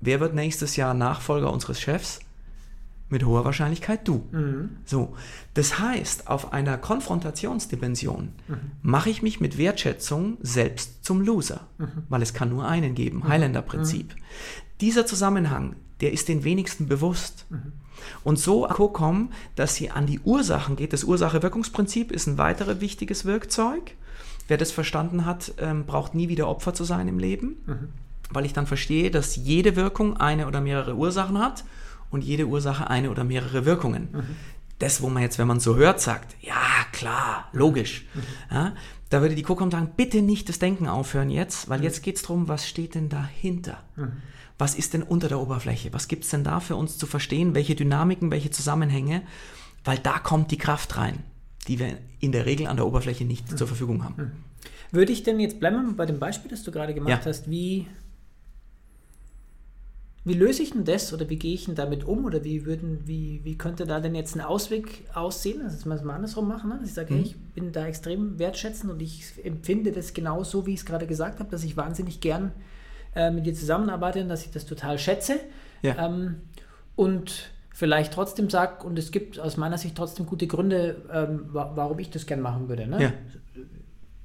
wer 0.00 0.20
wird 0.20 0.34
nächstes 0.34 0.76
Jahr 0.76 0.94
Nachfolger 0.94 1.52
unseres 1.52 1.80
Chefs? 1.80 2.20
Mit 3.12 3.24
hoher 3.24 3.44
Wahrscheinlichkeit 3.44 4.08
du. 4.08 4.26
Mhm. 4.32 4.70
So, 4.84 5.14
das 5.54 5.78
heißt, 5.78 6.28
auf 6.28 6.52
einer 6.52 6.78
Konfrontationsdimension 6.78 8.32
mhm. 8.48 8.56
mache 8.80 9.10
ich 9.10 9.22
mich 9.22 9.40
mit 9.40 9.58
Wertschätzung 9.58 10.38
selbst 10.40 11.04
zum 11.04 11.20
Loser, 11.20 11.68
mhm. 11.78 12.04
weil 12.08 12.22
es 12.22 12.34
kann 12.34 12.48
nur 12.48 12.66
einen 12.66 12.96
geben, 12.96 13.18
mhm. 13.18 13.28
Highlander-Prinzip. 13.28 14.14
Mhm. 14.14 14.20
Dieser 14.80 15.06
Zusammenhang, 15.06 15.76
der 16.00 16.12
ist 16.12 16.26
den 16.26 16.42
wenigsten 16.42 16.88
bewusst. 16.88 17.46
Mhm. 17.50 17.72
Und 18.24 18.38
so 18.38 18.62
kommen, 18.62 19.30
dass 19.54 19.76
sie 19.76 19.90
an 19.90 20.06
die 20.06 20.18
Ursachen 20.20 20.74
geht. 20.74 20.92
Das 20.92 21.04
Ursache-Wirkungsprinzip 21.04 22.10
ist 22.10 22.26
ein 22.26 22.38
weiteres 22.38 22.80
wichtiges 22.80 23.26
Werkzeug. 23.26 23.92
Wer 24.48 24.56
das 24.56 24.72
verstanden 24.72 25.24
hat, 25.24 25.52
ähm, 25.58 25.84
braucht 25.84 26.14
nie 26.14 26.28
wieder 26.28 26.48
Opfer 26.48 26.74
zu 26.74 26.82
sein 26.82 27.06
im 27.06 27.20
Leben, 27.20 27.58
weil 28.30 28.44
ich 28.44 28.54
dann 28.54 28.66
verstehe, 28.66 29.10
dass 29.12 29.36
jede 29.36 29.76
Wirkung 29.76 30.16
eine 30.16 30.48
oder 30.48 30.60
mehrere 30.60 30.96
Ursachen 30.96 31.38
hat 31.38 31.62
und 32.12 32.22
jede 32.22 32.46
Ursache 32.46 32.88
eine 32.88 33.10
oder 33.10 33.24
mehrere 33.24 33.64
Wirkungen. 33.64 34.08
Mhm. 34.12 34.36
Das, 34.78 35.02
wo 35.02 35.08
man 35.08 35.22
jetzt, 35.22 35.38
wenn 35.38 35.46
man 35.46 35.60
so 35.60 35.76
hört, 35.76 36.00
sagt, 36.00 36.36
ja, 36.40 36.54
klar, 36.92 37.48
logisch. 37.52 38.06
Mhm. 38.14 38.22
Ja, 38.50 38.74
da 39.10 39.20
würde 39.20 39.34
die 39.34 39.42
Kokom 39.42 39.70
sagen, 39.70 39.92
bitte 39.96 40.22
nicht 40.22 40.48
das 40.48 40.58
Denken 40.58 40.88
aufhören 40.88 41.30
jetzt, 41.30 41.68
weil 41.68 41.78
mhm. 41.78 41.84
jetzt 41.84 42.02
geht 42.02 42.16
es 42.16 42.22
darum, 42.22 42.48
was 42.48 42.68
steht 42.68 42.94
denn 42.94 43.08
dahinter? 43.08 43.82
Mhm. 43.96 44.12
Was 44.58 44.74
ist 44.74 44.94
denn 44.94 45.02
unter 45.02 45.28
der 45.28 45.40
Oberfläche? 45.40 45.92
Was 45.92 46.08
gibt 46.08 46.24
es 46.24 46.30
denn 46.30 46.44
da 46.44 46.60
für 46.60 46.76
uns 46.76 46.98
zu 46.98 47.06
verstehen? 47.06 47.54
Welche 47.54 47.74
Dynamiken, 47.74 48.30
welche 48.30 48.50
Zusammenhänge? 48.50 49.22
Weil 49.84 49.98
da 49.98 50.18
kommt 50.18 50.50
die 50.50 50.58
Kraft 50.58 50.96
rein, 50.96 51.18
die 51.66 51.78
wir 51.78 51.98
in 52.20 52.32
der 52.32 52.46
Regel 52.46 52.66
an 52.66 52.76
der 52.76 52.86
Oberfläche 52.86 53.24
nicht 53.24 53.50
mhm. 53.50 53.56
zur 53.56 53.66
Verfügung 53.66 54.04
haben. 54.04 54.14
Mhm. 54.16 54.30
Würde 54.92 55.12
ich 55.12 55.22
denn 55.22 55.40
jetzt 55.40 55.58
bleiben 55.58 55.86
wir 55.86 55.96
bei 55.96 56.06
dem 56.06 56.18
Beispiel, 56.18 56.50
das 56.50 56.62
du 56.62 56.70
gerade 56.70 56.92
gemacht 56.92 57.24
ja. 57.24 57.24
hast, 57.24 57.50
wie 57.50 57.86
wie 60.24 60.34
löse 60.34 60.62
ich 60.62 60.70
denn 60.70 60.84
das 60.84 61.12
oder 61.12 61.28
wie 61.28 61.36
gehe 61.36 61.54
ich 61.54 61.64
denn 61.64 61.74
damit 61.74 62.04
um 62.04 62.24
oder 62.24 62.44
wie, 62.44 62.64
würden, 62.64 63.00
wie, 63.06 63.40
wie 63.42 63.58
könnte 63.58 63.86
da 63.86 63.98
denn 63.98 64.14
jetzt 64.14 64.36
ein 64.36 64.40
Ausweg 64.40 65.04
aussehen? 65.14 65.62
Also, 65.62 65.76
dass 65.76 65.86
wir 65.86 65.94
es 65.94 66.02
mal 66.02 66.14
andersrum 66.14 66.46
machen. 66.46 66.70
Ne? 66.70 66.80
Ich 66.84 66.94
sage, 66.94 67.12
mhm. 67.12 67.18
hey, 67.18 67.26
ich 67.26 67.36
bin 67.54 67.72
da 67.72 67.86
extrem 67.86 68.38
wertschätzend 68.38 68.92
und 68.92 69.02
ich 69.02 69.44
empfinde 69.44 69.90
das 69.90 70.14
genau 70.14 70.44
so, 70.44 70.64
wie 70.66 70.74
ich 70.74 70.80
es 70.80 70.86
gerade 70.86 71.08
gesagt 71.08 71.40
habe, 71.40 71.50
dass 71.50 71.64
ich 71.64 71.76
wahnsinnig 71.76 72.20
gern 72.20 72.52
äh, 73.16 73.32
mit 73.32 73.46
dir 73.46 73.54
zusammenarbeite 73.54 74.20
und 74.22 74.28
dass 74.28 74.44
ich 74.44 74.52
das 74.52 74.64
total 74.64 74.96
schätze. 74.98 75.40
Ja. 75.82 76.06
Ähm, 76.06 76.36
und 76.94 77.50
vielleicht 77.70 78.12
trotzdem 78.12 78.48
sage, 78.48 78.86
und 78.86 78.98
es 79.00 79.10
gibt 79.10 79.40
aus 79.40 79.56
meiner 79.56 79.78
Sicht 79.78 79.96
trotzdem 79.96 80.26
gute 80.26 80.46
Gründe, 80.46 81.02
ähm, 81.12 81.46
warum 81.50 81.98
ich 81.98 82.10
das 82.10 82.26
gern 82.26 82.40
machen 82.40 82.68
würde. 82.68 82.86
Ne? 82.86 83.02
Ja. 83.02 83.12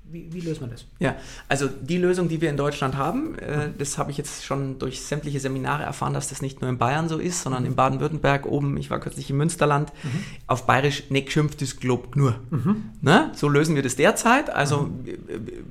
Wie, 0.09 0.31
wie, 0.31 0.39
löst 0.39 0.61
man 0.61 0.69
das? 0.69 0.85
Ja, 0.99 1.15
also 1.49 1.67
die 1.67 1.97
Lösung, 1.97 2.29
die 2.29 2.39
wir 2.39 2.49
in 2.49 2.55
Deutschland 2.57 2.95
haben, 2.95 3.37
äh, 3.39 3.69
das 3.77 3.97
habe 3.97 4.09
ich 4.09 4.17
jetzt 4.17 4.45
schon 4.45 4.79
durch 4.79 5.01
sämtliche 5.01 5.39
Seminare 5.39 5.83
erfahren, 5.83 6.13
dass 6.13 6.29
das 6.29 6.41
nicht 6.41 6.61
nur 6.61 6.69
in 6.69 6.77
Bayern 6.77 7.09
so 7.09 7.17
ist, 7.17 7.41
sondern 7.41 7.65
in 7.65 7.75
Baden-Württemberg 7.75 8.45
oben, 8.45 8.77
ich 8.77 8.89
war 8.89 8.99
kürzlich 8.99 9.29
im 9.29 9.37
Münsterland, 9.37 9.91
mhm. 10.03 10.23
auf 10.47 10.65
Bayerisch, 10.65 11.09
ne 11.09 11.23
geschimpft 11.23 11.61
ist 11.61 11.81
Glob 11.81 12.15
nur. 12.15 12.35
Mhm. 12.49 12.83
Ne? 13.01 13.31
So 13.35 13.49
lösen 13.49 13.75
wir 13.75 13.83
das 13.83 13.97
derzeit. 13.97 14.49
Also 14.49 14.83
mhm. 14.83 15.17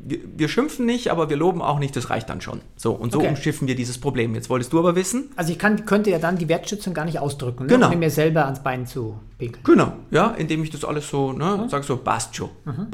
wir, 0.05 0.19
wir, 0.37 0.49
schimpfen 0.49 0.85
nicht, 0.85 1.11
aber 1.11 1.31
wir 1.31 1.37
loben 1.37 1.63
auch 1.63 1.79
nicht, 1.79 1.97
das 1.97 2.11
reicht 2.11 2.29
dann 2.29 2.41
schon. 2.41 2.61
So, 2.77 2.93
und 2.93 3.13
so 3.13 3.21
okay. 3.21 3.29
umschiffen 3.29 3.67
wir 3.67 3.75
dieses 3.75 3.99
Problem. 3.99 4.35
Jetzt 4.35 4.51
wolltest 4.51 4.73
du 4.73 4.79
aber 4.79 4.97
wissen. 4.97 5.31
Also 5.37 5.53
ich 5.53 5.59
kann, 5.59 5.87
könnte 5.87 6.11
ja 6.11 6.19
dann 6.19 6.37
die 6.37 6.49
Wertschätzung 6.49 6.93
gar 6.93 7.07
nicht 7.07 7.19
ausdrücken, 7.19 7.65
ne? 7.65 7.69
genau. 7.69 7.91
um 7.91 7.99
mir 7.99 8.11
selber 8.11 8.45
ans 8.45 8.63
Bein 8.63 8.87
zu 8.87 9.19
pinkeln. 9.39 9.65
Genau, 9.65 9.93
ja, 10.11 10.29
indem 10.37 10.63
ich 10.63 10.71
das 10.71 10.85
alles 10.85 11.09
so, 11.09 11.33
ne, 11.33 11.63
mhm. 11.63 11.69
sag 11.69 11.85
so, 11.85 11.97
Bastjo, 11.97 12.51
mhm. 12.65 12.87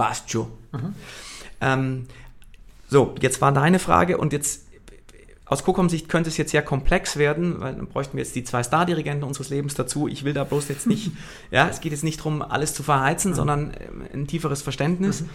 Ähm, 1.63 2.07
so, 2.91 3.15
jetzt 3.21 3.41
war 3.41 3.53
deine 3.53 3.79
Frage 3.79 4.19
und 4.19 4.35
jetzt 4.35 4.67
aus 5.47 5.65
Kokom-Sicht 5.65 6.09
könnte 6.09 6.31
es 6.31 6.37
jetzt 6.37 6.51
sehr 6.51 6.63
komplex 6.63 7.17
werden, 7.17 7.61
weil 7.61 7.75
dann 7.75 7.87
bräuchten 7.87 8.17
wir 8.17 8.25
jetzt 8.25 8.35
die 8.35 8.45
zwei 8.45 8.63
Star-Dirigenten 8.63 9.25
unseres 9.25 9.51
Lebens 9.51 9.75
dazu. 9.75 10.09
Ich 10.09 10.25
will 10.25 10.33
da 10.33 10.45
bloß 10.45 10.69
jetzt 10.69 10.87
nicht, 10.87 11.13
ja, 11.51 11.69
es 11.69 11.81
geht 11.81 11.93
jetzt 11.93 12.05
nicht 12.05 12.19
darum, 12.19 12.43
alles 12.43 12.75
zu 12.75 12.83
verheizen, 12.83 13.33
mhm. 13.33 13.37
sondern 13.37 13.73
ähm, 13.79 14.03
ein 14.13 14.27
tieferes 14.27 14.63
Verständnis. 14.63 15.23
Mhm. 15.23 15.29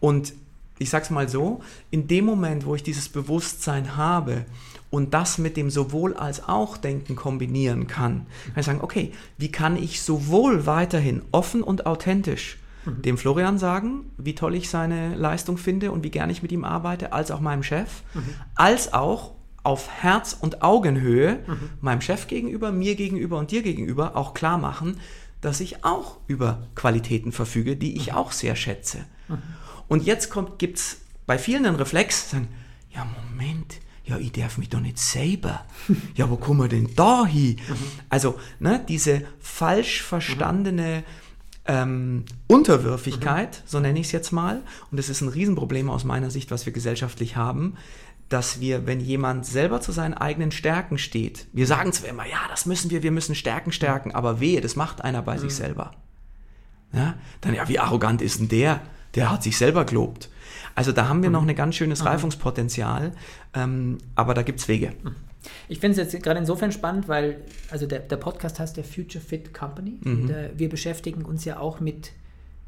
Und 0.00 0.32
ich 0.78 0.90
sag's 0.90 1.10
mal 1.10 1.28
so, 1.28 1.62
in 1.90 2.08
dem 2.08 2.24
Moment, 2.24 2.66
wo 2.66 2.74
ich 2.74 2.82
dieses 2.82 3.08
Bewusstsein 3.08 3.96
habe 3.96 4.44
und 4.90 5.14
das 5.14 5.38
mit 5.38 5.56
dem 5.56 5.70
sowohl 5.70 6.14
als 6.14 6.46
auch 6.46 6.76
Denken 6.76 7.16
kombinieren 7.16 7.86
kann, 7.86 8.26
kann 8.46 8.60
ich 8.60 8.66
sagen, 8.66 8.80
okay, 8.82 9.12
wie 9.38 9.50
kann 9.50 9.76
ich 9.76 10.02
sowohl 10.02 10.66
weiterhin 10.66 11.22
offen 11.32 11.62
und 11.62 11.86
authentisch 11.86 12.58
mhm. 12.84 13.02
dem 13.02 13.18
Florian 13.18 13.58
sagen, 13.58 14.10
wie 14.16 14.34
toll 14.34 14.54
ich 14.54 14.68
seine 14.68 15.14
Leistung 15.14 15.56
finde 15.56 15.92
und 15.92 16.04
wie 16.04 16.10
gern 16.10 16.30
ich 16.30 16.42
mit 16.42 16.52
ihm 16.52 16.64
arbeite, 16.64 17.12
als 17.12 17.30
auch 17.30 17.40
meinem 17.40 17.62
Chef, 17.62 18.02
mhm. 18.14 18.34
als 18.54 18.92
auch 18.92 19.32
auf 19.62 19.88
Herz- 19.88 20.36
und 20.38 20.62
Augenhöhe 20.62 21.40
mhm. 21.46 21.70
meinem 21.80 22.00
Chef 22.00 22.26
gegenüber, 22.26 22.70
mir 22.70 22.94
gegenüber 22.94 23.38
und 23.38 23.50
dir 23.50 23.62
gegenüber 23.62 24.16
auch 24.16 24.34
klar 24.34 24.58
machen, 24.58 25.00
dass 25.40 25.60
ich 25.60 25.84
auch 25.84 26.18
über 26.26 26.68
Qualitäten 26.74 27.32
verfüge, 27.32 27.76
die 27.76 27.96
ich 27.96 28.12
mhm. 28.12 28.16
auch 28.16 28.32
sehr 28.32 28.56
schätze. 28.56 28.98
Mhm. 29.28 29.38
Und 29.88 30.04
jetzt 30.04 30.32
gibt 30.58 30.78
es 30.78 31.00
bei 31.26 31.38
vielen 31.38 31.66
einen 31.66 31.76
Reflex, 31.76 32.30
sagen, 32.30 32.48
ja 32.90 33.06
Moment, 33.30 33.80
ja, 34.04 34.18
ich 34.18 34.32
darf 34.32 34.58
mich 34.58 34.68
doch 34.68 34.80
nicht 34.80 34.98
selber. 34.98 35.64
Ja, 36.14 36.30
wo 36.30 36.36
kommen 36.36 36.60
wir 36.60 36.68
denn 36.68 36.90
da 36.94 37.26
hin? 37.26 37.56
Mhm. 37.56 37.74
Also, 38.08 38.38
ne, 38.60 38.84
diese 38.86 39.22
falsch 39.40 40.02
verstandene 40.02 41.04
ähm, 41.66 42.24
Unterwürfigkeit, 42.46 43.62
mhm. 43.62 43.68
so 43.68 43.80
nenne 43.80 43.98
ich 43.98 44.06
es 44.06 44.12
jetzt 44.12 44.32
mal, 44.32 44.62
und 44.90 44.98
das 44.98 45.08
ist 45.08 45.20
ein 45.20 45.28
Riesenproblem 45.28 45.88
aus 45.90 46.04
meiner 46.04 46.30
Sicht, 46.30 46.50
was 46.50 46.66
wir 46.66 46.72
gesellschaftlich 46.72 47.36
haben, 47.36 47.76
dass 48.28 48.60
wir, 48.60 48.86
wenn 48.86 49.00
jemand 49.00 49.46
selber 49.46 49.80
zu 49.80 49.92
seinen 49.92 50.14
eigenen 50.14 50.50
Stärken 50.50 50.98
steht, 50.98 51.46
wir 51.52 51.66
sagen 51.66 51.92
zwar 51.92 52.10
immer, 52.10 52.26
ja, 52.26 52.40
das 52.50 52.66
müssen 52.66 52.90
wir, 52.90 53.02
wir 53.02 53.12
müssen 53.12 53.34
Stärken 53.34 53.72
stärken, 53.72 54.12
aber 54.12 54.40
wehe, 54.40 54.60
das 54.60 54.76
macht 54.76 55.02
einer 55.02 55.22
bei 55.22 55.36
mhm. 55.36 55.40
sich 55.40 55.54
selber. 55.54 55.92
Ja, 56.92 57.14
dann, 57.40 57.54
ja, 57.54 57.68
wie 57.68 57.78
arrogant 57.78 58.22
ist 58.22 58.40
denn 58.40 58.48
der? 58.48 58.80
Der 59.14 59.30
hat 59.30 59.42
sich 59.42 59.56
selber 59.56 59.84
gelobt. 59.84 60.28
Also 60.74 60.92
da 60.92 61.08
haben 61.08 61.22
wir 61.22 61.28
mhm. 61.28 61.34
noch 61.34 61.46
ein 61.46 61.54
ganz 61.54 61.76
schönes 61.76 62.00
mhm. 62.00 62.08
Reifungspotenzial, 62.08 63.12
ähm, 63.52 63.98
aber 64.14 64.34
da 64.34 64.42
gibt 64.42 64.60
es 64.60 64.68
Wege. 64.68 64.94
Ich 65.68 65.80
finde 65.80 66.00
es 66.00 66.12
jetzt 66.12 66.22
gerade 66.22 66.40
insofern 66.40 66.72
spannend, 66.72 67.08
weil 67.08 67.42
also 67.70 67.86
der, 67.86 68.00
der 68.00 68.16
Podcast 68.16 68.58
heißt 68.58 68.76
der 68.76 68.84
Future 68.84 69.22
Fit 69.22 69.54
Company. 69.54 69.98
Mhm. 70.02 70.22
Und, 70.22 70.30
äh, 70.30 70.50
wir 70.56 70.68
beschäftigen 70.68 71.24
uns 71.24 71.44
ja 71.44 71.58
auch 71.58 71.80
mit, 71.80 72.12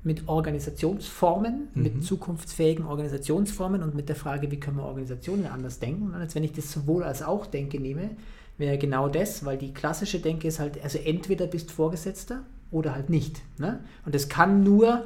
mit 0.03 0.29
Organisationsformen, 0.29 1.69
mhm. 1.75 1.83
mit 1.83 2.05
zukunftsfähigen 2.05 2.87
Organisationsformen 2.87 3.83
und 3.83 3.95
mit 3.95 4.09
der 4.09 4.17
Frage, 4.17 4.51
wie 4.51 4.61
können 4.61 4.77
wir 4.77 4.85
Organisationen 4.85 5.47
anders 5.47 5.79
denken. 5.79 6.09
Und 6.09 6.15
als 6.15 6.35
wenn 6.35 6.45
ich 6.45 6.53
das 6.53 6.71
sowohl 6.71 7.03
als 7.03 7.23
auch 7.23 7.47
denke 7.47 7.81
nehme, 7.81 8.11
wäre 8.59 8.79
genau 8.79 9.09
das, 9.09 9.45
weil 9.45 9.59
die 9.59 9.75
klassische 9.75 10.19
Denke 10.19 10.49
ist 10.49 10.59
halt, 10.59 10.83
also 10.83 10.99
entweder 10.99 11.47
bist 11.47 11.71
Vorgesetzter 11.71 12.43
oder 12.71 12.95
halt 12.95 13.11
nicht. 13.11 13.43
Ne? 13.59 13.81
Und 14.05 14.15
das 14.15 14.29
kann 14.29 14.63
nur 14.63 15.05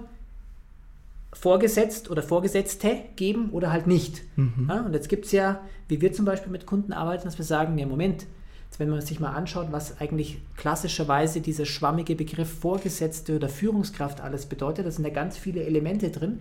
vorgesetzt 1.32 2.10
oder 2.10 2.22
Vorgesetzte 2.22 2.96
geben 3.16 3.50
oder 3.50 3.72
halt 3.72 3.86
nicht. 3.86 4.22
Mhm. 4.36 4.66
Ja, 4.68 4.80
und 4.80 4.92
jetzt 4.94 5.08
gibt 5.08 5.26
es 5.26 5.32
ja, 5.32 5.60
wie 5.88 6.00
wir 6.00 6.12
zum 6.12 6.24
Beispiel 6.24 6.50
mit 6.50 6.66
Kunden 6.66 6.92
arbeiten, 6.92 7.24
dass 7.24 7.38
wir 7.38 7.44
sagen, 7.44 7.78
ja 7.78 7.86
Moment, 7.86 8.26
jetzt 8.68 8.80
wenn 8.80 8.88
man 8.90 9.00
sich 9.00 9.20
mal 9.20 9.32
anschaut, 9.32 9.68
was 9.70 10.00
eigentlich 10.00 10.42
klassischerweise 10.56 11.40
dieser 11.40 11.66
schwammige 11.66 12.16
Begriff 12.16 12.52
Vorgesetzte 12.60 13.36
oder 13.36 13.48
Führungskraft 13.48 14.20
alles 14.20 14.46
bedeutet, 14.46 14.86
da 14.86 14.90
sind 14.90 15.04
ja 15.04 15.12
ganz 15.12 15.38
viele 15.38 15.62
Elemente 15.62 16.10
drin, 16.10 16.40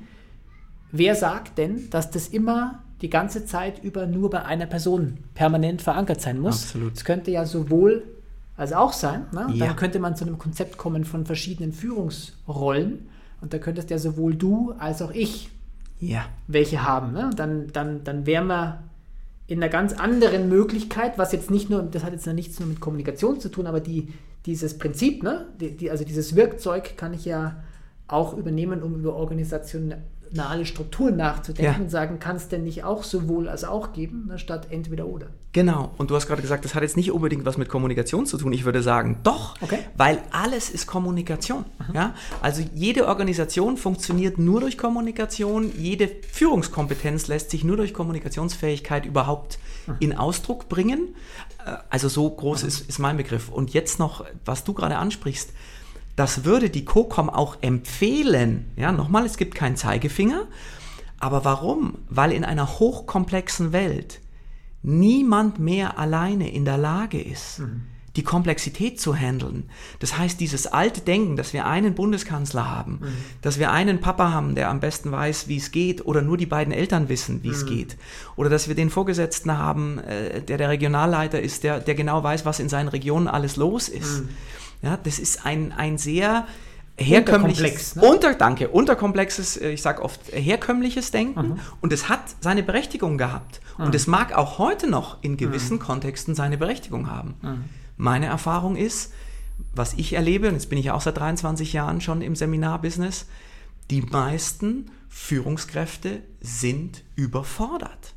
wer 0.92 1.16
sagt 1.16 1.58
denn, 1.58 1.90
dass 1.92 2.10
das 2.10 2.28
immer 2.28 2.84
die 3.02 3.10
ganze 3.10 3.46
Zeit 3.46 3.84
über 3.84 4.08
nur 4.08 4.30
bei 4.30 4.44
einer 4.44 4.66
Person 4.66 5.20
permanent 5.34 5.82
verankert 5.82 6.20
sein 6.20 6.40
muss? 6.40 6.64
Absolut. 6.64 6.98
Es 6.98 7.06
könnte 7.06 7.32
ja 7.32 7.46
sowohl 7.46 8.04
als 8.58 8.74
auch 8.74 8.92
sein. 8.92 9.28
Ne? 9.32 9.48
Ja. 9.54 9.68
Dann 9.68 9.76
könnte 9.78 10.00
man 10.00 10.16
zu 10.16 10.26
einem 10.26 10.38
Konzept 10.38 10.78
kommen 10.78 11.06
von 11.06 11.26
verschiedenen 11.26 11.72
Führungsrollen. 11.72 13.08
Und 13.42 13.54
da 13.54 13.58
könntest 13.58 13.90
ja 13.90 13.98
sowohl 13.98 14.36
du 14.36 14.74
als 14.78 15.02
auch 15.02 15.12
ich 15.12 15.50
Ja. 16.00 16.26
welche 16.48 16.84
haben. 16.84 17.14
Ne? 17.14 17.30
Dann, 17.36 17.68
dann, 17.72 18.04
dann 18.04 18.26
wären 18.26 18.48
wir 18.48 18.84
in 19.48 19.62
einer 19.62 19.72
ganz 19.72 19.94
anderen 19.94 20.50
Möglichkeit, 20.50 21.18
was 21.18 21.32
jetzt 21.32 21.50
nicht 21.50 21.70
nur, 21.70 21.82
das 21.82 22.04
hat 22.04 22.14
jetzt 22.14 22.28
nichts 22.28 22.60
nur 22.60 22.70
mit 22.70 22.80
Kommunikation 22.80 23.40
zu 23.40 23.50
tun, 23.50 23.66
aber 23.66 23.80
die, 23.80 24.14
dieses 24.46 24.78
Prinzip, 24.78 25.24
ne? 25.24 25.48
die, 25.60 25.76
die, 25.76 25.90
also 25.90 26.04
dieses 26.04 26.36
Werkzeug 26.36 26.98
kann 26.98 27.14
ich 27.14 27.26
ja 27.26 27.64
auch 28.08 28.38
übernehmen, 28.38 28.84
um 28.84 28.96
über 28.96 29.16
organisationale 30.30 30.66
Strukturen 30.66 31.16
nachzudenken 31.18 31.74
Ja. 31.74 31.80
und 31.84 31.90
sagen, 31.90 32.20
kann 32.20 32.36
es 32.36 32.48
denn 32.48 32.64
nicht 32.64 32.84
auch 32.84 33.04
sowohl 33.04 33.48
als 33.50 33.64
auch 33.64 33.94
geben, 33.94 34.28
ne? 34.28 34.38
statt 34.40 34.68
entweder 34.70 35.06
oder. 35.08 35.28
Genau. 35.52 35.92
Und 35.98 36.12
du 36.12 36.16
hast 36.16 36.28
gerade 36.28 36.42
gesagt, 36.44 36.64
das 36.64 36.76
hat 36.76 36.84
jetzt 36.84 36.96
nicht 36.96 37.12
unbedingt 37.12 37.44
was 37.46 37.58
mit 37.58 37.70
Kommunikation 37.70 38.28
zu 38.28 38.38
tun. 38.38 38.54
Ich 38.54 38.66
würde 38.66 38.84
sagen, 38.84 39.18
doch, 39.24 39.56
Okay. 39.62 39.80
weil 39.98 40.20
alles 40.32 40.70
ist 40.70 40.86
Kommunikation. 40.86 41.66
Ja? 41.94 42.14
Also 42.42 42.64
jede 42.76 43.08
Organisation 43.08 43.78
funktioniert 43.78 44.38
nur 44.38 44.62
durch 44.62 44.78
Kommunikation. 44.78 45.72
Jede 45.76 46.10
Führungskompetenz 46.32 47.28
lässt 47.28 47.50
sich 47.50 47.64
nur 47.64 47.78
durch 47.78 47.94
Kommunikationsfähigkeit 47.96 49.06
überhaupt 49.06 49.58
in 50.00 50.16
Ausdruck 50.16 50.70
bringen. 50.70 51.16
Äh, 51.66 51.78
Also 51.90 52.10
so 52.10 52.30
groß 52.30 52.62
ist, 52.64 52.88
ist 52.88 53.00
mein 53.00 53.18
Begriff. 53.18 53.50
Und 53.50 53.74
jetzt 53.74 53.98
noch, 53.98 54.24
was 54.46 54.64
du 54.64 54.74
gerade 54.74 54.98
ansprichst, 54.98 55.50
das 56.20 56.44
würde 56.44 56.70
die 56.70 56.84
COCOM 56.84 57.30
auch 57.30 57.58
empfehlen. 57.62 58.72
Ja, 58.76 58.92
nochmal, 58.92 59.26
es 59.26 59.38
gibt 59.38 59.56
keinen 59.56 59.78
Zeigefinger. 59.78 60.48
Aber 61.18 61.46
warum? 61.46 62.00
Weil 62.10 62.34
in 62.34 62.44
einer 62.44 62.80
hochkomplexen 62.80 63.72
Welt 63.72 64.20
niemand 64.82 65.60
mehr 65.60 65.98
alleine 65.98 66.52
in 66.52 66.66
der 66.66 66.78
Lage 66.78 67.22
ist, 67.22 67.62
die 68.20 68.24
Komplexität 68.26 69.00
zu 69.00 69.16
handeln. 69.16 69.70
Das 70.00 70.18
heißt, 70.18 70.42
dieses 70.42 70.68
alte 70.68 71.00
Denken, 71.00 71.38
dass 71.38 71.54
wir 71.54 71.66
einen 71.66 71.96
Bundeskanzler 71.96 72.70
haben, 72.70 73.00
dass 73.42 73.60
wir 73.60 73.72
einen 73.72 74.02
Papa 74.02 74.34
haben, 74.34 74.56
der 74.56 74.70
am 74.70 74.82
besten 74.82 75.10
weiß, 75.10 75.48
wie 75.48 75.56
es 75.56 75.72
geht, 75.72 76.06
oder 76.06 76.22
nur 76.22 76.36
die 76.36 76.46
beiden 76.46 76.74
Eltern 76.74 77.08
wissen, 77.08 77.44
wie 77.44 77.50
es 77.52 77.66
geht, 77.66 77.96
oder 78.36 78.50
dass 78.50 78.68
wir 78.68 78.76
den 78.76 78.90
Vorgesetzten 78.90 79.58
haben, 79.58 80.00
äh, 80.00 80.42
der 80.42 80.58
der 80.58 80.68
Regionalleiter 80.68 81.40
ist, 81.42 81.64
der, 81.64 81.80
der 81.80 81.96
genau 81.96 82.22
weiß, 82.22 82.44
was 82.46 82.60
in 82.60 82.68
seinen 82.68 82.90
Regionen 82.90 83.30
alles 83.30 83.56
los 83.56 83.88
ist. 83.88 84.24
Ja, 84.82 84.98
das 85.02 85.18
ist 85.18 85.46
ein, 85.46 85.72
ein 85.72 85.98
sehr 85.98 86.46
herkömmliches, 86.98 87.96
Unterkomplex, 87.96 87.96
ne? 87.96 88.02
unter, 88.10 88.34
danke, 88.34 88.68
unterkomplexes, 88.68 89.56
äh, 89.58 89.70
ich 89.72 89.82
sage 89.82 90.02
oft 90.02 90.20
herkömmliches 90.34 91.12
Denken 91.12 91.50
Mhm. 91.52 91.60
und 91.80 91.94
es 91.94 92.10
hat 92.10 92.20
seine 92.42 92.64
Berechtigung 92.64 93.18
gehabt 93.18 93.62
und 93.78 93.96
es 93.96 94.08
mag 94.08 94.34
auch 94.38 94.58
heute 94.58 94.90
noch 94.90 95.18
in 95.22 95.38
gewissen 95.38 95.76
Mhm. 95.78 95.80
Kontexten 95.80 96.36
seine 96.36 96.58
Berechtigung 96.58 97.10
haben. 97.10 97.36
Meine 98.02 98.28
Erfahrung 98.28 98.78
ist, 98.78 99.12
was 99.76 99.94
ich 99.96 100.14
erlebe, 100.14 100.48
und 100.48 100.54
jetzt 100.54 100.70
bin 100.70 100.80
ich 100.80 100.86
ja 100.86 100.94
auch 100.94 101.02
seit 101.02 101.18
23 101.18 101.74
Jahren 101.74 102.00
schon 102.00 102.22
im 102.22 102.34
Seminarbusiness, 102.34 103.26
die 103.92 104.02
meisten 104.02 104.90
Führungskräfte 105.10 106.22
sind 106.40 107.04
überfordert. 107.18 108.14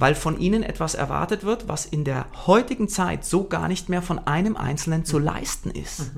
Weil 0.00 0.16
von 0.16 0.40
ihnen 0.40 0.64
etwas 0.64 0.96
erwartet 0.96 1.44
wird, 1.44 1.68
was 1.68 1.86
in 1.86 2.02
der 2.02 2.26
heutigen 2.44 2.88
Zeit 2.88 3.24
so 3.24 3.44
gar 3.44 3.68
nicht 3.68 3.88
mehr 3.88 4.02
von 4.02 4.18
einem 4.18 4.56
Einzelnen 4.56 5.04
zu 5.04 5.20
leisten 5.20 5.70
ist. 5.70 6.10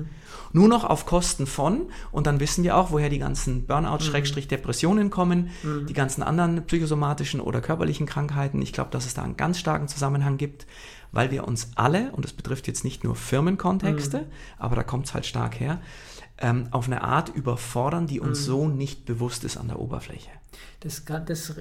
Nur 0.53 0.67
noch 0.67 0.83
auf 0.83 1.05
Kosten 1.05 1.45
von, 1.45 1.91
und 2.11 2.25
dann 2.25 2.39
wissen 2.39 2.63
wir 2.63 2.75
auch, 2.75 2.89
woher 2.89 3.09
die 3.09 3.19
ganzen 3.19 3.67
Burnout-Depressionen 3.67 5.11
kommen, 5.11 5.51
die 5.87 5.93
ganzen 5.93 6.23
anderen 6.23 6.65
psychosomatischen 6.65 7.39
oder 7.39 7.61
körperlichen 7.61 8.07
Krankheiten. 8.07 8.59
Ich 8.63 8.73
glaube, 8.73 8.89
dass 8.89 9.05
es 9.05 9.13
da 9.13 9.21
einen 9.21 9.37
ganz 9.37 9.59
starken 9.59 9.87
Zusammenhang 9.87 10.37
gibt, 10.37 10.65
weil 11.11 11.31
wir 11.31 11.47
uns 11.47 11.71
alle, 11.75 12.11
und 12.11 12.23
das 12.25 12.33
betrifft 12.33 12.67
jetzt 12.67 12.83
nicht 12.83 13.03
nur 13.03 13.15
Firmenkontexte, 13.15 14.25
aber 14.57 14.75
da 14.75 14.83
kommt 14.83 15.05
es 15.07 15.13
halt 15.13 15.25
stark 15.25 15.59
her, 15.59 15.79
ähm, 16.39 16.67
auf 16.71 16.85
eine 16.87 17.01
Art 17.03 17.29
überfordern, 17.29 18.05
die 18.07 18.19
uns 18.19 18.43
so 18.45 18.67
nicht 18.67 19.05
bewusst 19.05 19.43
ist 19.43 19.57
an 19.57 19.67
der 19.69 19.79
Oberfläche. 19.79 20.29
Das 20.81 21.05
kann, 21.05 21.25
das 21.25 21.55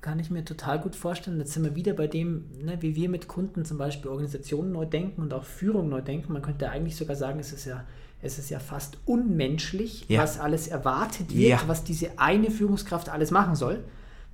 kann 0.00 0.18
ich 0.18 0.30
mir 0.30 0.44
total 0.44 0.80
gut 0.80 0.96
vorstellen. 0.96 1.38
Jetzt 1.38 1.52
sind 1.52 1.64
wir 1.64 1.74
wieder 1.74 1.92
bei 1.92 2.06
dem, 2.06 2.44
ne, 2.62 2.76
wie 2.80 2.94
wir 2.94 3.08
mit 3.08 3.28
Kunden 3.28 3.64
zum 3.64 3.76
Beispiel 3.78 4.10
Organisationen 4.10 4.72
neu 4.72 4.86
denken 4.86 5.22
und 5.22 5.32
auch 5.34 5.44
Führung 5.44 5.88
neu 5.88 6.00
denken. 6.00 6.32
Man 6.32 6.42
könnte 6.42 6.70
eigentlich 6.70 6.96
sogar 6.96 7.16
sagen, 7.16 7.38
es 7.38 7.52
ist 7.52 7.64
ja, 7.66 7.84
es 8.22 8.38
ist 8.38 8.48
ja 8.50 8.58
fast 8.58 8.96
unmenschlich, 9.04 10.06
Ja. 10.08 10.22
was 10.22 10.38
alles 10.40 10.68
erwartet 10.68 11.30
wird, 11.34 11.48
Ja. 11.48 11.62
was 11.66 11.84
diese 11.84 12.18
eine 12.18 12.50
Führungskraft 12.50 13.08
alles 13.10 13.30
machen 13.30 13.54
soll. 13.56 13.84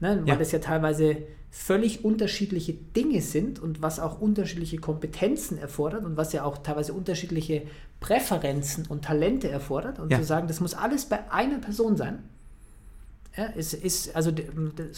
Ne, 0.01 0.19
weil 0.23 0.29
Ja. 0.29 0.37
das 0.37 0.53
ja 0.53 0.61
teilweise 0.61 1.17
völlig 1.51 2.05
unterschiedliche 2.05 2.73
Dinge 2.75 3.21
sind 3.21 3.59
und 3.59 3.83
was 3.83 3.99
auch 3.99 4.21
unterschiedliche 4.21 4.79
Kompetenzen 4.79 5.59
erfordert 5.59 6.05
und 6.05 6.17
was 6.17 6.33
ja 6.33 6.45
auch 6.45 6.59
teilweise 6.59 6.93
unterschiedliche 6.93 7.63
Präferenzen 7.99 8.87
und 8.87 9.05
Talente 9.05 9.49
erfordert. 9.51 9.99
Und 9.99 10.11
Ja. 10.11 10.19
zu 10.19 10.25
sagen, 10.25 10.47
das 10.49 10.61
muss 10.61 10.75
alles 10.75 11.07
bei 11.07 11.31
einer 11.31 11.59
Person 11.59 11.97
sein. 11.97 12.21
Ja, 13.37 13.49
es 13.57 13.75
ist, 13.75 14.15
also 14.17 14.31
so 14.31 14.43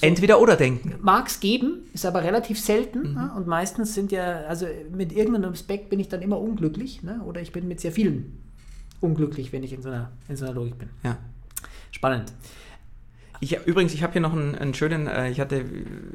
Entweder 0.06 0.40
oder 0.40 0.56
denken. 0.56 0.94
mag 1.02 1.28
es 1.28 1.40
geben, 1.40 1.80
ist 1.92 2.06
aber 2.06 2.22
relativ 2.24 2.58
selten. 2.60 3.10
Mhm. 3.10 3.14
Ne? 3.14 3.32
Und 3.36 3.46
meistens 3.46 3.94
sind 3.94 4.10
ja, 4.10 4.42
also 4.44 4.66
mit 4.90 5.12
irgendeinem 5.12 5.52
Aspekt 5.52 5.90
bin 5.90 6.00
ich 6.00 6.08
dann 6.08 6.22
immer 6.22 6.40
unglücklich. 6.40 7.02
Ne? 7.02 7.20
Oder 7.26 7.40
ich 7.42 7.52
bin 7.52 7.68
mit 7.68 7.80
sehr 7.80 7.92
vielen 7.92 8.38
unglücklich, 9.00 9.52
wenn 9.52 9.62
ich 9.62 9.72
in 9.72 9.82
so 9.82 9.88
einer, 9.90 10.12
in 10.28 10.36
so 10.36 10.44
einer 10.46 10.54
Logik 10.54 10.78
bin. 10.78 10.88
Ja. 11.02 11.18
Spannend. 11.90 12.32
Ich, 13.42 13.58
übrigens, 13.66 13.92
ich 13.92 14.04
habe 14.04 14.12
hier 14.12 14.20
noch 14.20 14.34
einen, 14.34 14.54
einen 14.54 14.72
schönen, 14.72 15.08
äh, 15.08 15.28
ich 15.28 15.40
hatte, 15.40 15.64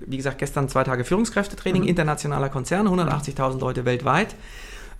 wie 0.06 0.16
gesagt, 0.16 0.38
gestern 0.38 0.70
zwei 0.70 0.86
Tage 0.86 1.04
Führungskräftetraining, 1.04 1.84
internationaler 1.84 2.48
Konzern, 2.48 2.88
180.000 2.88 3.60
Leute 3.60 3.84
weltweit. 3.84 4.34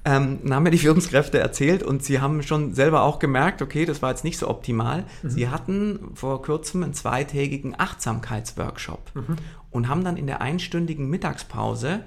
Ähm, 0.04 0.40
haben 0.50 0.64
mir 0.64 0.72
die 0.72 0.78
Führungskräfte 0.78 1.40
erzählt 1.40 1.84
und 1.84 2.04
sie 2.04 2.20
haben 2.20 2.44
schon 2.44 2.74
selber 2.74 3.04
auch 3.04 3.20
gemerkt, 3.20 3.62
okay, 3.62 3.86
das 3.86 4.02
war 4.02 4.10
jetzt 4.10 4.26
nicht 4.26 4.38
so 4.38 4.50
optimal. 4.50 5.06
Sie 5.24 5.48
hatten 5.48 6.12
vor 6.16 6.42
kurzem 6.42 6.84
einen 6.84 6.94
zweitägigen 6.94 7.76
Achtsamkeitsworkshop 7.78 9.12
und 9.72 9.88
haben 9.88 10.04
dann 10.04 10.18
in 10.18 10.28
der 10.28 10.42
einstündigen 10.42 11.10
Mittagspause 11.10 12.02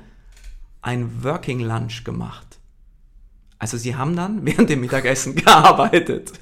ein 0.83 1.25
Working 1.25 1.61
Lunch 1.61 2.05
gemacht. 2.05 2.59
Also 3.59 3.79
sie 3.79 3.97
haben 3.97 4.17
dann 4.17 4.41
während 4.45 4.69
dem 4.69 4.83
Mittagessen 4.83 5.35
gearbeitet, 5.45 6.33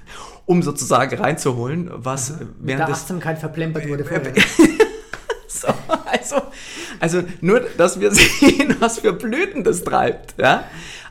um 0.49 0.63
sozusagen 0.63 1.15
reinzuholen, 1.19 1.91
was 1.93 2.31
Mit 2.31 2.49
während 2.61 2.81
der 2.81 2.87
des 2.87 3.01
Achtsamkeit 3.03 3.39
verplempert 3.39 3.87
wurde 3.87 4.05
vorher. 4.05 4.33
so, 5.47 5.69
also, 6.07 6.37
also 7.01 7.23
nur, 7.43 7.61
dass 7.77 8.01
wir 8.01 8.11
sehen, 8.15 8.75
was 8.81 9.01
für 9.01 9.13
Blüten 9.13 9.63
das 9.63 9.85
treibt. 9.85 10.41
Ja? 10.41 10.65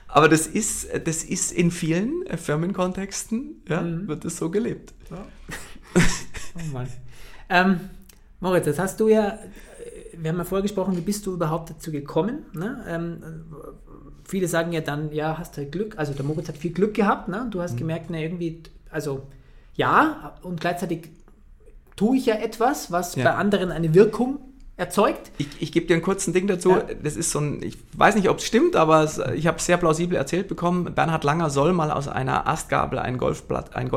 Aber 0.07 0.27
das 0.27 0.47
ist, 0.47 0.87
das 1.05 1.23
ist 1.23 1.51
in 1.51 1.69
vielen 1.69 2.25
äh, 2.25 2.35
Firmenkontexten, 2.37 3.61
ja, 3.69 3.83
wird 4.07 4.25
das 4.25 4.37
so 4.37 4.49
gelebt. 4.49 4.95
Oh 5.11 6.73
Mann. 6.73 6.87
Ähm, 7.49 7.79
Moritz, 8.39 8.65
das 8.65 8.79
hast 8.79 8.99
du 8.99 9.07
ja, 9.07 9.27
äh, 9.27 9.37
wir 10.17 10.31
haben 10.31 10.37
ja 10.39 10.45
vorher 10.45 10.63
gesprochen, 10.63 10.97
wie 10.97 11.01
bist 11.01 11.27
du 11.27 11.33
überhaupt 11.33 11.69
dazu 11.69 11.91
gekommen? 11.91 12.39
Ne? 12.53 12.83
Ähm, 12.87 13.17
äh, 13.23 13.57
viele 14.23 14.47
sagen 14.47 14.71
ja 14.71 14.81
dann, 14.81 15.11
ja, 15.11 15.37
hast 15.37 15.57
du 15.57 15.65
Glück, 15.67 15.93
also 15.99 16.13
der 16.13 16.25
Moritz 16.25 16.47
hat 16.47 16.57
viel 16.57 16.71
Glück 16.71 16.95
gehabt, 16.95 17.27
ne? 17.27 17.47
du 17.51 17.61
hast 17.61 17.73
Mhm. 17.73 17.77
gemerkt, 17.77 18.09
ne, 18.09 18.23
irgendwie, 18.23 18.63
also 18.97 19.21
ja, 19.75 20.33
und 20.41 20.59
gleichzeitig 20.59 21.09
tue 21.95 22.17
ich 22.17 22.25
ja 22.25 22.33
etwas, 22.33 22.91
was 22.91 23.15
Ja. 23.15 23.25
bei 23.25 23.35
anderen 23.35 23.71
eine 23.71 23.93
Wirkung 23.93 24.39
erzeugt. 24.75 25.31
Ich, 25.37 25.47
ich 25.59 25.71
gebe 25.71 25.85
dir 25.85 25.93
einen 25.93 26.01
kurzen 26.01 26.33
Ding 26.33 26.47
dazu. 26.47 26.71
Ja. 26.71 26.83
Das 27.03 27.15
ist 27.15 27.29
so 27.29 27.39
ein, 27.39 27.61
ich 27.61 27.77
weiß 27.95 28.15
nicht, 28.15 28.27
ob 28.27 28.39
es 28.39 28.45
stimmt, 28.45 28.75
aber 28.75 29.03
es, 29.03 29.19
ich 29.35 29.45
habe 29.45 29.57
es 29.57 29.67
sehr 29.67 29.77
plausibel 29.77 30.17
erzählt 30.17 30.47
bekommen. 30.47 30.95
Bernhard 30.95 31.23
Langer 31.23 31.51
soll 31.51 31.73
mal 31.73 31.91
aus 31.91 32.07
einer 32.07 32.47
Astgabel 32.47 32.97
ein 32.97 33.19
Golfblatt, 33.19 33.75
ein 33.75 33.87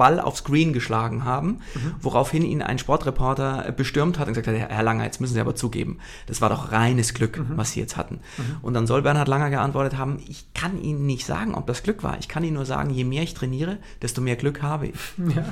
Golfball 0.00 0.18
aufs 0.20 0.44
Green 0.44 0.72
geschlagen 0.72 1.24
haben, 1.24 1.58
woraufhin 2.00 2.42
ihn 2.42 2.62
ein 2.62 2.78
Sportreporter 2.78 3.68
äh, 3.68 3.72
bestürmt 3.72 4.18
hat 4.18 4.28
und 4.28 4.34
gesagt 4.34 4.48
hat, 4.48 4.70
Herr 4.70 4.82
Langer, 4.82 5.04
jetzt 5.04 5.20
müssen 5.20 5.34
Sie 5.34 5.40
aber 5.40 5.54
zugeben, 5.54 5.98
das 6.26 6.40
war 6.40 6.48
doch 6.48 6.72
reines 6.72 7.12
Glück, 7.12 7.42
was 7.50 7.72
Sie 7.72 7.80
jetzt 7.80 7.96
hatten. 7.96 8.20
Und 8.62 8.74
dann 8.74 8.86
soll 8.86 9.02
Bernhard 9.02 9.28
Langer 9.28 9.50
geantwortet 9.50 9.98
haben, 9.98 10.18
ich 10.26 10.52
kann 10.54 10.80
Ihnen 10.82 11.04
nicht 11.04 11.26
sagen, 11.26 11.54
ob 11.54 11.66
das 11.66 11.82
Glück 11.82 12.02
war. 12.02 12.18
Ich 12.18 12.28
kann 12.28 12.44
Ihnen 12.44 12.54
nur 12.54 12.66
sagen, 12.66 12.90
je 12.90 13.04
mehr 13.04 13.22
ich 13.22 13.34
trainiere, 13.34 13.78
desto 14.00 14.20
mehr 14.20 14.36
Glück 14.36 14.62
habe 14.62 14.88
ich. 14.88 14.94
Ja, 15.30 15.44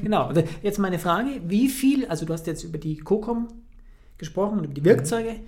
genau. 0.00 0.32
Jetzt 0.62 0.78
meine 0.78 1.00
Frage, 1.00 1.40
wie 1.46 1.68
viel, 1.68 2.06
also 2.06 2.26
du 2.26 2.32
hast 2.32 2.46
jetzt 2.46 2.62
über 2.62 2.78
die 2.78 2.98
COCOM 2.98 3.48
gesprochen 4.18 4.58
und 4.58 4.64
über 4.64 4.74
die 4.74 4.84
Werkzeuge. 4.84 5.40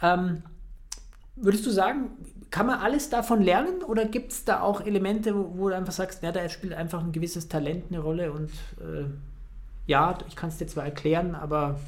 Ähm, 0.00 0.42
würdest 1.34 1.66
du 1.66 1.70
sagen, 1.70 2.10
kann 2.54 2.66
man 2.66 2.78
alles 2.78 3.10
davon 3.10 3.42
lernen 3.42 3.82
oder 3.82 4.04
gibt 4.04 4.30
es 4.30 4.44
da 4.44 4.60
auch 4.60 4.80
Elemente, 4.80 5.34
wo, 5.34 5.54
wo 5.56 5.68
du 5.70 5.74
einfach 5.74 5.92
sagst, 5.92 6.22
ja, 6.22 6.30
da 6.30 6.48
spielt 6.48 6.72
einfach 6.72 7.02
ein 7.02 7.10
gewisses 7.10 7.48
Talent 7.48 7.86
eine 7.90 7.98
Rolle 7.98 8.30
und 8.30 8.48
äh, 8.80 9.06
ja, 9.88 10.16
ich 10.28 10.36
kann 10.36 10.50
es 10.50 10.58
dir 10.58 10.68
zwar 10.68 10.84
erklären, 10.84 11.34
aber 11.34 11.80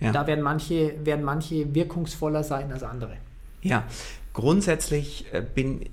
Ja. 0.00 0.10
da 0.10 0.26
werden 0.26 0.42
manche, 0.42 0.94
werden 1.04 1.24
manche 1.24 1.76
wirkungsvoller 1.76 2.42
sein 2.42 2.72
als 2.72 2.82
andere. 2.82 3.18
Ja, 3.62 3.84
grundsätzlich 4.32 5.26
äh, 5.32 5.42
bin, 5.42 5.86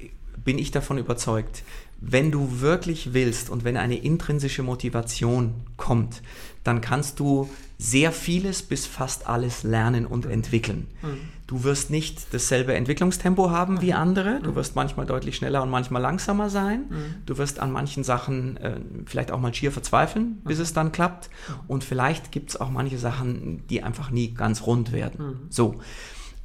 bin 0.44 0.58
ich 0.58 0.72
davon 0.72 0.98
überzeugt, 0.98 1.62
wenn 2.02 2.32
du 2.32 2.62
wirklich 2.62 3.14
willst 3.14 3.52
und 3.52 3.64
wenn 3.66 3.78
eine 3.78 3.98
intrinsische 3.98 4.64
Motivation 4.64 5.54
kommt, 5.78 6.24
dann 6.64 6.82
kannst 6.82 7.20
du 7.20 7.48
sehr 7.78 8.12
vieles 8.12 8.64
bis 8.64 8.88
fast 8.88 9.28
alles 9.30 9.62
lernen 9.62 10.08
und 10.08 10.26
entwickeln. 10.26 10.88
Mhm. 11.04 11.35
Du 11.48 11.64
wirst 11.64 11.92
nicht 11.92 12.34
dasselbe 12.34 12.74
Entwicklungstempo 12.74 13.52
haben 13.52 13.82
wie 13.82 13.94
andere. 13.94 14.40
Du 14.42 14.56
wirst 14.56 14.76
manchmal 14.76 15.06
deutlich 15.06 15.36
schneller 15.36 15.62
und 15.62 15.70
manchmal 15.70 16.02
langsamer 16.02 16.50
sein. 16.50 16.86
Du 17.26 17.38
wirst 17.38 17.60
an 17.60 17.72
manchen 17.72 18.04
Sachen 18.04 18.58
äh, 18.58 18.80
vielleicht 19.06 19.32
auch 19.32 19.40
mal 19.40 19.54
schier 19.54 19.72
verzweifeln, 19.72 20.42
bis 20.44 20.60
es 20.60 20.74
dann 20.74 20.92
klappt. 20.92 21.30
Und 21.68 21.84
vielleicht 21.84 22.32
gibt 22.32 22.50
es 22.50 22.60
auch 22.60 22.72
manche 22.72 22.98
Sachen, 22.98 23.66
die 23.68 23.84
einfach 23.84 24.10
nie 24.10 24.34
ganz 24.34 24.66
rund 24.66 24.92
werden. 24.92 25.48
So. 25.50 25.76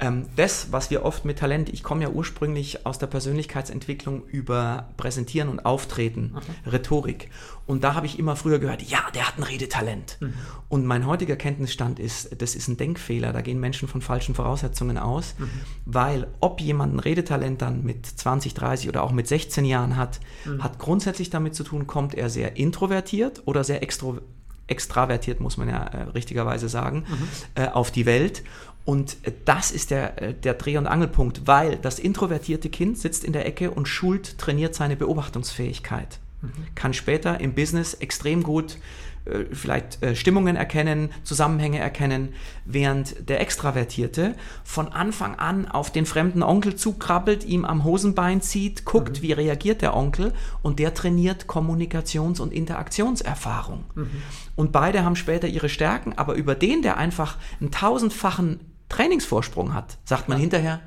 Ähm, 0.00 0.26
das, 0.36 0.72
was 0.72 0.90
wir 0.90 1.04
oft 1.04 1.26
mit 1.26 1.38
Talent, 1.38 1.68
ich 1.68 1.82
komme 1.82 2.02
ja 2.02 2.08
ursprünglich 2.08 2.86
aus 2.86 2.98
der 2.98 3.06
Persönlichkeitsentwicklung 3.06 4.24
über 4.26 4.88
Präsentieren 4.96 5.50
und 5.50 5.66
Auftreten, 5.66 6.32
okay. 6.34 6.70
Rhetorik. 6.70 7.30
Und 7.66 7.84
da 7.84 7.94
habe 7.94 8.06
ich 8.06 8.18
immer 8.18 8.34
früher 8.34 8.58
gehört, 8.58 8.82
ja, 8.82 9.00
der 9.14 9.28
hat 9.28 9.36
ein 9.36 9.42
Redetalent. 9.42 10.16
Mhm. 10.20 10.34
Und 10.70 10.86
mein 10.86 11.06
heutiger 11.06 11.36
Kenntnisstand 11.36 11.98
ist, 11.98 12.40
das 12.40 12.54
ist 12.54 12.68
ein 12.68 12.78
Denkfehler. 12.78 13.32
Da 13.32 13.42
gehen 13.42 13.60
Menschen 13.60 13.88
von 13.88 14.00
falschen 14.00 14.34
Voraussetzungen 14.34 14.96
aus, 14.96 15.34
mhm. 15.38 15.50
weil 15.84 16.26
ob 16.40 16.60
jemand 16.60 16.94
ein 16.94 17.00
Redetalent 17.00 17.60
dann 17.60 17.84
mit 17.84 18.06
20, 18.06 18.54
30 18.54 18.88
oder 18.88 19.02
auch 19.02 19.12
mit 19.12 19.28
16 19.28 19.66
Jahren 19.66 19.96
hat, 19.96 20.18
mhm. 20.46 20.64
hat 20.64 20.78
grundsätzlich 20.78 21.28
damit 21.28 21.54
zu 21.54 21.62
tun, 21.62 21.86
kommt 21.86 22.14
er 22.14 22.30
sehr 22.30 22.56
introvertiert 22.56 23.42
oder 23.44 23.64
sehr 23.64 23.82
extrovertiert 23.82 24.24
extravertiert, 24.70 25.40
muss 25.40 25.56
man 25.56 25.68
ja 25.68 25.82
äh, 25.82 26.02
richtigerweise 26.10 26.68
sagen, 26.68 27.04
mhm. 27.08 27.28
äh, 27.56 27.68
auf 27.68 27.90
die 27.90 28.06
Welt. 28.06 28.42
Und 28.84 29.18
das 29.44 29.70
ist 29.70 29.90
der, 29.90 30.20
äh, 30.20 30.34
der 30.34 30.54
Dreh- 30.54 30.78
und 30.78 30.86
Angelpunkt, 30.86 31.46
weil 31.46 31.76
das 31.76 31.98
introvertierte 31.98 32.70
Kind 32.70 32.98
sitzt 32.98 33.24
in 33.24 33.32
der 33.32 33.46
Ecke 33.46 33.70
und 33.70 33.86
schult, 33.86 34.38
trainiert 34.38 34.74
seine 34.74 34.96
Beobachtungsfähigkeit. 34.96 36.18
Mhm. 36.42 36.50
Kann 36.74 36.94
später 36.94 37.40
im 37.40 37.54
Business 37.54 37.94
extrem 37.94 38.42
gut 38.42 38.78
äh, 39.26 39.44
vielleicht 39.52 40.02
äh, 40.02 40.16
Stimmungen 40.16 40.56
erkennen, 40.56 41.10
Zusammenhänge 41.24 41.78
erkennen, 41.78 42.30
während 42.64 43.28
der 43.28 43.40
Extravertierte 43.40 44.34
von 44.64 44.88
Anfang 44.88 45.34
an 45.34 45.68
auf 45.68 45.92
den 45.92 46.06
fremden 46.06 46.42
Onkel 46.42 46.74
zukrabbelt, 46.74 47.44
ihm 47.44 47.66
am 47.66 47.84
Hosenbein 47.84 48.40
zieht, 48.40 48.86
guckt, 48.86 49.18
mhm. 49.18 49.22
wie 49.22 49.32
reagiert 49.32 49.82
der 49.82 49.94
Onkel 49.94 50.32
und 50.62 50.78
der 50.78 50.94
trainiert 50.94 51.44
Kommunikations- 51.46 52.40
und 52.40 52.52
Interaktionserfahrung. 52.52 53.84
Mhm. 53.94 54.10
Und 54.56 54.72
beide 54.72 55.04
haben 55.04 55.16
später 55.16 55.48
ihre 55.48 55.68
Stärken, 55.68 56.14
aber 56.16 56.34
über 56.34 56.54
den, 56.54 56.80
der 56.80 56.96
einfach 56.96 57.36
einen 57.60 57.70
tausendfachen 57.70 58.60
Trainingsvorsprung 58.90 59.72
hat, 59.72 59.96
sagt 60.04 60.28
man 60.28 60.36
ja. 60.36 60.42
hinterher, 60.42 60.80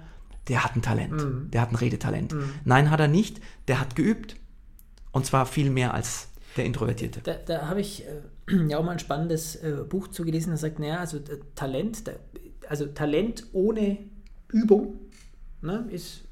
der 0.47 0.63
hat 0.63 0.75
ein 0.75 0.81
Talent, 0.81 1.13
mhm. 1.13 1.49
der 1.51 1.61
hat 1.61 1.71
ein 1.71 1.75
Redetalent. 1.75 2.33
Mhm. 2.33 2.49
Nein, 2.65 2.91
hat 2.91 2.99
er 2.99 3.07
nicht, 3.07 3.41
der 3.67 3.79
hat 3.79 3.95
geübt. 3.95 4.35
Und 5.11 5.25
zwar 5.25 5.45
viel 5.45 5.69
mehr 5.69 5.93
als 5.93 6.27
der 6.57 6.65
Introvertierte. 6.65 7.21
Da, 7.23 7.33
da 7.33 7.67
habe 7.67 7.81
ich 7.81 8.03
äh, 8.05 8.67
ja 8.69 8.77
auch 8.77 8.83
mal 8.83 8.91
ein 8.91 8.99
spannendes 8.99 9.55
äh, 9.55 9.83
Buch 9.87 10.09
zugelesen, 10.09 10.51
das 10.51 10.61
sagt, 10.61 10.79
naja, 10.79 10.99
also 10.99 11.17
äh, 11.17 11.39
Talent, 11.55 12.07
da, 12.07 12.11
also 12.67 12.85
Talent 12.85 13.47
ohne 13.53 13.97
Übung 14.51 14.99
ne, 15.61 15.87
ist, 15.89 16.23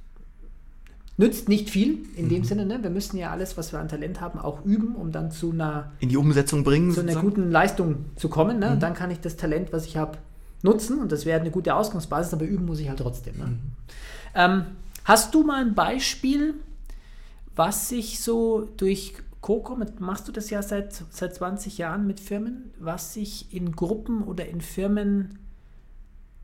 nützt 1.17 1.49
nicht 1.49 1.69
viel 1.69 2.05
in 2.15 2.25
mhm. 2.25 2.29
dem 2.29 2.43
Sinne. 2.43 2.65
Ne? 2.65 2.79
Wir 2.81 2.89
müssen 2.89 3.17
ja 3.17 3.31
alles, 3.31 3.57
was 3.57 3.71
wir 3.71 3.79
an 3.79 3.87
Talent 3.87 4.19
haben, 4.19 4.39
auch 4.39 4.65
üben, 4.65 4.95
um 4.95 5.11
dann 5.11 5.31
zu 5.31 5.51
einer 5.51 5.93
in 5.99 6.09
die 6.09 6.17
Umsetzung 6.17 6.63
bringen, 6.63 6.91
zu 6.91 6.99
einer 7.01 7.13
sozusagen? 7.13 7.35
guten 7.35 7.51
Leistung 7.51 8.05
zu 8.15 8.29
kommen. 8.29 8.59
Ne? 8.59 8.71
Mhm. 8.71 8.79
Dann 8.79 8.93
kann 8.93 9.11
ich 9.11 9.19
das 9.19 9.37
Talent, 9.37 9.71
was 9.71 9.85
ich 9.85 9.97
habe, 9.97 10.17
nutzen 10.63 10.99
und 10.99 11.11
das 11.11 11.25
wäre 11.25 11.39
eine 11.39 11.51
gute 11.51 11.75
Ausgangsbasis, 11.75 12.33
aber 12.33 12.45
üben 12.45 12.65
muss 12.65 12.79
ich 12.79 12.89
halt 12.89 12.99
trotzdem. 12.99 13.37
Ne? 13.37 13.45
Mhm. 13.45 13.59
Ähm, 14.35 14.65
hast 15.03 15.33
du 15.33 15.43
mal 15.43 15.61
ein 15.61 15.75
Beispiel, 15.75 16.55
was 17.55 17.89
sich 17.89 18.19
so 18.19 18.69
durch 18.77 19.13
Coco, 19.41 19.77
machst 19.99 20.27
du 20.27 20.31
das 20.31 20.49
ja 20.51 20.61
seit, 20.61 20.93
seit 21.09 21.33
20 21.33 21.79
Jahren 21.79 22.05
mit 22.05 22.19
Firmen, 22.19 22.71
was 22.79 23.13
sich 23.13 23.53
in 23.53 23.71
Gruppen 23.71 24.23
oder 24.23 24.47
in 24.47 24.61
Firmen 24.61 25.39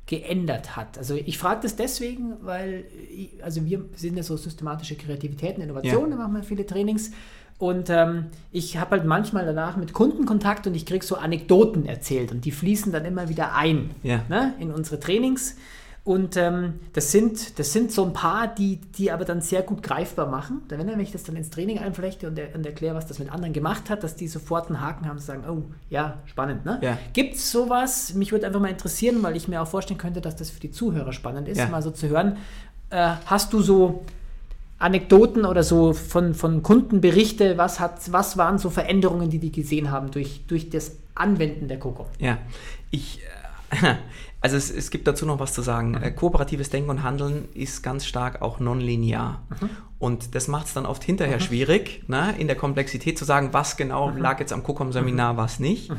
geändert 0.08 0.76
hat. 0.76 0.98
Also 0.98 1.16
ich 1.16 1.38
frage 1.38 1.60
das 1.62 1.76
deswegen, 1.76 2.38
weil 2.42 2.86
ich, 3.12 3.44
also 3.44 3.64
wir 3.66 3.86
sind 3.94 4.18
ja 4.18 4.24
so 4.24 4.36
systematische 4.38 4.96
Kreativität 4.96 5.58
und 5.58 5.64
Innovation, 5.64 6.10
ja. 6.10 6.10
da 6.10 6.16
machen 6.16 6.34
wir 6.34 6.44
viele 6.44 6.66
Trainings 6.66 7.12
und 7.60 7.90
ähm, 7.90 8.28
ich 8.52 8.78
habe 8.78 8.92
halt 8.92 9.06
manchmal 9.06 9.46
danach 9.46 9.78
mit 9.78 9.94
Kunden 9.94 10.26
Kontakt 10.26 10.68
und 10.68 10.76
ich 10.76 10.86
kriege 10.86 11.04
so 11.04 11.16
Anekdoten 11.16 11.86
erzählt 11.86 12.32
und 12.32 12.46
die 12.46 12.52
fließen 12.52 12.92
dann 12.92 13.04
immer 13.06 13.30
wieder 13.30 13.56
ein 13.56 13.92
ja. 14.04 14.22
ne, 14.30 14.54
in 14.60 14.72
unsere 14.72 15.00
Trainings. 15.00 15.56
Und 16.04 16.38
ähm, 16.38 16.76
das, 16.94 17.12
sind, 17.12 17.60
das 17.60 17.74
sind 17.74 17.92
so 17.92 18.06
ein 18.06 18.14
paar, 18.14 18.48
die, 18.48 18.78
die 18.98 19.12
aber 19.12 19.26
dann 19.26 19.42
sehr 19.42 19.62
gut 19.62 19.84
greifbar 19.84 20.28
machen. 20.28 20.62
wenn 20.70 21.00
ich 21.02 21.12
das 21.12 21.24
dann 21.24 21.36
ins 21.36 21.50
Training 21.50 21.80
einflechte 21.80 22.28
und, 22.28 22.40
er, 22.40 22.56
und 22.56 22.66
erkläre, 22.66 22.96
was 22.96 23.08
das 23.08 23.20
mit 23.20 23.30
anderen 23.30 23.52
gemacht 23.52 23.90
hat, 23.90 24.04
dass 24.04 24.16
die 24.16 24.30
sofort 24.30 24.68
einen 24.68 24.80
Haken 24.80 25.06
haben 25.06 25.18
und 25.18 25.22
sagen, 25.22 25.44
oh, 25.50 25.64
ja, 25.90 26.20
spannend. 26.24 26.64
Ne? 26.64 26.80
Ja. 26.82 26.98
Gibt 27.12 27.36
es 27.36 27.52
sowas? 27.52 28.14
Mich 28.14 28.32
würde 28.32 28.48
einfach 28.48 28.62
mal 28.62 28.70
interessieren, 28.70 29.22
weil 29.22 29.36
ich 29.36 29.50
mir 29.50 29.62
auch 29.62 29.68
vorstellen 29.68 29.98
könnte, 29.98 30.22
dass 30.22 30.38
das 30.38 30.50
für 30.50 30.62
die 30.62 30.72
Zuhörer 30.72 31.12
spannend 31.12 31.50
ist, 31.50 31.58
ja. 31.58 31.68
mal 31.68 31.82
so 31.82 31.92
zu 31.92 32.08
hören. 32.08 32.38
Äh, 32.90 33.16
hast 33.26 33.52
du 33.52 33.62
so 33.62 34.06
Anekdoten 34.80 35.46
oder 35.46 35.64
so 35.64 35.94
von, 35.94 36.36
von 36.36 36.62
Kundenberichte, 36.62 37.58
was, 37.58 37.80
hat, 37.80 38.12
was 38.12 38.38
waren 38.38 38.60
so 38.60 38.70
Veränderungen, 38.70 39.30
die 39.30 39.40
die 39.40 39.52
gesehen 39.52 39.90
haben 39.90 40.12
durch, 40.12 40.42
durch 40.48 40.70
das 40.70 40.98
Anwenden 41.16 41.68
der 41.68 41.80
Coco? 41.80 42.06
Ja, 42.20 42.38
ich, 42.92 43.22
äh, 43.72 43.96
also 44.42 44.56
es, 44.56 44.70
es 44.70 44.92
gibt 44.92 45.08
dazu 45.08 45.26
noch 45.26 45.40
was 45.40 45.54
zu 45.54 45.64
sagen. 45.64 45.92
Mhm. 45.92 46.04
Äh, 46.04 46.12
kooperatives 46.12 46.70
Denken 46.70 46.92
und 46.92 47.04
Handeln 47.04 47.46
ist 47.56 47.82
ganz 47.82 48.06
stark 48.06 48.44
auch 48.44 48.60
nonlinear. 48.60 49.42
Mhm. 49.60 49.70
Und 50.00 50.36
das 50.36 50.48
macht 50.48 50.68
es 50.68 50.76
dann 50.76 50.86
oft 50.86 51.04
hinterher 51.04 51.38
mhm. 51.38 51.42
schwierig, 51.42 52.04
ne, 52.08 52.36
in 52.38 52.46
der 52.46 52.56
Komplexität 52.56 53.18
zu 53.18 53.26
sagen, 53.26 53.50
was 53.54 53.78
genau 53.78 54.12
mhm. 54.12 54.18
lag 54.18 54.40
jetzt 54.40 54.54
am 54.54 54.62
COCOM-Seminar, 54.62 55.34
mhm. 55.34 55.38
was 55.38 55.60
nicht. 55.60 55.90
Mhm. 55.90 55.98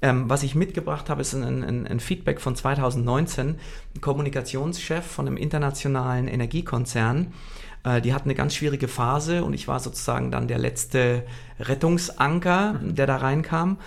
Ähm, 0.00 0.30
was 0.30 0.42
ich 0.42 0.54
mitgebracht 0.54 1.10
habe, 1.10 1.20
ist 1.20 1.34
ein, 1.34 1.62
ein, 1.62 1.86
ein, 1.86 2.00
Feedback 2.00 2.40
von 2.40 2.56
2019. 2.56 3.56
Ein 3.94 4.00
Kommunikationschef 4.00 5.04
von 5.04 5.26
einem 5.26 5.36
internationalen 5.36 6.26
Energiekonzern 6.26 7.32
äh, 7.84 8.00
die 8.00 8.12
hatten 8.12 8.28
eine 8.28 8.34
ganz 8.34 8.54
schwierige 8.54 8.88
Phase 8.88 9.44
und 9.44 9.52
ich 9.54 9.68
war 9.68 9.78
sozusagen 9.78 10.30
dann 10.30 10.48
der 10.48 10.58
letzte 10.58 11.24
Rettungsanker, 11.60 12.74
mhm. 12.74 12.94
der 12.94 13.06
da 13.06 13.16
reinkam. 13.16 13.78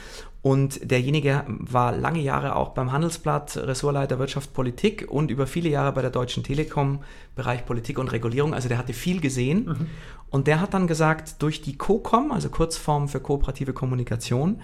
Und 0.44 0.90
derjenige 0.90 1.44
war 1.48 1.92
lange 1.92 2.22
Jahre 2.22 2.56
auch 2.56 2.70
beim 2.70 2.94
Handelsblatt 2.94 3.58
Ressortleiter 3.58 4.18
Wirtschaft 4.18 4.54
Politik 4.54 5.06
und 5.10 5.30
über 5.30 5.46
viele 5.46 5.68
Jahre 5.68 5.92
bei 5.92 6.02
der 6.02 6.12
Deutschen 6.12 6.44
Telekom 6.44 7.00
Bereich 7.36 7.66
Politik 7.66 8.00
und 8.00 8.14
Regulierung. 8.14 8.54
Also 8.54 8.70
der 8.70 8.78
hatte 8.78 8.94
viel 8.94 9.20
gesehen. 9.20 9.66
Mhm. 9.66 9.88
Und 10.30 10.48
der 10.48 10.62
hat 10.62 10.74
dann 10.74 10.88
gesagt, 10.88 11.42
durch 11.42 11.62
die 11.62 11.78
COCOM, 11.78 12.32
also 12.32 12.50
Kurzform 12.50 13.10
für 13.10 13.20
kooperative 13.20 13.74
Kommunikation, 13.74 14.62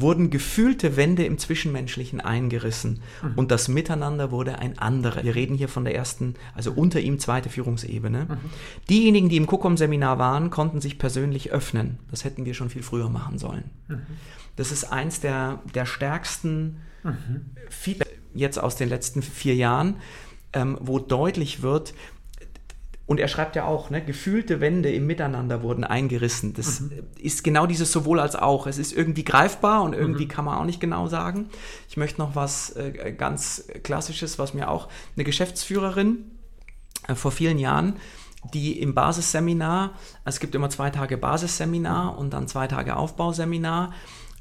wurden 0.00 0.28
gefühlte 0.28 0.96
Wände 0.96 1.24
im 1.24 1.38
Zwischenmenschlichen 1.38 2.20
eingerissen 2.20 3.00
mhm. 3.22 3.32
und 3.36 3.50
das 3.50 3.68
Miteinander 3.68 4.30
wurde 4.30 4.58
ein 4.58 4.78
anderes. 4.78 5.24
Wir 5.24 5.34
reden 5.34 5.56
hier 5.56 5.68
von 5.68 5.84
der 5.84 5.94
ersten, 5.94 6.34
also 6.54 6.72
unter 6.72 7.00
ihm 7.00 7.18
zweite 7.18 7.48
Führungsebene. 7.48 8.26
Mhm. 8.28 8.36
Diejenigen, 8.90 9.30
die 9.30 9.38
im 9.38 9.46
COCOM-Seminar 9.46 10.18
waren, 10.18 10.50
konnten 10.50 10.82
sich 10.82 10.98
persönlich 10.98 11.50
öffnen. 11.50 11.98
Das 12.10 12.24
hätten 12.24 12.44
wir 12.44 12.52
schon 12.52 12.68
viel 12.68 12.82
früher 12.82 13.08
machen 13.08 13.38
sollen. 13.38 13.70
Mhm. 13.88 14.02
Das 14.56 14.70
ist 14.70 14.84
eins 14.84 15.20
der, 15.20 15.60
der 15.74 15.86
stärksten 15.86 16.76
mhm. 17.02 17.46
Feedback 17.70 18.18
jetzt 18.34 18.58
aus 18.58 18.76
den 18.76 18.90
letzten 18.90 19.22
vier 19.22 19.54
Jahren, 19.54 19.96
ähm, 20.52 20.76
wo 20.80 20.98
deutlich 20.98 21.62
wird, 21.62 21.94
und 23.06 23.20
er 23.20 23.28
schreibt 23.28 23.54
ja 23.54 23.64
auch, 23.64 23.88
ne, 23.88 24.04
gefühlte 24.04 24.60
Wände 24.60 24.92
im 24.92 25.06
Miteinander 25.06 25.62
wurden 25.62 25.84
eingerissen. 25.84 26.54
Das 26.54 26.80
mhm. 26.80 27.04
ist 27.18 27.44
genau 27.44 27.66
dieses 27.66 27.92
sowohl 27.92 28.18
als 28.18 28.34
auch. 28.34 28.66
Es 28.66 28.78
ist 28.78 28.92
irgendwie 28.92 29.24
greifbar 29.24 29.84
und 29.84 29.92
irgendwie 29.92 30.24
mhm. 30.24 30.28
kann 30.28 30.44
man 30.44 30.58
auch 30.58 30.64
nicht 30.64 30.80
genau 30.80 31.06
sagen. 31.06 31.48
Ich 31.88 31.96
möchte 31.96 32.20
noch 32.20 32.34
was 32.34 32.70
äh, 32.70 33.14
ganz 33.16 33.68
Klassisches, 33.84 34.40
was 34.40 34.54
mir 34.54 34.68
auch 34.68 34.88
eine 35.14 35.22
Geschäftsführerin 35.22 36.24
äh, 37.06 37.14
vor 37.14 37.30
vielen 37.30 37.60
Jahren, 37.60 37.94
die 38.52 38.80
im 38.80 38.94
Basisseminar, 38.94 39.92
es 40.24 40.40
gibt 40.40 40.56
immer 40.56 40.70
zwei 40.70 40.90
Tage 40.90 41.16
Basisseminar 41.16 42.18
und 42.18 42.32
dann 42.32 42.48
zwei 42.48 42.66
Tage 42.66 42.96
Aufbauseminar, 42.96 43.92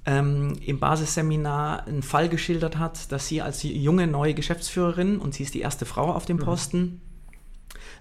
ähm, 0.08 0.58
im 0.62 0.80
Basisseminar 0.80 1.86
einen 1.86 2.04
Fall 2.04 2.30
geschildert 2.30 2.78
hat, 2.78 3.12
dass 3.12 3.28
sie 3.28 3.44
als 3.44 3.62
junge 3.62 4.08
neue 4.08 4.34
Geschäftsführerin, 4.34 5.20
und 5.20 5.36
sie 5.36 5.44
ist 5.44 5.54
die 5.54 5.62
erste 5.62 5.86
Frau 5.86 6.12
auf 6.12 6.26
dem 6.26 6.38
mhm. 6.38 6.42
Posten, 6.42 6.80
mhm 6.80 7.05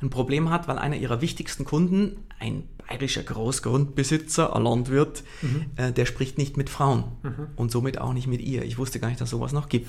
ein 0.03 0.11
Problem 0.11 0.51
hat, 0.51 0.69
weil 0.69 0.79
einer 0.79 0.97
ihrer 0.97 1.21
wichtigsten 1.21 1.65
Kunden, 1.65 2.17
ein 2.39 2.65
bayerischer 2.89 3.23
Großgrundbesitzer, 3.23 4.55
ein 4.55 4.63
Landwirt, 4.63 5.23
mhm. 5.43 5.67
äh, 5.77 5.93
der 5.93 6.07
spricht 6.07 6.39
nicht 6.39 6.57
mit 6.57 6.71
Frauen 6.71 7.05
mhm. 7.23 7.47
und 7.57 7.71
somit 7.71 7.99
auch 7.99 8.13
nicht 8.13 8.27
mit 8.27 8.41
ihr. 8.41 8.63
Ich 8.63 8.79
wusste 8.79 9.01
gar 9.01 9.09
nicht, 9.09 9.21
dass 9.21 9.31
sowas 9.31 9.53
noch 9.53 9.69
gibt. 9.69 9.89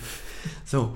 So. 0.63 0.95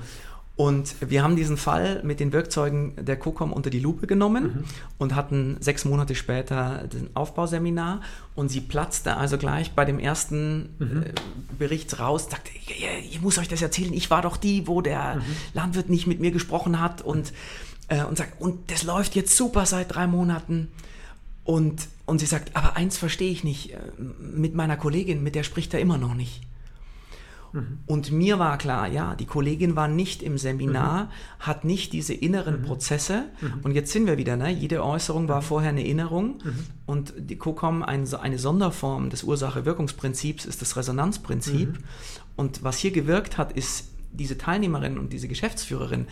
Und 0.59 0.95
wir 0.99 1.23
haben 1.23 1.37
diesen 1.37 1.55
Fall 1.55 2.01
mit 2.03 2.19
den 2.19 2.33
Werkzeugen 2.33 2.93
der 2.99 3.15
COCOM 3.15 3.53
unter 3.53 3.69
die 3.69 3.79
Lupe 3.79 4.07
genommen 4.07 4.43
mhm. 4.43 4.63
und 4.97 5.15
hatten 5.15 5.55
sechs 5.61 5.85
Monate 5.85 6.15
später 6.15 6.85
den 6.91 7.15
Aufbauseminar 7.15 8.01
und 8.35 8.49
sie 8.49 8.59
platzte 8.59 9.15
also 9.15 9.37
gleich 9.37 9.71
bei 9.71 9.85
dem 9.85 9.99
ersten 9.99 10.75
mhm. 10.79 11.03
äh, 11.03 11.13
Bericht 11.57 11.97
raus, 12.01 12.27
sagte, 12.29 12.51
ich 13.09 13.21
muss 13.21 13.37
euch 13.37 13.47
das 13.47 13.61
erzählen, 13.61 13.93
ich 13.93 14.09
war 14.09 14.21
doch 14.21 14.35
die, 14.35 14.67
wo 14.67 14.81
der 14.81 15.15
mhm. 15.15 15.21
Landwirt 15.53 15.89
nicht 15.89 16.07
mit 16.07 16.19
mir 16.19 16.31
gesprochen 16.31 16.81
hat 16.81 17.01
und 17.01 17.31
äh, 17.89 18.03
und 18.03 18.17
sagt, 18.17 18.41
und 18.41 18.71
das 18.71 18.83
läuft 18.83 19.15
jetzt 19.15 19.35
super 19.35 19.65
seit 19.65 19.93
drei 19.93 20.07
Monaten. 20.07 20.69
Und, 21.43 21.87
und 22.05 22.19
sie 22.19 22.25
sagt, 22.25 22.55
aber 22.55 22.77
eins 22.77 22.97
verstehe 22.97 23.31
ich 23.31 23.43
nicht, 23.43 23.73
äh, 23.73 23.79
mit 23.97 24.55
meiner 24.55 24.77
Kollegin, 24.77 25.23
mit 25.23 25.35
der 25.35 25.43
spricht 25.43 25.73
er 25.73 25.79
immer 25.79 25.97
noch 25.97 26.13
nicht. 26.13 26.41
Mhm. 27.53 27.79
Und 27.87 28.11
mir 28.11 28.37
war 28.37 28.57
klar, 28.57 28.87
ja, 28.87 29.15
die 29.15 29.25
Kollegin 29.25 29.75
war 29.75 29.87
nicht 29.87 30.21
im 30.21 30.37
Seminar, 30.37 31.05
mhm. 31.05 31.09
hat 31.39 31.65
nicht 31.65 31.93
diese 31.93 32.13
inneren 32.13 32.61
mhm. 32.61 32.65
Prozesse. 32.65 33.25
Mhm. 33.41 33.53
Und 33.63 33.71
jetzt 33.73 33.91
sind 33.91 34.05
wir 34.05 34.17
wieder, 34.17 34.37
ne? 34.37 34.51
jede 34.51 34.83
Äußerung 34.83 35.27
war 35.27 35.41
mhm. 35.41 35.45
vorher 35.45 35.69
eine 35.69 35.81
Erinnerung. 35.81 36.39
Mhm. 36.43 36.65
Und 36.85 37.13
die 37.17 37.37
COCOM, 37.37 37.83
ein, 37.83 38.11
eine 38.13 38.39
Sonderform 38.39 39.09
des 39.09 39.23
Ursache-Wirkungsprinzips, 39.23 40.45
ist 40.45 40.61
das 40.61 40.77
Resonanzprinzip. 40.77 41.79
Und 42.35 42.63
was 42.63 42.77
hier 42.77 42.91
gewirkt 42.91 43.37
hat, 43.37 43.53
ist, 43.53 43.89
diese 44.11 44.37
Teilnehmerin 44.37 44.97
und 44.97 45.13
diese 45.13 45.27
Geschäftsführerin 45.27 46.07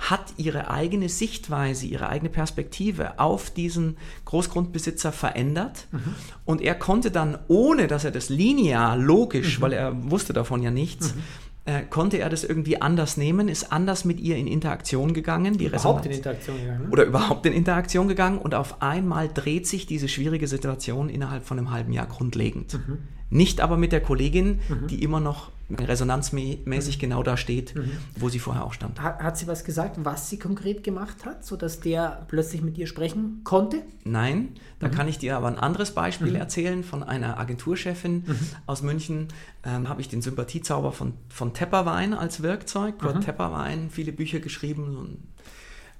hat 0.00 0.32
ihre 0.38 0.70
eigene 0.70 1.08
Sichtweise, 1.08 1.86
ihre 1.86 2.08
eigene 2.08 2.30
Perspektive 2.30 3.18
auf 3.20 3.50
diesen 3.50 3.98
Großgrundbesitzer 4.24 5.12
verändert. 5.12 5.86
Mhm. 5.92 6.14
Und 6.46 6.62
er 6.62 6.74
konnte 6.74 7.10
dann, 7.10 7.38
ohne 7.48 7.86
dass 7.86 8.04
er 8.04 8.10
das 8.10 8.30
linear, 8.30 8.96
logisch, 8.96 9.58
mhm. 9.58 9.62
weil 9.62 9.72
er 9.74 10.10
wusste 10.10 10.32
davon 10.32 10.62
ja 10.62 10.70
nichts, 10.70 11.14
mhm. 11.14 11.20
äh, 11.66 11.82
konnte 11.82 12.16
er 12.16 12.30
das 12.30 12.44
irgendwie 12.44 12.80
anders 12.80 13.18
nehmen, 13.18 13.48
ist 13.48 13.72
anders 13.72 14.06
mit 14.06 14.20
ihr 14.20 14.36
in 14.36 14.46
Interaktion 14.46 15.12
gegangen. 15.12 15.58
Die 15.58 15.66
überhaupt 15.66 16.06
in 16.06 16.12
Interaktion 16.12 16.56
gegangen. 16.56 16.84
Ne? 16.84 16.90
Oder 16.90 17.04
überhaupt 17.04 17.44
in 17.44 17.52
Interaktion 17.52 18.08
gegangen. 18.08 18.38
Und 18.38 18.54
auf 18.54 18.80
einmal 18.80 19.28
dreht 19.28 19.66
sich 19.66 19.84
diese 19.84 20.08
schwierige 20.08 20.48
Situation 20.48 21.10
innerhalb 21.10 21.44
von 21.44 21.58
einem 21.58 21.72
halben 21.72 21.92
Jahr 21.92 22.06
grundlegend. 22.06 22.74
Mhm. 22.74 22.98
Nicht 23.28 23.60
aber 23.60 23.76
mit 23.76 23.92
der 23.92 24.00
Kollegin, 24.00 24.60
mhm. 24.68 24.86
die 24.88 25.02
immer 25.02 25.20
noch 25.20 25.50
resonanzmäßig 25.78 26.96
mhm. 26.96 27.00
genau 27.00 27.22
da 27.22 27.36
steht, 27.36 27.74
mhm. 27.74 27.90
wo 28.16 28.28
sie 28.28 28.38
vorher 28.38 28.64
auch 28.64 28.72
stand. 28.72 29.00
Hat, 29.00 29.20
hat, 29.20 29.36
sie 29.36 29.46
was 29.46 29.64
gesagt, 29.64 29.96
was 30.04 30.28
sie 30.28 30.38
konkret 30.38 30.82
gemacht 30.82 31.24
hat, 31.24 31.44
sodass 31.44 31.80
der 31.80 32.26
plötzlich 32.28 32.62
mit 32.62 32.78
ihr 32.78 32.86
sprechen 32.86 33.40
konnte? 33.44 33.82
Nein, 34.04 34.54
da 34.78 34.88
mhm. 34.88 34.92
kann 34.92 35.08
ich 35.08 35.18
dir 35.18 35.36
aber 35.36 35.48
ein 35.48 35.58
anderes 35.58 35.92
Beispiel 35.92 36.30
mhm. 36.30 36.36
erzählen 36.36 36.84
von 36.84 37.02
einer 37.02 37.38
Agenturchefin 37.38 38.24
mhm. 38.26 38.38
aus 38.66 38.82
München. 38.82 39.28
Ähm, 39.64 39.88
Habe 39.88 40.00
ich 40.00 40.08
den 40.08 40.22
Sympathiezauber 40.22 40.92
von, 40.92 41.14
von 41.28 41.54
Tepperwein 41.54 42.14
als 42.14 42.42
Werkzeug. 42.42 42.98
Kurt 42.98 43.24
Tepperwein, 43.24 43.90
viele 43.90 44.12
Bücher 44.12 44.40
geschrieben. 44.40 44.96
Und, 44.96 45.18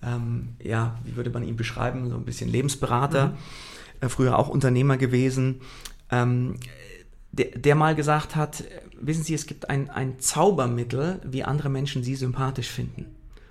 ähm, 0.02 0.48
ja, 0.62 0.98
wie 1.04 1.16
würde 1.16 1.30
man 1.30 1.44
ihn 1.44 1.56
beschreiben? 1.56 2.08
So 2.08 2.16
ein 2.16 2.24
bisschen 2.24 2.50
Lebensberater. 2.50 3.34
Äh, 4.00 4.08
früher 4.08 4.38
auch 4.38 4.48
Unternehmer 4.48 4.96
gewesen. 4.96 5.60
Ähm, 6.10 6.56
der, 7.32 7.46
der 7.58 7.74
mal 7.74 7.94
gesagt 7.94 8.36
hat, 8.36 8.64
wissen 9.00 9.22
Sie, 9.22 9.34
es 9.34 9.46
gibt 9.46 9.70
ein, 9.70 9.90
ein 9.90 10.18
Zaubermittel, 10.18 11.20
wie 11.24 11.44
andere 11.44 11.68
Menschen 11.68 12.02
Sie 12.02 12.16
sympathisch 12.16 12.68
finden. 12.68 13.06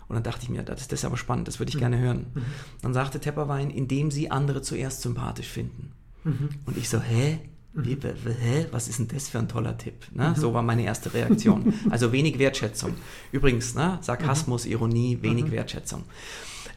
Und 0.07 0.15
dann 0.15 0.23
dachte 0.23 0.43
ich 0.43 0.49
mir, 0.49 0.63
das, 0.63 0.87
das 0.87 0.99
ist 0.99 1.05
aber 1.05 1.17
spannend, 1.17 1.47
das 1.47 1.59
würde 1.59 1.69
ich 1.69 1.75
mhm. 1.75 1.79
gerne 1.79 1.99
hören. 1.99 2.25
Mhm. 2.33 2.41
Dann 2.81 2.93
sagte 2.93 3.19
Tepperwein, 3.19 3.69
indem 3.69 4.11
Sie 4.11 4.31
andere 4.31 4.61
zuerst 4.61 5.01
sympathisch 5.01 5.47
finden. 5.47 5.91
Mhm. 6.23 6.49
Und 6.65 6.77
ich 6.77 6.89
so, 6.89 6.99
hä? 6.99 7.39
Wie, 7.73 7.95
hä? 7.95 8.65
Was 8.71 8.87
ist 8.87 8.97
denn 8.97 9.07
das 9.07 9.29
für 9.29 9.37
ein 9.37 9.47
toller 9.47 9.77
Tipp? 9.77 10.07
Ne? 10.11 10.33
So 10.35 10.53
war 10.55 10.63
meine 10.63 10.83
erste 10.83 11.13
Reaktion. 11.13 11.73
Also 11.91 12.11
wenig 12.11 12.39
Wertschätzung. 12.39 12.95
Übrigens, 13.31 13.75
ne? 13.75 13.99
Sarkasmus, 14.01 14.65
Ironie, 14.65 15.19
wenig 15.21 15.51
Wertschätzung. 15.51 16.03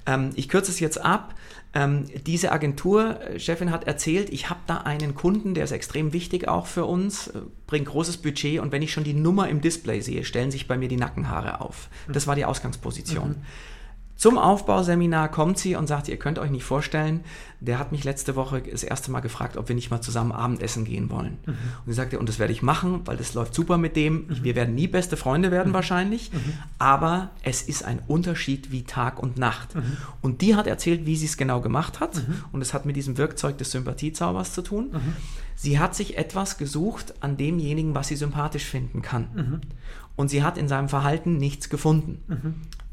Ähm, 0.07 0.31
ich 0.35 0.49
kürze 0.49 0.71
es 0.71 0.81
jetzt 0.81 1.03
ab. 1.03 1.35
Ähm, 1.75 2.05
diese 2.27 2.53
Agenturchefin 2.53 3.71
hat 3.71 3.85
erzählt, 3.85 4.29
ich 4.31 4.51
habe 4.51 4.61
da 4.67 4.79
einen 4.79 5.15
Kunden, 5.15 5.55
der 5.55 5.65
ist 5.65 5.73
extrem 5.73 6.13
wichtig 6.13 6.47
auch 6.47 6.67
für 6.67 6.85
uns, 6.85 7.29
äh, 7.29 7.41
bringt 7.67 7.87
großes 7.87 8.19
Budget 8.19 8.61
und 8.61 8.73
wenn 8.73 8.83
ich 8.83 8.93
schon 8.93 9.05
die 9.05 9.15
Nummer 9.15 9.49
im 9.49 9.63
Display 9.63 10.03
sehe, 10.03 10.25
stellen 10.25 10.51
sich 10.51 10.69
bei 10.69 10.77
mir 10.77 10.89
die 10.89 10.99
Nackenhaare 10.99 11.63
auf. 11.63 11.89
Das 12.13 12.27
war 12.27 12.37
die 12.37 12.45
Ausgangsposition. 12.45 13.29
Mhm. 13.31 13.37
Zum 14.17 14.39
Aufbauseminar 14.39 15.31
kommt 15.31 15.59
sie 15.59 15.75
und 15.75 15.89
sagt, 15.89 16.09
ihr 16.09 16.17
könnt 16.17 16.39
euch 16.39 16.51
nicht 16.51 16.65
vorstellen, 16.65 17.25
der 17.59 17.79
hat 17.79 17.93
mich 17.93 18.05
letzte 18.05 18.37
Woche 18.37 18.63
das 18.63 18.85
erste 18.85 19.11
Mal 19.11 19.21
gefragt, 19.21 19.57
ob 19.57 19.69
wir 19.69 19.75
nicht 19.75 19.91
mal 19.91 20.01
zusammen 20.01 20.33
Abendessen 20.33 20.85
gehen 20.85 21.11
wollen. 21.11 21.39
Mhm. 21.45 21.53
Und 21.53 21.87
sie 21.87 21.93
sagte, 21.95 22.19
und 22.19 22.29
das 22.29 22.39
werde 22.39 22.53
ich 22.53 22.63
machen, 22.63 23.01
weil 23.05 23.17
das 23.17 23.35
läuft 23.35 23.55
super 23.55 23.79
mit 23.79 23.97
dem. 23.97 24.27
Mhm. 24.27 24.39
Wir 24.43 24.55
werden 24.55 24.75
nie 24.75 24.87
beste 24.87 25.17
Freunde 25.17 25.51
werden 25.51 25.71
mhm. 25.71 25.75
wahrscheinlich, 25.75 26.33
mhm. 26.33 26.53
aber 26.79 27.31
es 27.43 27.63
ist 27.63 27.85
ein 27.85 28.01
Unterschied 28.07 28.71
wie 28.71 28.85
Tag 28.85 29.21
und 29.21 29.39
Nacht. 29.39 29.75
Mhm. 29.75 29.97
Und 30.21 30.41
die 30.41 30.55
hat 30.55 30.67
erzählt, 30.67 31.07
wie 31.07 31.17
sie 31.17 31.27
es 31.27 31.37
genau 31.37 31.61
gemacht 31.61 32.01
hat. 32.01 32.17
Mhm. 32.17 32.45
Und 32.53 32.63
es 32.63 32.75
hat 32.75 32.85
mit 32.85 32.97
diesem 32.97 33.19
Werkzeug 33.19 33.59
des 33.59 33.71
Sympathiezaubers 33.71 34.53
zu 34.53 34.63
tun. 34.63 34.91
Sie 35.57 35.79
hat 35.79 35.95
sich 35.95 36.17
etwas 36.17 36.59
gesucht 36.59 37.15
an 37.21 37.37
demjenigen, 37.37 37.95
was 37.95 38.09
sie 38.09 38.17
sympathisch 38.17 38.65
finden 38.65 39.03
kann. 39.03 39.61
Und 40.17 40.29
sie 40.29 40.43
hat 40.43 40.59
in 40.59 40.69
seinem 40.69 40.89
Verhalten 40.89 41.37
nichts 41.37 41.69
gefunden. 41.69 42.23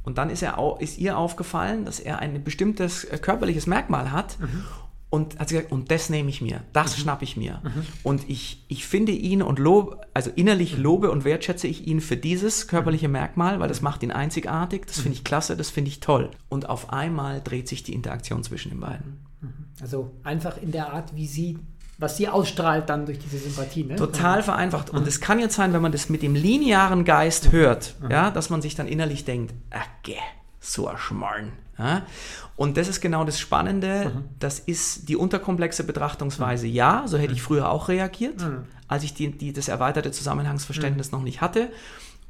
Und 0.03 0.17
dann 0.17 0.29
ist, 0.29 0.41
er, 0.41 0.57
ist 0.79 0.97
ihr 0.97 1.17
aufgefallen, 1.17 1.85
dass 1.85 1.99
er 1.99 2.19
ein 2.19 2.43
bestimmtes 2.43 3.03
äh, 3.03 3.17
körperliches 3.17 3.67
Merkmal 3.67 4.11
hat. 4.11 4.39
Mhm. 4.39 4.63
Und 5.11 5.39
hat 5.39 5.49
sie 5.49 5.55
gesagt, 5.55 5.71
und 5.71 5.89
das 5.89 6.11
nehme 6.11 6.29
ich 6.29 6.39
mir, 6.39 6.61
das 6.71 6.95
mhm. 6.95 7.01
schnappe 7.01 7.23
ich 7.23 7.35
mir. 7.35 7.61
Mhm. 7.63 7.85
Und 8.03 8.29
ich, 8.29 8.63
ich 8.67 8.85
finde 8.85 9.11
ihn 9.11 9.41
und 9.41 9.57
lobe, 9.57 10.01
also 10.13 10.29
innerlich 10.35 10.77
mhm. 10.77 10.83
lobe 10.83 11.09
und 11.09 11.25
wertschätze 11.25 11.65
ich 11.65 11.87
ihn 11.87 11.99
für 11.99 12.15
dieses 12.15 12.67
körperliche 12.67 13.07
mhm. 13.07 13.13
Merkmal, 13.13 13.59
weil 13.59 13.67
das 13.67 13.81
macht 13.81 14.03
ihn 14.03 14.11
einzigartig, 14.11 14.85
das 14.85 14.99
finde 14.99 15.13
ich 15.17 15.23
klasse, 15.23 15.57
das 15.57 15.71
finde 15.71 15.89
ich 15.89 15.99
toll. 15.99 16.29
Und 16.47 16.69
auf 16.69 16.91
einmal 16.93 17.41
dreht 17.41 17.67
sich 17.67 17.81
die 17.81 17.93
Interaktion 17.93 18.43
zwischen 18.43 18.69
den 18.69 18.81
beiden. 18.81 19.25
Also 19.81 20.11
einfach 20.23 20.61
in 20.61 20.71
der 20.71 20.93
Art, 20.93 21.15
wie 21.15 21.27
sie 21.27 21.57
was 21.99 22.15
sie 22.15 22.29
ausstrahlt 22.29 22.89
dann 22.89 23.05
durch 23.05 23.19
diese 23.19 23.37
Sympathie. 23.37 23.83
Ne? 23.83 23.95
Total 23.97 24.41
vereinfacht. 24.41 24.89
Und 24.89 25.05
es 25.05 25.19
kann 25.19 25.39
jetzt 25.39 25.55
sein, 25.55 25.73
wenn 25.73 25.81
man 25.81 25.91
das 25.91 26.09
mit 26.09 26.21
dem 26.21 26.33
linearen 26.33 27.03
Geist 27.03 27.51
hört, 27.51 27.95
mhm. 28.01 28.11
ja, 28.11 28.31
dass 28.31 28.49
man 28.49 28.61
sich 28.61 28.75
dann 28.75 28.87
innerlich 28.87 29.25
denkt, 29.25 29.53
okay, 29.69 30.19
so 30.61 30.87
ein 30.87 30.97
Schmarrn. 30.97 31.51
Ja? 31.77 32.03
Und 32.55 32.77
das 32.77 32.87
ist 32.87 33.01
genau 33.01 33.25
das 33.25 33.39
Spannende. 33.39 34.11
Mhm. 34.13 34.23
Das 34.39 34.59
ist 34.59 35.09
die 35.09 35.17
unterkomplexe 35.17 35.83
Betrachtungsweise. 35.83 36.67
Mhm. 36.67 36.73
Ja, 36.73 37.03
so 37.05 37.17
hätte 37.17 37.33
ich 37.33 37.41
früher 37.41 37.69
auch 37.69 37.89
reagiert, 37.89 38.41
mhm. 38.41 38.63
als 38.87 39.03
ich 39.03 39.13
die, 39.13 39.37
die, 39.37 39.51
das 39.51 39.67
erweiterte 39.67 40.11
Zusammenhangsverständnis 40.11 41.11
mhm. 41.11 41.17
noch 41.17 41.23
nicht 41.23 41.41
hatte. 41.41 41.69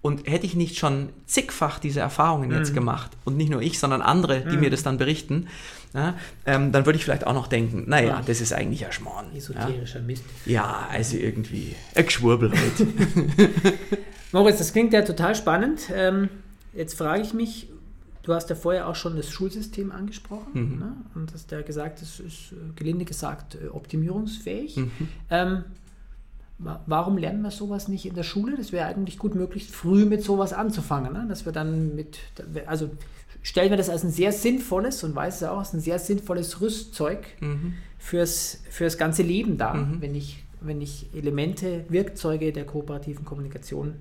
Und 0.01 0.27
hätte 0.27 0.45
ich 0.45 0.55
nicht 0.55 0.77
schon 0.77 1.09
zigfach 1.25 1.77
diese 1.77 1.99
Erfahrungen 1.99 2.51
jetzt 2.51 2.71
mhm. 2.71 2.75
gemacht 2.75 3.11
und 3.25 3.35
nicht 3.35 3.49
nur 3.49 3.61
ich, 3.61 3.79
sondern 3.79 4.01
andere, 4.01 4.41
die 4.41 4.55
mir 4.55 4.69
das 4.69 4.81
dann 4.81 4.97
berichten, 4.97 5.47
ja, 5.93 6.13
ähm, 6.45 6.71
dann 6.71 6.85
würde 6.85 6.97
ich 6.97 7.03
vielleicht 7.03 7.25
auch 7.25 7.33
noch 7.33 7.47
denken, 7.47 7.85
naja, 7.87 8.07
ja. 8.07 8.21
das 8.25 8.41
ist 8.41 8.53
eigentlich 8.53 8.85
ein 8.85 8.91
Schmarrn. 8.91 9.35
Esoterischer 9.35 9.99
ja. 9.99 10.05
Mist. 10.05 10.23
Ja, 10.45 10.87
also 10.91 11.17
irgendwie 11.17 11.75
ein 11.95 12.05
Geschwurbel 12.05 12.51
halt. 12.51 12.87
Moritz, 14.31 14.59
das 14.59 14.71
klingt 14.71 14.93
ja 14.93 15.01
total 15.01 15.33
spannend. 15.33 15.89
Ähm, 15.93 16.29
jetzt 16.73 16.95
frage 16.95 17.23
ich 17.23 17.33
mich, 17.33 17.67
du 18.21 18.35
hast 18.35 18.49
ja 18.51 18.55
vorher 18.55 18.87
auch 18.87 18.95
schon 18.95 19.15
das 19.15 19.31
Schulsystem 19.31 19.91
angesprochen 19.91 20.51
mhm. 20.53 20.79
ne? 20.79 20.95
und 21.15 21.33
hast 21.33 21.51
ja 21.51 21.61
gesagt, 21.61 22.01
es 22.03 22.19
ist 22.19 22.51
äh, 22.51 22.55
gelinde 22.75 23.05
gesagt 23.05 23.55
äh, 23.55 23.69
optimierungsfähig. 23.69 24.77
Mhm. 24.77 24.91
Ähm, 25.31 25.63
Warum 26.59 27.17
lernen 27.17 27.41
wir 27.41 27.51
sowas 27.51 27.87
nicht 27.87 28.05
in 28.05 28.15
der 28.15 28.23
Schule? 28.23 28.57
Das 28.57 28.73
wäre 28.73 28.85
eigentlich 28.85 29.17
gut 29.17 29.33
möglichst 29.33 29.71
früh 29.71 30.03
mit 30.03 30.21
sowas 30.23 30.51
anzufangen. 30.51 31.13
Ne? 31.13 31.25
Dass 31.29 31.45
wir 31.45 31.53
dann 31.53 31.95
mit, 31.95 32.19
also 32.65 32.89
stellen 33.41 33.69
wir 33.69 33.77
das 33.77 33.89
als 33.89 34.03
ein 34.03 34.11
sehr 34.11 34.33
sinnvolles 34.33 35.03
und 35.05 35.15
weiß 35.15 35.37
es 35.37 35.43
auch, 35.43 35.59
als 35.59 35.73
ein 35.73 35.79
sehr 35.79 35.99
sinnvolles 35.99 36.59
Rüstzeug 36.59 37.25
mhm. 37.39 37.75
fürs, 37.97 38.61
fürs 38.69 38.97
ganze 38.97 39.23
Leben 39.23 39.57
dar, 39.57 39.75
mhm. 39.75 40.01
wenn, 40.01 40.13
ich, 40.13 40.43
wenn 40.59 40.81
ich 40.81 41.07
Elemente, 41.13 41.85
Werkzeuge 41.87 42.51
der 42.51 42.65
kooperativen 42.65 43.23
Kommunikation 43.23 43.95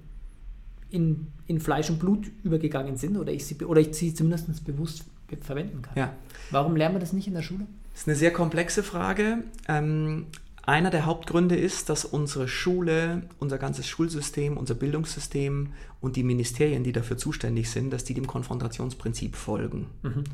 in, 0.91 1.29
in 1.47 1.61
Fleisch 1.61 1.91
und 1.91 2.01
Blut 2.01 2.27
übergegangen 2.43 2.97
sind 2.97 3.17
oder 3.19 3.33
ich 3.33 3.47
sie, 3.47 3.57
oder 3.65 3.81
ich 3.81 3.95
sie 3.95 4.15
zumindest 4.15 4.65
bewusst 4.65 5.05
verwenden 5.43 5.83
kann. 5.83 5.97
Ja. 5.97 6.13
Warum 6.51 6.75
lernen 6.75 6.97
wir 6.97 7.01
das 7.01 7.13
nicht 7.13 7.29
in 7.29 7.35
der 7.35 7.43
Schule? 7.43 7.67
Das 7.93 8.03
ist 8.03 8.09
eine 8.09 8.17
sehr 8.17 8.33
komplexe 8.33 8.83
Frage. 8.83 9.45
Ähm, 9.69 10.27
einer 10.69 10.91
der 10.91 11.07
Hauptgründe 11.07 11.57
ist, 11.57 11.89
dass 11.89 12.05
unsere 12.05 12.47
Schule, 12.47 13.23
unser 13.39 13.57
ganzes 13.57 13.87
Schulsystem, 13.87 14.59
unser 14.59 14.75
Bildungssystem 14.75 15.73
und 16.01 16.17
die 16.17 16.23
Ministerien, 16.23 16.85
die 16.85 16.93
dafür 16.93 17.17
zuständig 17.17 17.71
sind, 17.71 17.91
dass 17.91 18.05
die 18.05 18.13
dem 18.13 18.27
Konfrontationsprinzip 18.27 19.35
folgen. 19.35 19.87
Mhm. 20.03 20.25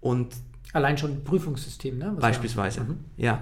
Und 0.00 0.34
Allein 0.72 0.98
schon 0.98 1.24
Prüfungssystem, 1.24 1.96
ne? 1.96 2.12
Was 2.16 2.20
beispielsweise, 2.20 2.80
mhm. 2.82 2.98
ja. 3.16 3.40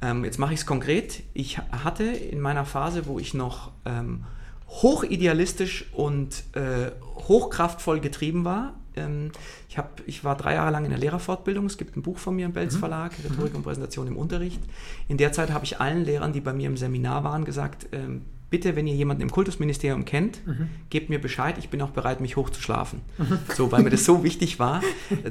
Ähm, 0.00 0.24
jetzt 0.24 0.38
mache 0.38 0.54
ich 0.54 0.60
es 0.60 0.66
konkret. 0.66 1.24
Ich 1.34 1.58
hatte 1.58 2.04
in 2.04 2.40
meiner 2.40 2.64
Phase, 2.64 3.06
wo 3.06 3.18
ich 3.18 3.34
noch 3.34 3.72
ähm, 3.84 4.24
hochidealistisch 4.68 5.92
und 5.92 6.44
äh, 6.54 6.92
hochkraftvoll 7.28 8.00
getrieben 8.00 8.44
war, 8.44 8.79
ich, 9.68 9.78
hab, 9.78 10.02
ich 10.06 10.24
war 10.24 10.36
drei 10.36 10.54
Jahre 10.54 10.70
lang 10.70 10.84
in 10.84 10.90
der 10.90 10.98
Lehrerfortbildung. 10.98 11.66
Es 11.66 11.78
gibt 11.78 11.96
ein 11.96 12.02
Buch 12.02 12.18
von 12.18 12.34
mir 12.34 12.46
im 12.46 12.52
Belz 12.52 12.74
mhm. 12.74 12.80
Verlag, 12.80 13.12
Rhetorik 13.24 13.52
mhm. 13.52 13.58
und 13.58 13.62
Präsentation 13.62 14.06
im 14.06 14.16
Unterricht. 14.16 14.60
In 15.08 15.16
der 15.16 15.32
Zeit 15.32 15.50
habe 15.50 15.64
ich 15.64 15.80
allen 15.80 16.04
Lehrern, 16.04 16.32
die 16.32 16.40
bei 16.40 16.52
mir 16.52 16.66
im 16.66 16.76
Seminar 16.76 17.24
waren, 17.24 17.44
gesagt, 17.44 17.88
ähm, 17.92 18.22
bitte, 18.50 18.76
wenn 18.76 18.86
ihr 18.86 18.94
jemanden 18.94 19.22
im 19.22 19.30
Kultusministerium 19.30 20.04
kennt, 20.04 20.46
mhm. 20.46 20.68
gebt 20.90 21.08
mir 21.08 21.20
Bescheid, 21.20 21.56
ich 21.58 21.70
bin 21.70 21.80
auch 21.80 21.90
bereit, 21.90 22.20
mich 22.20 22.36
hochzuschlafen. 22.36 23.00
Mhm. 23.16 23.38
So, 23.54 23.70
weil 23.72 23.82
mir 23.82 23.90
das 23.90 24.04
so 24.04 24.22
wichtig 24.24 24.58
war, 24.58 24.82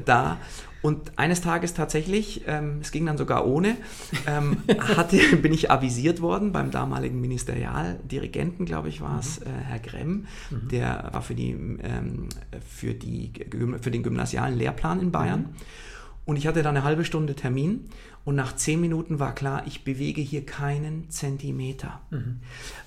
da. 0.06 0.38
Und 0.82 1.20
eines 1.20 1.42
Tages 1.42 1.74
tatsächlich, 1.74 2.44
ähm, 2.48 2.80
es 2.82 2.92
ging 2.92 3.06
dann 3.06 3.18
sogar 3.18 3.46
ohne, 3.46 3.76
ähm, 4.26 4.58
hatte, 4.96 5.18
bin 5.38 5.54
ich 5.54 5.70
avisiert 5.70 6.22
worden 6.22 6.54
beim 6.54 6.72
damaligen 6.72 7.20
Ministerialdirigenten, 7.20 8.66
glaube 8.66 8.88
ich, 8.88 9.02
war 9.02 9.20
es, 9.20 9.42
mhm. 9.42 9.46
äh, 9.46 9.50
Herr 9.66 9.80
Gremm, 9.80 10.28
mhm. 10.50 10.70
der 10.70 11.10
war 11.12 11.22
für, 11.22 11.36
die, 11.36 11.52
ähm, 11.52 12.30
für, 12.66 12.94
die, 12.94 13.34
für 13.82 13.92
den 13.92 14.04
gymnasialen 14.04 14.58
Lehrplan 14.58 15.02
in 15.02 15.12
Bayern. 15.12 15.42
Mhm. 15.42 15.56
Und 16.30 16.36
ich 16.36 16.46
hatte 16.46 16.62
da 16.62 16.70
eine 16.70 16.84
halbe 16.84 17.06
Stunde 17.06 17.36
Termin 17.36 17.86
und 18.30 18.36
nach 18.36 18.56
zehn 18.56 18.80
Minuten 18.80 19.18
war 19.18 19.34
klar, 19.34 19.64
ich 19.66 19.84
bewege 19.84 20.22
hier 20.22 20.46
keinen 20.46 21.10
Zentimeter. 21.10 22.00
Mhm. 22.12 22.42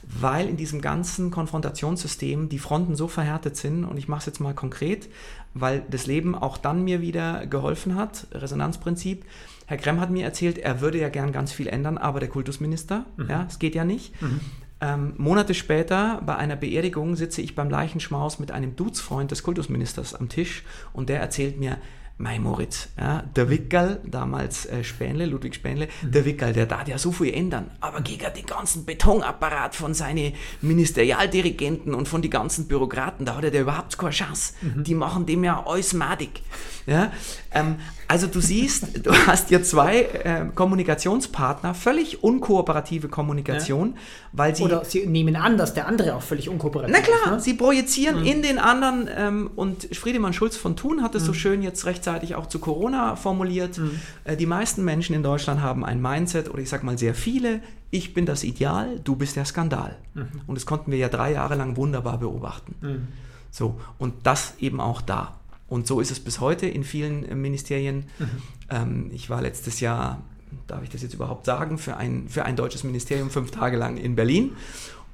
Weil 0.04 0.48
in 0.48 0.56
diesem 0.56 0.80
ganzen 0.80 1.32
Konfrontationssystem 1.32 2.48
die 2.48 2.60
Fronten 2.60 2.94
so 2.94 3.08
verhärtet 3.08 3.56
sind, 3.56 3.84
und 3.84 3.96
ich 3.96 4.06
mache 4.06 4.20
es 4.20 4.26
jetzt 4.26 4.38
mal 4.38 4.54
konkret, 4.54 5.08
weil 5.52 5.82
das 5.90 6.06
Leben 6.06 6.36
auch 6.36 6.58
dann 6.58 6.84
mir 6.84 7.00
wieder 7.00 7.44
geholfen 7.48 7.96
hat, 7.96 8.28
Resonanzprinzip. 8.30 9.24
Herr 9.66 9.78
Kremm 9.78 10.00
hat 10.00 10.12
mir 10.12 10.24
erzählt, 10.24 10.58
er 10.58 10.80
würde 10.80 11.00
ja 11.00 11.08
gern 11.08 11.32
ganz 11.32 11.50
viel 11.50 11.66
ändern, 11.66 11.98
aber 11.98 12.20
der 12.20 12.28
Kultusminister, 12.28 13.04
mhm. 13.16 13.28
ja, 13.28 13.44
es 13.48 13.58
geht 13.58 13.74
ja 13.74 13.84
nicht. 13.84 14.22
Mhm. 14.22 14.40
Ähm, 14.80 15.14
Monate 15.16 15.54
später 15.54 16.22
bei 16.24 16.36
einer 16.36 16.54
Beerdigung 16.54 17.16
sitze 17.16 17.42
ich 17.42 17.56
beim 17.56 17.68
Leichenschmaus 17.68 18.38
mit 18.38 18.52
einem 18.52 18.76
Duzfreund 18.76 19.32
des 19.32 19.42
Kultusministers 19.42 20.14
am 20.14 20.28
Tisch 20.28 20.62
und 20.92 21.08
der 21.08 21.18
erzählt 21.18 21.58
mir, 21.58 21.78
Mei 22.18 22.38
Moritz, 22.38 22.88
ja, 22.98 23.24
der 23.34 23.50
Wickerl, 23.50 24.00
damals 24.04 24.66
äh, 24.66 24.84
Spähnle, 24.84 25.26
Ludwig 25.26 25.54
Spähnle, 25.54 25.88
mhm. 26.02 26.12
der 26.12 26.24
Wickerl, 26.24 26.52
der 26.52 26.66
darf 26.66 26.86
ja 26.86 26.98
so 26.98 27.10
viel 27.10 27.34
ändern, 27.34 27.70
aber 27.80 28.00
gegen 28.00 28.26
den 28.34 28.46
ganzen 28.46 28.84
Betonapparat 28.84 29.74
von 29.74 29.92
seinen 29.92 30.32
Ministerialdirigenten 30.60 31.94
und 31.94 32.08
von 32.08 32.22
den 32.22 32.30
ganzen 32.30 32.68
Bürokraten, 32.68 33.26
da 33.26 33.36
hat 33.36 33.44
er 33.44 33.52
ja 33.52 33.62
überhaupt 33.62 33.98
keine 33.98 34.12
Chance. 34.12 34.54
Mhm. 34.60 34.84
Die 34.84 34.94
machen 34.94 35.26
dem 35.26 35.42
ja 35.42 35.64
alles 35.66 35.94
madig. 35.94 36.42
Ja, 36.86 37.12
ähm, 37.52 37.76
also 38.08 38.26
du 38.26 38.40
siehst, 38.40 39.06
du 39.06 39.12
hast 39.26 39.48
hier 39.48 39.62
zwei 39.62 40.02
äh, 40.02 40.46
Kommunikationspartner, 40.54 41.74
völlig 41.74 42.22
unkooperative 42.22 43.08
Kommunikation, 43.08 43.94
ja. 43.94 44.00
weil 44.32 44.54
sie... 44.56 44.64
Oder 44.64 44.84
sie 44.84 45.06
nehmen 45.06 45.36
an, 45.36 45.56
dass 45.56 45.74
der 45.74 45.86
andere 45.86 46.16
auch 46.16 46.22
völlig 46.22 46.48
unkooperativ 46.48 46.94
ist. 46.94 47.08
Na 47.08 47.16
klar, 47.18 47.36
ne? 47.36 47.40
sie 47.40 47.54
projizieren 47.54 48.20
mhm. 48.20 48.26
in 48.26 48.42
den 48.42 48.58
anderen 48.58 49.08
ähm, 49.16 49.50
und 49.56 49.96
Friedemann 49.96 50.32
Schulz 50.32 50.56
von 50.56 50.76
Thun 50.76 51.02
hat 51.02 51.14
es 51.14 51.22
mhm. 51.22 51.26
so 51.26 51.32
schön 51.32 51.62
jetzt 51.62 51.86
rechtzeitig 52.02 52.34
auch 52.34 52.46
zu 52.46 52.58
Corona 52.58 53.16
formuliert. 53.16 53.78
Mhm. 53.78 54.00
Äh, 54.24 54.36
die 54.36 54.46
meisten 54.46 54.84
Menschen 54.84 55.14
in 55.14 55.22
Deutschland 55.22 55.60
haben 55.60 55.84
ein 55.84 56.00
Mindset, 56.00 56.50
oder 56.50 56.60
ich 56.60 56.68
sage 56.68 56.84
mal 56.84 56.98
sehr 56.98 57.14
viele, 57.14 57.60
ich 57.90 58.14
bin 58.14 58.26
das 58.26 58.42
Ideal, 58.44 59.00
du 59.04 59.16
bist 59.16 59.36
der 59.36 59.44
Skandal. 59.44 59.96
Mhm. 60.14 60.28
Und 60.46 60.56
das 60.56 60.66
konnten 60.66 60.90
wir 60.90 60.98
ja 60.98 61.08
drei 61.08 61.32
Jahre 61.32 61.54
lang 61.54 61.76
wunderbar 61.76 62.18
beobachten. 62.18 62.74
Mhm. 62.80 63.08
So, 63.50 63.78
und 63.98 64.14
das 64.24 64.54
eben 64.58 64.80
auch 64.80 65.02
da. 65.02 65.36
Und 65.68 65.86
so 65.86 66.00
ist 66.00 66.10
es 66.10 66.20
bis 66.20 66.40
heute 66.40 66.66
in 66.66 66.84
vielen 66.84 67.24
äh, 67.24 67.34
Ministerien. 67.34 68.04
Mhm. 68.18 68.26
Ähm, 68.70 69.10
ich 69.12 69.30
war 69.30 69.40
letztes 69.42 69.80
Jahr, 69.80 70.22
darf 70.66 70.82
ich 70.82 70.90
das 70.90 71.02
jetzt 71.02 71.14
überhaupt 71.14 71.46
sagen, 71.46 71.78
für 71.78 71.96
ein, 71.96 72.28
für 72.28 72.44
ein 72.44 72.56
deutsches 72.56 72.84
Ministerium 72.84 73.30
fünf 73.30 73.50
Tage 73.50 73.76
lang 73.76 73.96
in 73.96 74.16
Berlin. 74.16 74.52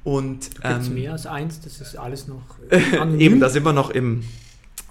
Und 0.04 0.50
ähm, 0.62 0.94
mehr 0.94 1.12
als 1.12 1.26
eins, 1.26 1.60
das 1.60 1.80
ist 1.80 1.96
alles 1.96 2.28
noch. 2.28 2.42
eben, 3.18 3.40
da 3.40 3.48
sind 3.50 3.64
wir 3.64 3.72
noch 3.72 3.90
im. 3.90 4.24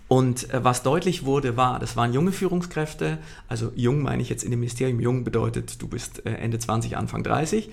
Und 0.08 0.54
äh, 0.54 0.64
was 0.64 0.84
deutlich 0.84 1.26
wurde, 1.26 1.58
war, 1.58 1.80
das 1.80 1.98
waren 1.98 2.14
junge 2.14 2.32
Führungskräfte, 2.32 3.18
also 3.48 3.72
jung 3.76 4.02
meine 4.02 4.22
ich 4.22 4.30
jetzt 4.30 4.44
in 4.44 4.52
dem 4.52 4.62
Ministerium, 4.62 5.00
jung 5.00 5.24
bedeutet, 5.24 5.82
du 5.82 5.88
bist 5.88 6.26
äh, 6.26 6.32
Ende 6.32 6.60
20, 6.60 6.96
Anfang 6.96 7.24
30. 7.24 7.68
Mhm. 7.68 7.72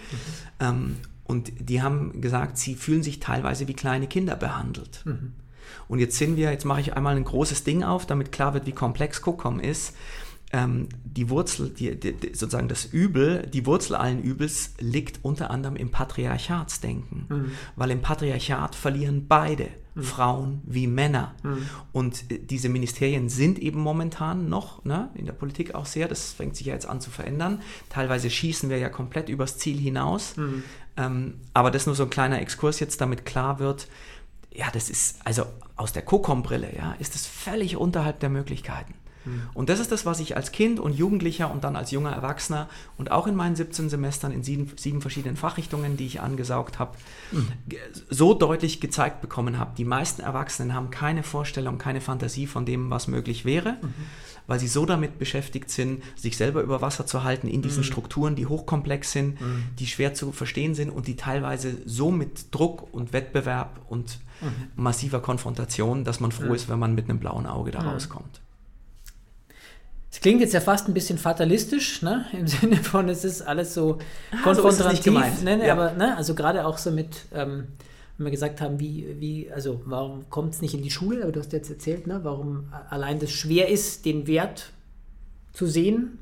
Ähm, 0.60 0.96
und 1.24 1.52
die 1.58 1.80
haben 1.80 2.20
gesagt, 2.20 2.58
sie 2.58 2.74
fühlen 2.74 3.02
sich 3.02 3.20
teilweise 3.20 3.68
wie 3.68 3.74
kleine 3.74 4.06
Kinder 4.06 4.36
behandelt. 4.36 5.02
Mhm. 5.04 5.32
Und 5.88 5.98
jetzt 5.98 6.16
sind 6.18 6.36
wir, 6.36 6.50
jetzt 6.50 6.64
mache 6.64 6.80
ich 6.80 6.96
einmal 6.96 7.16
ein 7.16 7.24
großes 7.24 7.64
Ding 7.64 7.82
auf, 7.82 8.06
damit 8.06 8.32
klar 8.32 8.54
wird, 8.54 8.66
wie 8.66 8.72
komplex 8.72 9.22
COCOM 9.22 9.60
ist. 9.60 9.94
Ähm, 10.54 10.88
die 11.04 11.30
Wurzel, 11.30 11.70
die, 11.70 11.98
die, 11.98 12.14
sozusagen 12.32 12.68
das 12.68 12.84
Übel, 12.84 13.44
die 13.52 13.66
Wurzel 13.66 13.96
allen 13.96 14.22
Übels 14.22 14.74
liegt 14.78 15.18
unter 15.24 15.50
anderem 15.50 15.74
im 15.74 15.90
Patriarchatsdenken. 15.90 17.26
Mhm. 17.28 17.50
Weil 17.74 17.90
im 17.90 18.02
Patriarchat 18.02 18.76
verlieren 18.76 19.26
beide, 19.26 19.70
mhm. 19.96 20.02
Frauen 20.02 20.62
wie 20.64 20.86
Männer. 20.86 21.34
Mhm. 21.42 21.66
Und 21.92 22.30
äh, 22.30 22.38
diese 22.38 22.68
Ministerien 22.68 23.28
sind 23.28 23.58
eben 23.58 23.80
momentan 23.80 24.48
noch 24.48 24.84
ne, 24.84 25.10
in 25.14 25.26
der 25.26 25.32
Politik 25.32 25.74
auch 25.74 25.86
sehr, 25.86 26.06
das 26.06 26.32
fängt 26.32 26.54
sich 26.54 26.68
ja 26.68 26.74
jetzt 26.74 26.86
an 26.88 27.00
zu 27.00 27.10
verändern. 27.10 27.60
Teilweise 27.90 28.30
schießen 28.30 28.70
wir 28.70 28.78
ja 28.78 28.90
komplett 28.90 29.28
übers 29.28 29.58
Ziel 29.58 29.78
hinaus. 29.78 30.36
Mhm. 30.36 30.62
Ähm, 30.96 31.34
aber 31.52 31.72
das 31.72 31.82
ist 31.82 31.86
nur 31.86 31.96
so 31.96 32.04
ein 32.04 32.10
kleiner 32.10 32.40
Exkurs 32.40 32.78
jetzt, 32.78 33.00
damit 33.00 33.26
klar 33.26 33.58
wird, 33.58 33.88
ja, 34.52 34.70
das 34.72 34.88
ist, 34.88 35.16
also 35.26 35.46
aus 35.74 35.92
der 35.92 36.02
COCOM-Brille, 36.02 36.76
ja, 36.76 36.92
ist 37.00 37.16
es 37.16 37.26
völlig 37.26 37.76
unterhalb 37.76 38.20
der 38.20 38.30
Möglichkeiten. 38.30 38.94
Mhm. 39.24 39.42
Und 39.54 39.68
das 39.68 39.80
ist 39.80 39.92
das, 39.92 40.06
was 40.06 40.20
ich 40.20 40.36
als 40.36 40.52
Kind 40.52 40.80
und 40.80 40.94
Jugendlicher 40.94 41.50
und 41.50 41.64
dann 41.64 41.76
als 41.76 41.90
junger 41.90 42.12
Erwachsener 42.12 42.68
und 42.96 43.10
auch 43.10 43.26
in 43.26 43.34
meinen 43.34 43.56
17 43.56 43.88
Semestern 43.88 44.32
in 44.32 44.42
sieben, 44.42 44.72
sieben 44.76 45.00
verschiedenen 45.00 45.36
Fachrichtungen, 45.36 45.96
die 45.96 46.06
ich 46.06 46.20
angesaugt 46.20 46.78
habe, 46.78 46.96
mhm. 47.32 47.48
so 48.10 48.34
deutlich 48.34 48.80
gezeigt 48.80 49.20
bekommen 49.20 49.58
habe. 49.58 49.72
Die 49.76 49.84
meisten 49.84 50.22
Erwachsenen 50.22 50.74
haben 50.74 50.90
keine 50.90 51.22
Vorstellung, 51.22 51.78
keine 51.78 52.00
Fantasie 52.00 52.46
von 52.46 52.66
dem, 52.66 52.90
was 52.90 53.08
möglich 53.08 53.44
wäre. 53.44 53.78
Mhm 53.82 53.94
weil 54.46 54.60
sie 54.60 54.68
so 54.68 54.84
damit 54.84 55.18
beschäftigt 55.18 55.70
sind, 55.70 56.02
sich 56.16 56.36
selber 56.36 56.60
über 56.60 56.82
Wasser 56.82 57.06
zu 57.06 57.24
halten 57.24 57.48
in 57.48 57.62
diesen 57.62 57.78
mhm. 57.78 57.84
Strukturen, 57.84 58.36
die 58.36 58.44
hochkomplex 58.44 59.10
sind, 59.10 59.40
mhm. 59.40 59.64
die 59.78 59.86
schwer 59.86 60.12
zu 60.12 60.32
verstehen 60.32 60.74
sind 60.74 60.90
und 60.90 61.06
die 61.06 61.16
teilweise 61.16 61.78
so 61.86 62.10
mit 62.10 62.54
Druck 62.54 62.92
und 62.92 63.14
Wettbewerb 63.14 63.80
und 63.88 64.18
massiver 64.76 65.20
Konfrontation, 65.20 66.04
dass 66.04 66.20
man 66.20 66.32
froh 66.32 66.54
ist, 66.54 66.68
wenn 66.68 66.78
man 66.78 66.94
mit 66.94 67.08
einem 67.08 67.18
blauen 67.18 67.46
Auge 67.46 67.70
da 67.70 67.80
rauskommt. 67.80 68.40
Es 70.14 70.20
klingt 70.20 70.40
jetzt 70.40 70.54
ja 70.54 70.60
fast 70.60 70.86
ein 70.86 70.94
bisschen 70.94 71.18
fatalistisch, 71.18 72.00
ne? 72.02 72.24
im 72.32 72.46
Sinne 72.46 72.76
von, 72.76 73.08
es 73.08 73.24
ist 73.24 73.42
alles 73.42 73.74
so 73.74 73.98
konfrontativ. 74.44 75.12
Ah, 75.12 75.28
so 75.36 75.44
ne? 75.44 75.66
Ja. 75.66 75.72
Aber 75.72 75.90
ne? 75.94 76.16
also 76.16 76.36
gerade 76.36 76.64
auch 76.66 76.78
so 76.78 76.92
mit, 76.92 77.22
ähm, 77.34 77.66
wenn 78.16 78.26
wir 78.26 78.30
gesagt 78.30 78.60
haben, 78.60 78.78
wie, 78.78 79.16
wie 79.18 79.50
also 79.50 79.82
warum 79.86 80.30
kommt 80.30 80.54
es 80.54 80.62
nicht 80.62 80.72
in 80.72 80.82
die 80.82 80.92
Schule, 80.92 81.24
aber 81.24 81.32
du 81.32 81.40
hast 81.40 81.52
jetzt 81.52 81.68
erzählt, 81.68 82.06
ne, 82.06 82.20
warum 82.22 82.68
allein 82.90 83.18
das 83.18 83.32
schwer 83.32 83.68
ist, 83.68 84.04
den 84.04 84.28
Wert 84.28 84.70
zu 85.52 85.66
sehen, 85.66 86.16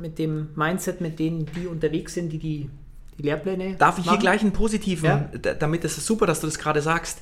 mit 0.00 0.18
dem 0.18 0.48
Mindset, 0.56 1.00
mit 1.00 1.20
denen 1.20 1.46
die 1.54 1.68
unterwegs 1.68 2.14
sind, 2.14 2.30
die 2.30 2.38
die, 2.38 2.68
die 3.16 3.22
Lehrpläne. 3.22 3.76
Darf 3.76 4.00
ich 4.00 4.06
machen? 4.06 4.16
hier 4.16 4.20
gleich 4.22 4.40
einen 4.40 4.54
positiven, 4.54 5.04
ja? 5.04 5.30
damit 5.54 5.84
ist 5.84 6.04
super, 6.04 6.26
dass 6.26 6.40
du 6.40 6.48
das 6.48 6.58
gerade 6.58 6.82
sagst. 6.82 7.20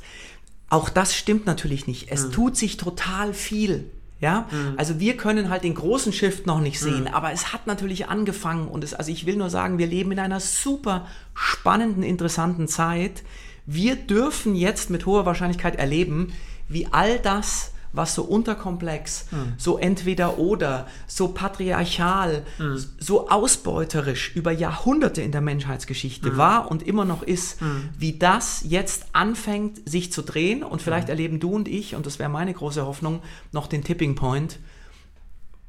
Auch 0.70 0.88
das 0.88 1.14
stimmt 1.14 1.44
natürlich 1.44 1.86
nicht. 1.86 2.10
Es 2.10 2.28
mhm. 2.28 2.32
tut 2.32 2.56
sich 2.56 2.78
total 2.78 3.34
viel. 3.34 3.90
Ja, 4.24 4.46
mhm. 4.50 4.78
also 4.78 4.98
wir 5.00 5.18
können 5.18 5.50
halt 5.50 5.64
den 5.64 5.74
großen 5.74 6.10
Shift 6.10 6.46
noch 6.46 6.58
nicht 6.58 6.80
sehen, 6.80 7.02
mhm. 7.02 7.08
aber 7.08 7.32
es 7.32 7.52
hat 7.52 7.66
natürlich 7.66 8.08
angefangen 8.08 8.68
und 8.68 8.82
es, 8.82 8.94
also 8.94 9.12
ich 9.12 9.26
will 9.26 9.36
nur 9.36 9.50
sagen, 9.50 9.76
wir 9.76 9.86
leben 9.86 10.12
in 10.12 10.18
einer 10.18 10.40
super 10.40 11.06
spannenden, 11.34 12.02
interessanten 12.02 12.66
Zeit, 12.66 13.22
wir 13.66 13.96
dürfen 13.96 14.54
jetzt 14.54 14.88
mit 14.88 15.04
hoher 15.04 15.26
Wahrscheinlichkeit 15.26 15.76
erleben, 15.76 16.32
wie 16.68 16.88
all 16.90 17.18
das, 17.18 17.73
was 17.94 18.14
so 18.14 18.24
unterkomplex, 18.24 19.26
mhm. 19.30 19.54
so 19.56 19.78
entweder 19.78 20.38
oder, 20.38 20.86
so 21.06 21.28
patriarchal, 21.28 22.44
mhm. 22.58 22.84
so 22.98 23.28
ausbeuterisch 23.28 24.34
über 24.34 24.52
Jahrhunderte 24.52 25.22
in 25.22 25.32
der 25.32 25.40
Menschheitsgeschichte 25.40 26.32
mhm. 26.32 26.36
war 26.36 26.70
und 26.70 26.82
immer 26.82 27.04
noch 27.04 27.22
ist, 27.22 27.60
hm. 27.60 27.90
wie 27.98 28.18
das 28.18 28.62
jetzt 28.66 29.06
anfängt, 29.12 29.88
sich 29.88 30.12
zu 30.12 30.22
drehen. 30.22 30.62
Und 30.62 30.82
vielleicht 30.82 31.08
hm. 31.08 31.10
erleben 31.10 31.40
du 31.40 31.52
und 31.54 31.68
ich, 31.68 31.94
und 31.94 32.06
das 32.06 32.18
wäre 32.18 32.28
meine 32.28 32.52
große 32.52 32.84
Hoffnung, 32.84 33.22
noch 33.52 33.66
den 33.66 33.84
Tipping 33.84 34.14
Point, 34.14 34.58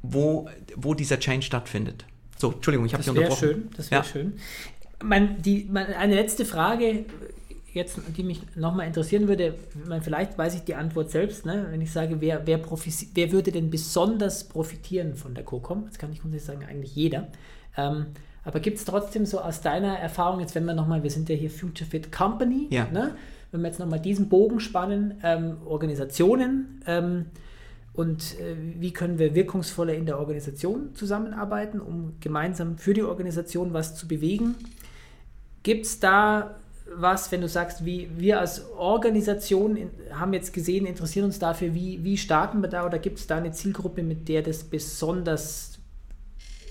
wo, 0.02 0.48
wo 0.74 0.94
dieser 0.94 1.18
Change 1.18 1.46
stattfindet. 1.46 2.04
So, 2.38 2.52
Entschuldigung, 2.52 2.86
ich 2.86 2.92
habe 2.92 3.02
dich 3.02 3.10
unterbrochen. 3.10 3.38
Schön, 3.38 3.70
das 3.76 3.90
wäre 3.90 4.02
ja. 4.02 4.08
schön. 4.08 4.38
Mein, 5.02 5.42
die, 5.42 5.68
meine, 5.70 5.96
eine 5.96 6.14
letzte 6.14 6.44
Frage 6.44 7.04
jetzt, 7.76 8.00
die 8.16 8.22
mich 8.22 8.40
nochmal 8.56 8.86
interessieren 8.86 9.28
würde, 9.28 9.54
vielleicht 10.02 10.36
weiß 10.36 10.54
ich 10.56 10.62
die 10.62 10.74
Antwort 10.74 11.10
selbst, 11.10 11.46
ne? 11.46 11.68
wenn 11.70 11.80
ich 11.80 11.92
sage, 11.92 12.20
wer, 12.20 12.46
wer, 12.46 12.60
wer 12.60 13.32
würde 13.32 13.52
denn 13.52 13.70
besonders 13.70 14.44
profitieren 14.44 15.14
von 15.14 15.34
der 15.34 15.44
COCOM? 15.44 15.86
Das 15.86 15.98
kann 15.98 16.10
ich 16.12 16.20
grundsätzlich 16.20 16.46
sagen, 16.46 16.66
eigentlich 16.68 16.96
jeder. 16.96 17.28
Ähm, 17.76 18.06
aber 18.44 18.60
gibt 18.60 18.78
es 18.78 18.84
trotzdem 18.84 19.26
so 19.26 19.40
aus 19.40 19.60
deiner 19.60 19.98
Erfahrung, 19.98 20.40
jetzt 20.40 20.54
wenn 20.54 20.64
wir 20.64 20.74
nochmal, 20.74 21.02
wir 21.02 21.10
sind 21.10 21.28
ja 21.28 21.34
hier 21.36 21.50
Future 21.50 21.88
Fit 21.88 22.10
Company, 22.10 22.68
ja. 22.70 22.88
ne? 22.90 23.14
wenn 23.52 23.60
wir 23.60 23.68
jetzt 23.68 23.78
nochmal 23.78 24.00
diesen 24.00 24.28
Bogen 24.28 24.58
spannen, 24.58 25.14
ähm, 25.22 25.58
Organisationen 25.66 26.80
ähm, 26.86 27.26
und 27.92 28.38
äh, 28.40 28.56
wie 28.78 28.92
können 28.92 29.18
wir 29.18 29.34
wirkungsvoller 29.34 29.94
in 29.94 30.06
der 30.06 30.18
Organisation 30.18 30.94
zusammenarbeiten, 30.94 31.80
um 31.80 32.14
gemeinsam 32.20 32.78
für 32.78 32.94
die 32.94 33.02
Organisation 33.02 33.72
was 33.72 33.96
zu 33.96 34.08
bewegen? 34.08 34.54
Gibt 35.62 35.86
es 35.86 35.98
da 35.98 36.56
was, 36.94 37.32
wenn 37.32 37.40
du 37.40 37.48
sagst, 37.48 37.84
wie 37.84 38.08
wir 38.16 38.40
als 38.40 38.70
Organisation 38.72 39.76
in, 39.76 39.90
haben 40.12 40.32
jetzt 40.32 40.52
gesehen, 40.52 40.86
interessieren 40.86 41.26
uns 41.26 41.38
dafür, 41.38 41.74
wie, 41.74 42.02
wie 42.04 42.16
starten 42.16 42.60
wir 42.62 42.68
da 42.68 42.86
oder 42.86 42.98
gibt 42.98 43.18
es 43.18 43.26
da 43.26 43.36
eine 43.36 43.52
Zielgruppe, 43.52 44.02
mit 44.02 44.28
der 44.28 44.42
das 44.42 44.64
besonders 44.64 45.78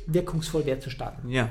wirkungsvoll 0.08 0.66
wäre 0.66 0.80
zu 0.80 0.90
starten? 0.90 1.30
Ja. 1.30 1.50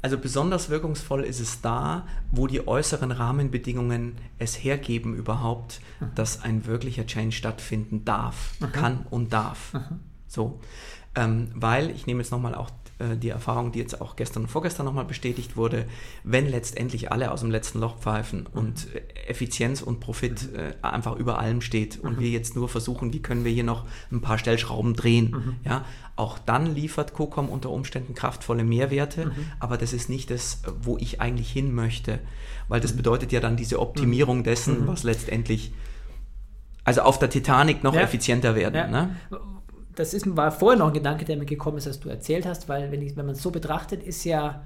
Also 0.00 0.18
besonders 0.18 0.68
wirkungsvoll 0.68 1.22
ist 1.22 1.38
es 1.38 1.60
da, 1.60 2.06
wo 2.32 2.48
die 2.48 2.66
äußeren 2.66 3.12
Rahmenbedingungen 3.12 4.16
es 4.38 4.56
hergeben 4.56 5.14
überhaupt, 5.14 5.80
mhm. 6.00 6.06
dass 6.16 6.42
ein 6.42 6.66
wirklicher 6.66 7.06
Change 7.06 7.36
stattfinden 7.36 8.04
darf, 8.04 8.54
mhm. 8.58 8.72
kann 8.72 9.06
und 9.10 9.32
darf. 9.32 9.74
Mhm. 9.74 10.00
So, 10.26 10.60
ähm, 11.14 11.50
weil 11.54 11.90
ich 11.90 12.06
nehme 12.06 12.20
jetzt 12.20 12.32
nochmal 12.32 12.54
auch 12.54 12.70
die 13.16 13.28
Erfahrung, 13.28 13.72
die 13.72 13.78
jetzt 13.78 14.00
auch 14.00 14.16
gestern 14.16 14.44
und 14.44 14.48
vorgestern 14.48 14.86
nochmal 14.86 15.04
bestätigt 15.04 15.56
wurde, 15.56 15.86
wenn 16.24 16.48
letztendlich 16.48 17.12
alle 17.12 17.30
aus 17.30 17.40
dem 17.40 17.50
letzten 17.50 17.80
Loch 17.80 17.98
pfeifen 17.98 18.40
mhm. 18.40 18.58
und 18.58 18.88
Effizienz 19.26 19.82
und 19.82 20.00
Profit 20.00 20.54
äh, 20.54 20.74
einfach 20.82 21.16
über 21.16 21.38
allem 21.38 21.60
steht 21.60 21.98
und 21.98 22.16
mhm. 22.16 22.20
wir 22.20 22.30
jetzt 22.30 22.56
nur 22.56 22.68
versuchen, 22.68 23.12
wie 23.12 23.20
können 23.20 23.44
wir 23.44 23.52
hier 23.52 23.64
noch 23.64 23.84
ein 24.10 24.20
paar 24.20 24.38
Stellschrauben 24.38 24.94
drehen, 24.94 25.30
mhm. 25.30 25.56
ja, 25.64 25.84
auch 26.16 26.38
dann 26.38 26.74
liefert 26.74 27.14
COCOM 27.14 27.48
unter 27.48 27.70
Umständen 27.70 28.14
kraftvolle 28.14 28.64
Mehrwerte, 28.64 29.26
mhm. 29.26 29.32
aber 29.60 29.78
das 29.78 29.92
ist 29.92 30.08
nicht 30.08 30.30
das, 30.30 30.62
wo 30.80 30.96
ich 30.98 31.20
eigentlich 31.20 31.50
hin 31.50 31.74
möchte, 31.74 32.18
weil 32.68 32.80
das 32.80 32.92
mhm. 32.92 32.98
bedeutet 32.98 33.32
ja 33.32 33.40
dann 33.40 33.56
diese 33.56 33.80
Optimierung 33.80 34.38
mhm. 34.38 34.44
dessen, 34.44 34.86
was 34.86 35.02
letztendlich 35.02 35.72
also 36.84 37.02
auf 37.02 37.18
der 37.18 37.30
Titanic 37.30 37.84
noch 37.84 37.94
ja. 37.94 38.00
effizienter 38.00 38.54
werden. 38.54 38.74
Ja. 38.74 38.88
Ne? 38.88 39.16
Das 39.94 40.14
ist, 40.14 40.36
war 40.36 40.50
vorher 40.50 40.78
noch 40.78 40.88
ein 40.88 40.94
Gedanke, 40.94 41.24
der 41.24 41.36
mir 41.36 41.44
gekommen 41.44 41.78
ist, 41.78 41.86
als 41.86 42.00
du 42.00 42.08
erzählt 42.08 42.46
hast, 42.46 42.68
weil 42.68 42.90
wenn, 42.90 43.02
ich, 43.02 43.16
wenn 43.16 43.26
man 43.26 43.34
es 43.34 43.42
so 43.42 43.50
betrachtet, 43.50 44.02
ist 44.02 44.24
ja 44.24 44.62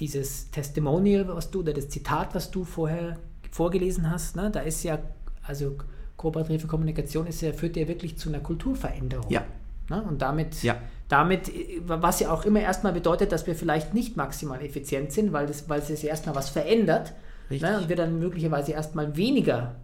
dieses 0.00 0.50
Testimonial, 0.50 1.28
was 1.28 1.50
du, 1.50 1.60
oder 1.60 1.72
das 1.72 1.88
Zitat, 1.88 2.34
was 2.34 2.50
du 2.50 2.64
vorher 2.64 3.18
vorgelesen 3.50 4.10
hast, 4.10 4.36
ne, 4.36 4.50
da 4.50 4.60
ist 4.60 4.82
ja, 4.84 4.98
also 5.42 5.76
kooperative 6.16 6.66
Kommunikation 6.66 7.26
ist 7.26 7.40
ja, 7.40 7.52
führt 7.52 7.76
ja 7.76 7.88
wirklich 7.88 8.18
zu 8.18 8.28
einer 8.28 8.40
Kulturveränderung. 8.40 9.30
Ja. 9.30 9.44
Ne? 9.88 10.02
Und 10.02 10.20
damit, 10.20 10.62
ja. 10.62 10.76
damit, 11.08 11.50
was 11.86 12.20
ja 12.20 12.30
auch 12.30 12.44
immer 12.44 12.60
erstmal 12.60 12.92
bedeutet, 12.92 13.32
dass 13.32 13.46
wir 13.46 13.54
vielleicht 13.54 13.94
nicht 13.94 14.16
maximal 14.16 14.60
effizient 14.62 15.12
sind, 15.12 15.32
weil, 15.32 15.46
das, 15.46 15.68
weil 15.68 15.80
es 15.80 16.04
erstmal 16.04 16.34
was 16.34 16.50
verändert 16.50 17.14
ne? 17.48 17.78
und 17.78 17.88
wir 17.88 17.96
dann 17.96 18.18
möglicherweise 18.18 18.72
erstmal 18.72 19.16
weniger 19.16 19.76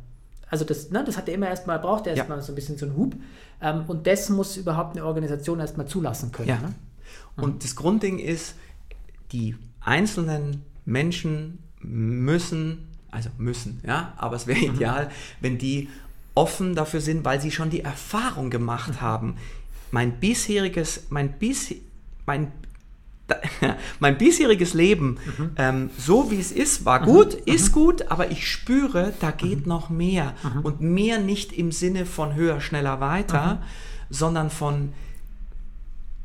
also 0.50 0.64
das, 0.64 0.90
ne, 0.90 1.02
das 1.04 1.16
hat 1.16 1.28
er 1.28 1.34
immer 1.34 1.48
erstmal, 1.48 1.78
braucht 1.78 2.06
er 2.06 2.14
erstmal 2.14 2.38
ja. 2.38 2.44
so 2.44 2.52
ein 2.52 2.54
bisschen 2.54 2.76
so 2.76 2.86
einen 2.86 2.96
Hub. 2.96 3.14
Ähm, 3.60 3.84
und 3.86 4.06
das 4.06 4.28
muss 4.28 4.56
überhaupt 4.56 4.96
eine 4.96 5.06
Organisation 5.06 5.60
erstmal 5.60 5.86
zulassen 5.86 6.32
können. 6.32 6.48
Ja. 6.48 6.56
Ne? 6.56 6.74
Und 7.36 7.54
mhm. 7.54 7.58
das 7.60 7.76
Grundding 7.76 8.18
ist, 8.18 8.54
die 9.32 9.56
einzelnen 9.80 10.62
Menschen 10.84 11.58
müssen, 11.80 12.88
also 13.10 13.30
müssen, 13.38 13.80
ja, 13.86 14.14
aber 14.16 14.36
es 14.36 14.46
wäre 14.46 14.58
mhm. 14.58 14.74
ideal, 14.76 15.10
wenn 15.40 15.58
die 15.58 15.88
offen 16.34 16.74
dafür 16.74 17.00
sind, 17.00 17.24
weil 17.24 17.40
sie 17.40 17.50
schon 17.50 17.70
die 17.70 17.80
Erfahrung 17.80 18.50
gemacht 18.50 18.94
mhm. 18.94 19.00
haben. 19.00 19.36
Mein 19.90 20.18
bisheriges, 20.18 21.04
mein 21.10 21.32
bis, 21.38 21.74
mein 22.26 22.50
mein 24.00 24.18
bisheriges 24.18 24.74
Leben, 24.74 25.18
mhm. 25.38 25.50
ähm, 25.56 25.90
so 25.96 26.30
wie 26.30 26.38
es 26.38 26.52
ist, 26.52 26.84
war 26.84 27.00
gut, 27.00 27.34
mhm. 27.34 27.54
ist 27.54 27.72
gut, 27.72 28.10
aber 28.10 28.30
ich 28.30 28.50
spüre, 28.50 29.14
da 29.20 29.30
geht 29.30 29.62
mhm. 29.62 29.68
noch 29.68 29.90
mehr. 29.90 30.34
Mhm. 30.42 30.60
Und 30.60 30.80
mehr 30.80 31.18
nicht 31.18 31.52
im 31.52 31.72
Sinne 31.72 32.06
von 32.06 32.34
höher, 32.34 32.60
schneller, 32.60 33.00
weiter, 33.00 33.54
mhm. 33.54 33.58
sondern 34.10 34.50
von 34.50 34.92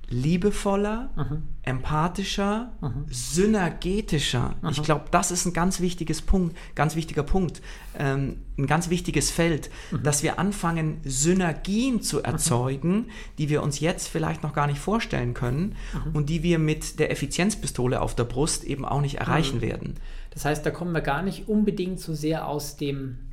liebevoller, 0.09 1.11
mhm. 1.15 1.43
empathischer, 1.61 2.71
mhm. 2.81 3.05
synergetischer. 3.09 4.55
Mhm. 4.61 4.69
Ich 4.69 4.83
glaube, 4.83 5.05
das 5.11 5.31
ist 5.31 5.45
ein 5.45 5.53
ganz 5.53 5.79
wichtiges 5.79 6.21
Punkt, 6.21 6.57
ganz 6.75 6.95
wichtiger 6.95 7.23
Punkt, 7.23 7.61
ähm, 7.97 8.41
ein 8.57 8.65
ganz 8.65 8.89
wichtiges 8.89 9.29
Feld, 9.29 9.69
mhm. 9.91 10.03
dass 10.03 10.23
wir 10.23 10.39
anfangen, 10.39 10.99
Synergien 11.03 12.01
zu 12.01 12.17
mhm. 12.17 12.25
erzeugen, 12.25 13.07
die 13.37 13.49
wir 13.49 13.61
uns 13.61 13.79
jetzt 13.79 14.07
vielleicht 14.07 14.41
noch 14.41 14.53
gar 14.53 14.67
nicht 14.67 14.79
vorstellen 14.79 15.33
können 15.33 15.75
mhm. 15.93 16.15
und 16.15 16.29
die 16.29 16.41
wir 16.43 16.57
mit 16.57 16.99
der 16.99 17.11
Effizienzpistole 17.11 18.01
auf 18.01 18.15
der 18.15 18.23
Brust 18.23 18.63
eben 18.63 18.85
auch 18.85 19.01
nicht 19.01 19.15
erreichen 19.15 19.61
werden. 19.61 19.95
Das 20.31 20.45
heißt, 20.45 20.65
da 20.65 20.71
kommen 20.71 20.91
wir 20.91 21.01
gar 21.01 21.21
nicht 21.21 21.47
unbedingt 21.47 21.99
so 21.99 22.13
sehr 22.13 22.47
aus 22.47 22.77
dem 22.77 23.29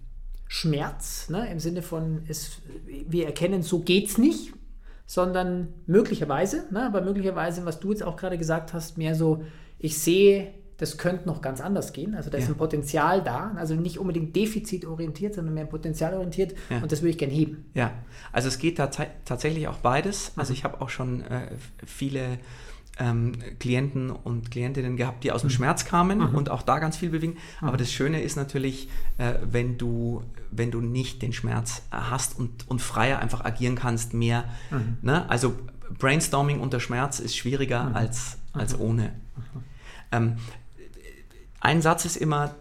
Schmerz, 0.49 1.29
ne, 1.29 1.51
im 1.51 1.59
Sinne 1.59 1.83
von, 1.83 2.23
es, 2.29 2.61
wir 2.87 3.27
erkennen, 3.27 3.63
so 3.63 3.81
geht 3.81 4.09
es 4.09 4.19
nicht, 4.19 4.53
sondern 5.07 5.69
möglicherweise, 5.87 6.65
ne, 6.71 6.85
aber 6.87 7.01
möglicherweise, 7.01 7.65
was 7.65 7.81
du 7.81 7.91
jetzt 7.91 8.03
auch 8.03 8.17
gerade 8.17 8.39
gesagt 8.39 8.75
hast, 8.75 8.99
mehr 8.99 9.15
so, 9.15 9.45
ich 9.79 9.99
sehe, 9.99 10.53
das 10.79 10.99
könnte 10.99 11.27
noch 11.27 11.41
ganz 11.41 11.61
anders 11.61 11.93
gehen. 11.93 12.15
Also 12.15 12.29
da 12.29 12.37
ist 12.37 12.49
ein 12.49 12.57
Potenzial 12.57 13.23
da, 13.23 13.53
also 13.57 13.75
nicht 13.75 13.99
unbedingt 13.99 14.37
defizitorientiert, 14.37 15.35
sondern 15.35 15.55
mehr 15.55 15.65
potenzialorientiert 15.65 16.55
ja. 16.69 16.83
und 16.83 16.93
das 16.93 17.01
würde 17.01 17.11
ich 17.11 17.19
gerne 17.19 17.33
heben. 17.33 17.65
Ja, 17.73 17.93
also 18.33 18.49
es 18.49 18.59
geht 18.59 18.79
da 18.79 18.89
tatsächlich 18.89 19.69
auch 19.69 19.79
beides. 19.79 20.33
Also 20.37 20.51
mhm. 20.51 20.57
ich 20.57 20.65
habe 20.65 20.81
auch 20.83 20.91
schon 20.91 21.23
äh, 21.23 21.49
viele 21.87 22.39
ähm, 22.99 23.33
Klienten 23.59 24.11
und 24.11 24.51
Klientinnen 24.51 24.97
gehabt, 24.97 25.25
die 25.25 25.33
aus 25.33 25.43
dem 25.43 25.49
mhm. 25.49 25.55
Schmerz 25.55 25.85
kamen 25.85 26.19
mhm. 26.19 26.35
und 26.35 26.51
auch 26.51 26.63
da 26.63 26.79
ganz 26.79 26.97
viel 26.97 27.11
bewegen. 27.11 27.37
Mhm. 27.61 27.69
Aber 27.69 27.77
das 27.77 27.93
Schöne 27.93 28.23
ist 28.23 28.37
natürlich, 28.37 28.89
äh, 29.19 29.35
wenn, 29.43 29.79
du, 29.79 30.23
wenn 30.51 30.71
du 30.71 30.81
nicht 30.81 31.23
den 31.23 31.33
Schmerz 31.33 31.83
hast 31.91 32.39
und, 32.39 32.69
und 32.69 32.81
freier 32.81 33.19
einfach 33.19 33.45
agieren 33.45 33.75
kannst, 33.75 34.15
mehr. 34.15 34.45
Mhm. 34.71 34.99
Ne? 35.03 35.29
Also 35.29 35.57
Brainstorming 35.99 36.61
unter 36.61 36.81
Schmerz 36.81 37.21
ist 37.21 37.37
schwieriger 37.37 37.85
mhm. 37.85 37.97
als, 37.97 38.39
als 38.53 38.79
ohne. 38.79 39.13
Ähm, 40.13 40.37
ein 41.61 41.83
Satz 41.83 42.05
ist 42.05 42.17
immer, 42.17 42.55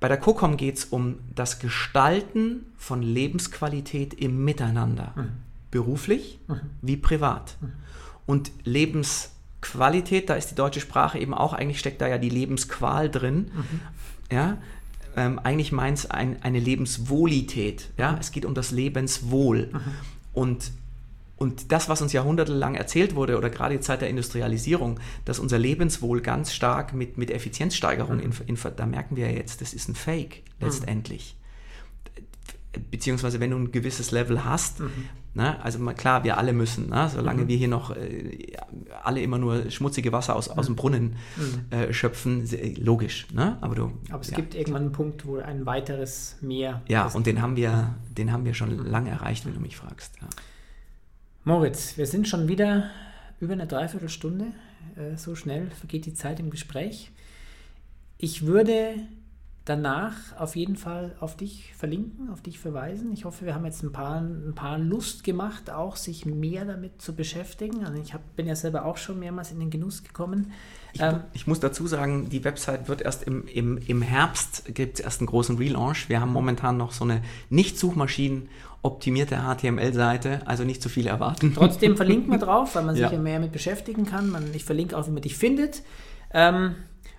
bei 0.00 0.08
der 0.08 0.16
COCOM 0.16 0.56
geht 0.56 0.78
es 0.78 0.84
um 0.86 1.20
das 1.34 1.60
Gestalten 1.60 2.66
von 2.76 3.02
Lebensqualität 3.02 4.14
im 4.14 4.44
Miteinander. 4.44 5.14
Beruflich 5.70 6.40
wie 6.80 6.96
privat. 6.96 7.56
Und 8.26 8.50
Lebens 8.64 9.31
Qualität, 9.62 10.28
da 10.28 10.34
ist 10.34 10.50
die 10.50 10.54
deutsche 10.54 10.80
Sprache 10.80 11.18
eben 11.18 11.32
auch, 11.32 11.54
eigentlich 11.54 11.78
steckt 11.78 12.02
da 12.02 12.08
ja 12.08 12.18
die 12.18 12.28
Lebensqual 12.28 13.08
drin. 13.08 13.50
Mhm. 13.54 13.80
Ja, 14.30 14.58
ähm, 15.16 15.38
eigentlich 15.38 15.72
meint 15.72 15.98
es 15.98 16.10
ein, 16.10 16.42
eine 16.42 16.58
Lebenswohlität. 16.58 17.88
Ja, 17.96 18.12
mhm. 18.12 18.18
es 18.18 18.32
geht 18.32 18.44
um 18.44 18.54
das 18.54 18.70
Lebenswohl. 18.70 19.70
Mhm. 19.72 19.80
Und, 20.34 20.72
und 21.36 21.72
das, 21.72 21.88
was 21.88 22.02
uns 22.02 22.12
jahrhundertelang 22.12 22.74
erzählt 22.74 23.14
wurde, 23.14 23.38
oder 23.38 23.50
gerade 23.50 23.76
die 23.76 23.80
Zeit 23.80 24.00
der 24.02 24.10
Industrialisierung, 24.10 25.00
dass 25.24 25.38
unser 25.38 25.58
Lebenswohl 25.58 26.20
ganz 26.20 26.52
stark 26.52 26.92
mit, 26.92 27.16
mit 27.16 27.30
Effizienzsteigerung, 27.30 28.16
mhm. 28.16 28.32
in, 28.46 28.56
in, 28.56 28.58
da 28.76 28.86
merken 28.86 29.16
wir 29.16 29.30
ja 29.30 29.36
jetzt, 29.36 29.60
das 29.60 29.72
ist 29.72 29.88
ein 29.88 29.94
Fake 29.94 30.42
mhm. 30.58 30.66
letztendlich 30.66 31.36
beziehungsweise 32.90 33.40
wenn 33.40 33.50
du 33.50 33.56
ein 33.58 33.72
gewisses 33.72 34.10
Level 34.10 34.44
hast, 34.44 34.80
mhm. 34.80 34.90
ne, 35.34 35.62
also 35.62 35.78
klar, 35.92 36.24
wir 36.24 36.38
alle 36.38 36.52
müssen, 36.52 36.88
ne, 36.88 37.10
solange 37.12 37.42
mhm. 37.42 37.48
wir 37.48 37.56
hier 37.56 37.68
noch 37.68 37.94
äh, 37.94 38.52
alle 39.02 39.22
immer 39.22 39.38
nur 39.38 39.70
schmutzige 39.70 40.12
Wasser 40.12 40.36
aus, 40.36 40.48
aus 40.48 40.66
dem 40.66 40.72
mhm. 40.72 40.76
Brunnen 40.76 41.16
mhm. 41.36 41.76
äh, 41.76 41.92
schöpfen, 41.92 42.48
logisch. 42.78 43.26
Ne? 43.32 43.58
Aber, 43.60 43.74
du, 43.74 43.92
Aber 44.10 44.20
es 44.20 44.30
ja. 44.30 44.36
gibt 44.36 44.54
irgendwann 44.54 44.82
einen 44.82 44.92
Punkt, 44.92 45.26
wo 45.26 45.36
ein 45.36 45.66
weiteres 45.66 46.36
Meer. 46.40 46.82
Ja, 46.88 47.06
und 47.08 47.26
den 47.26 47.42
haben 47.42 47.56
wir, 47.56 47.94
den 48.16 48.32
haben 48.32 48.44
wir 48.44 48.54
schon 48.54 48.86
lange 48.86 49.10
erreicht, 49.10 49.44
wenn 49.46 49.54
du 49.54 49.60
mich 49.60 49.76
fragst. 49.76 50.14
Ja. 50.20 50.28
Moritz, 51.44 51.96
wir 51.96 52.06
sind 52.06 52.28
schon 52.28 52.48
wieder 52.48 52.90
über 53.40 53.52
eine 53.52 53.66
Dreiviertelstunde. 53.66 54.46
Äh, 54.96 55.16
so 55.16 55.34
schnell 55.34 55.70
vergeht 55.70 56.06
die 56.06 56.14
Zeit 56.14 56.40
im 56.40 56.50
Gespräch. 56.50 57.10
Ich 58.18 58.46
würde 58.46 58.94
danach 59.64 60.14
auf 60.38 60.56
jeden 60.56 60.76
Fall 60.76 61.14
auf 61.20 61.36
dich 61.36 61.72
verlinken, 61.76 62.30
auf 62.30 62.42
dich 62.42 62.58
verweisen. 62.58 63.12
Ich 63.12 63.24
hoffe, 63.24 63.46
wir 63.46 63.54
haben 63.54 63.64
jetzt 63.64 63.82
ein 63.84 63.92
paar, 63.92 64.20
ein 64.20 64.54
paar 64.56 64.76
Lust 64.76 65.22
gemacht, 65.22 65.70
auch 65.70 65.94
sich 65.94 66.26
mehr 66.26 66.64
damit 66.64 67.00
zu 67.00 67.14
beschäftigen. 67.14 67.84
Also 67.84 68.00
ich 68.02 68.12
hab, 68.12 68.34
bin 68.34 68.46
ja 68.46 68.56
selber 68.56 68.84
auch 68.84 68.96
schon 68.96 69.20
mehrmals 69.20 69.52
in 69.52 69.60
den 69.60 69.70
Genuss 69.70 70.02
gekommen. 70.02 70.52
Ich, 70.94 71.00
ähm, 71.00 71.20
ich 71.32 71.46
muss 71.46 71.60
dazu 71.60 71.86
sagen, 71.86 72.28
die 72.28 72.42
Website 72.44 72.88
wird 72.88 73.02
erst 73.02 73.22
im, 73.22 73.46
im, 73.46 73.78
im 73.78 74.02
Herbst, 74.02 74.74
gibt 74.74 74.98
es 74.98 75.04
erst 75.04 75.20
einen 75.20 75.28
großen 75.28 75.56
Relaunch. 75.56 76.08
Wir 76.08 76.20
haben 76.20 76.32
momentan 76.32 76.76
noch 76.76 76.92
so 76.92 77.04
eine 77.04 77.22
nicht-Suchmaschinen 77.48 78.48
optimierte 78.82 79.36
HTML-Seite, 79.36 80.40
also 80.44 80.64
nicht 80.64 80.82
zu 80.82 80.88
viel 80.88 81.06
erwarten. 81.06 81.52
Trotzdem 81.54 81.96
verlinken 81.96 82.32
wir 82.32 82.38
drauf, 82.44 82.74
weil 82.74 82.82
man 82.82 82.96
sich 82.96 83.02
ja, 83.02 83.12
ja 83.12 83.18
mehr 83.18 83.38
mit 83.38 83.52
beschäftigen 83.52 84.06
kann. 84.06 84.28
Man, 84.28 84.52
ich 84.54 84.64
verlinke 84.64 84.98
auch, 84.98 85.06
wie 85.06 85.12
man 85.12 85.22
dich 85.22 85.36
findet. 85.36 85.82
Ähm, 86.34 86.74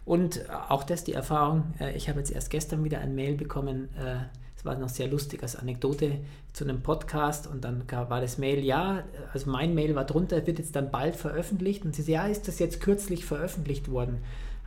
und 0.06 0.49
auch 0.70 0.84
das 0.84 1.04
die 1.04 1.14
Erfahrung, 1.14 1.74
äh, 1.80 1.95
ich 1.95 2.10
habe 2.10 2.20
jetzt 2.20 2.32
erst 2.32 2.49
gestern 2.49 2.84
wieder 2.84 2.99
ein 2.99 3.16
Mail 3.16 3.36
bekommen, 3.36 3.89
äh, 3.97 4.18
es 4.56 4.66
war 4.66 4.76
noch 4.76 4.89
sehr 4.89 5.08
lustig 5.08 5.43
als 5.43 5.56
Anekdote 5.56 6.20
zu 6.54 6.64
einem 6.64 6.82
Podcast 6.82 7.47
und 7.47 7.66
dann 7.66 7.84
war 7.91 8.22
das 8.22 8.38
Mail, 8.38 8.64
ja, 8.64 9.04
also 9.34 9.49
mein 9.49 9.74
Mail 9.76 9.95
war 9.95 10.06
drunter, 10.06 10.45
wird 10.47 10.60
jetzt 10.60 10.76
dann 10.76 10.89
bald 10.89 11.16
veröffentlicht 11.16 11.84
und 11.84 11.95
sie 11.95 12.01
sagt, 12.01 12.14
ja, 12.14 12.28
ist 12.28 12.47
das 12.47 12.60
jetzt 12.60 12.80
kürzlich 12.80 13.26
veröffentlicht 13.26 13.89
worden? 13.89 14.20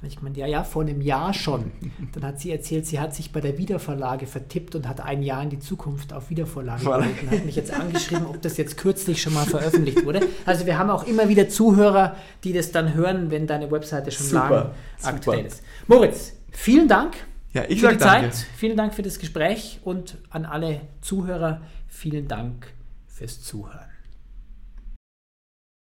Und 0.02 0.08
ich 0.08 0.20
meine, 0.20 0.36
ja, 0.36 0.46
ja, 0.46 0.62
vor 0.62 0.82
einem 0.82 1.00
Jahr 1.00 1.32
schon. 1.32 1.72
Dann 2.12 2.24
hat 2.24 2.38
sie 2.38 2.50
erzählt, 2.50 2.84
sie 2.86 3.00
hat 3.00 3.14
sich 3.14 3.32
bei 3.32 3.40
der 3.40 3.56
Wiedervorlage 3.56 4.26
vertippt 4.26 4.74
und 4.74 4.86
hat 4.86 5.00
ein 5.00 5.22
Jahr 5.22 5.42
in 5.42 5.48
die 5.48 5.58
Zukunft 5.58 6.12
auf 6.12 6.28
Wiedervorlage 6.28 6.84
gehalten. 6.84 7.08
Und 7.22 7.30
hat 7.30 7.44
mich 7.46 7.56
jetzt 7.56 7.72
angeschrieben, 7.72 8.26
ob 8.26 8.42
das 8.42 8.58
jetzt 8.58 8.76
kürzlich 8.76 9.22
schon 9.22 9.32
mal 9.32 9.46
veröffentlicht 9.46 10.04
wurde. 10.04 10.20
Also 10.44 10.66
wir 10.66 10.78
haben 10.78 10.90
auch 10.90 11.06
immer 11.06 11.28
wieder 11.28 11.48
Zuhörer, 11.48 12.16
die 12.44 12.52
das 12.52 12.72
dann 12.72 12.94
hören, 12.94 13.30
wenn 13.30 13.46
deine 13.46 13.70
Webseite 13.70 14.10
schon 14.10 14.26
super, 14.26 14.50
lang 14.50 14.70
aktuell 15.02 15.38
super. 15.38 15.48
ist. 15.48 15.62
Moritz, 15.86 16.32
vielen 16.50 16.88
Dank 16.88 17.16
ja, 17.54 17.64
ich 17.66 17.80
für 17.80 17.88
die 17.88 17.98
Zeit. 17.98 18.22
Danke. 18.22 18.36
Vielen 18.56 18.76
Dank 18.76 18.94
für 18.94 19.02
das 19.02 19.18
Gespräch 19.18 19.80
und 19.82 20.18
an 20.28 20.44
alle 20.44 20.82
Zuhörer 21.00 21.62
vielen 21.88 22.28
Dank 22.28 22.66
fürs 23.06 23.42
Zuhören. 23.42 23.95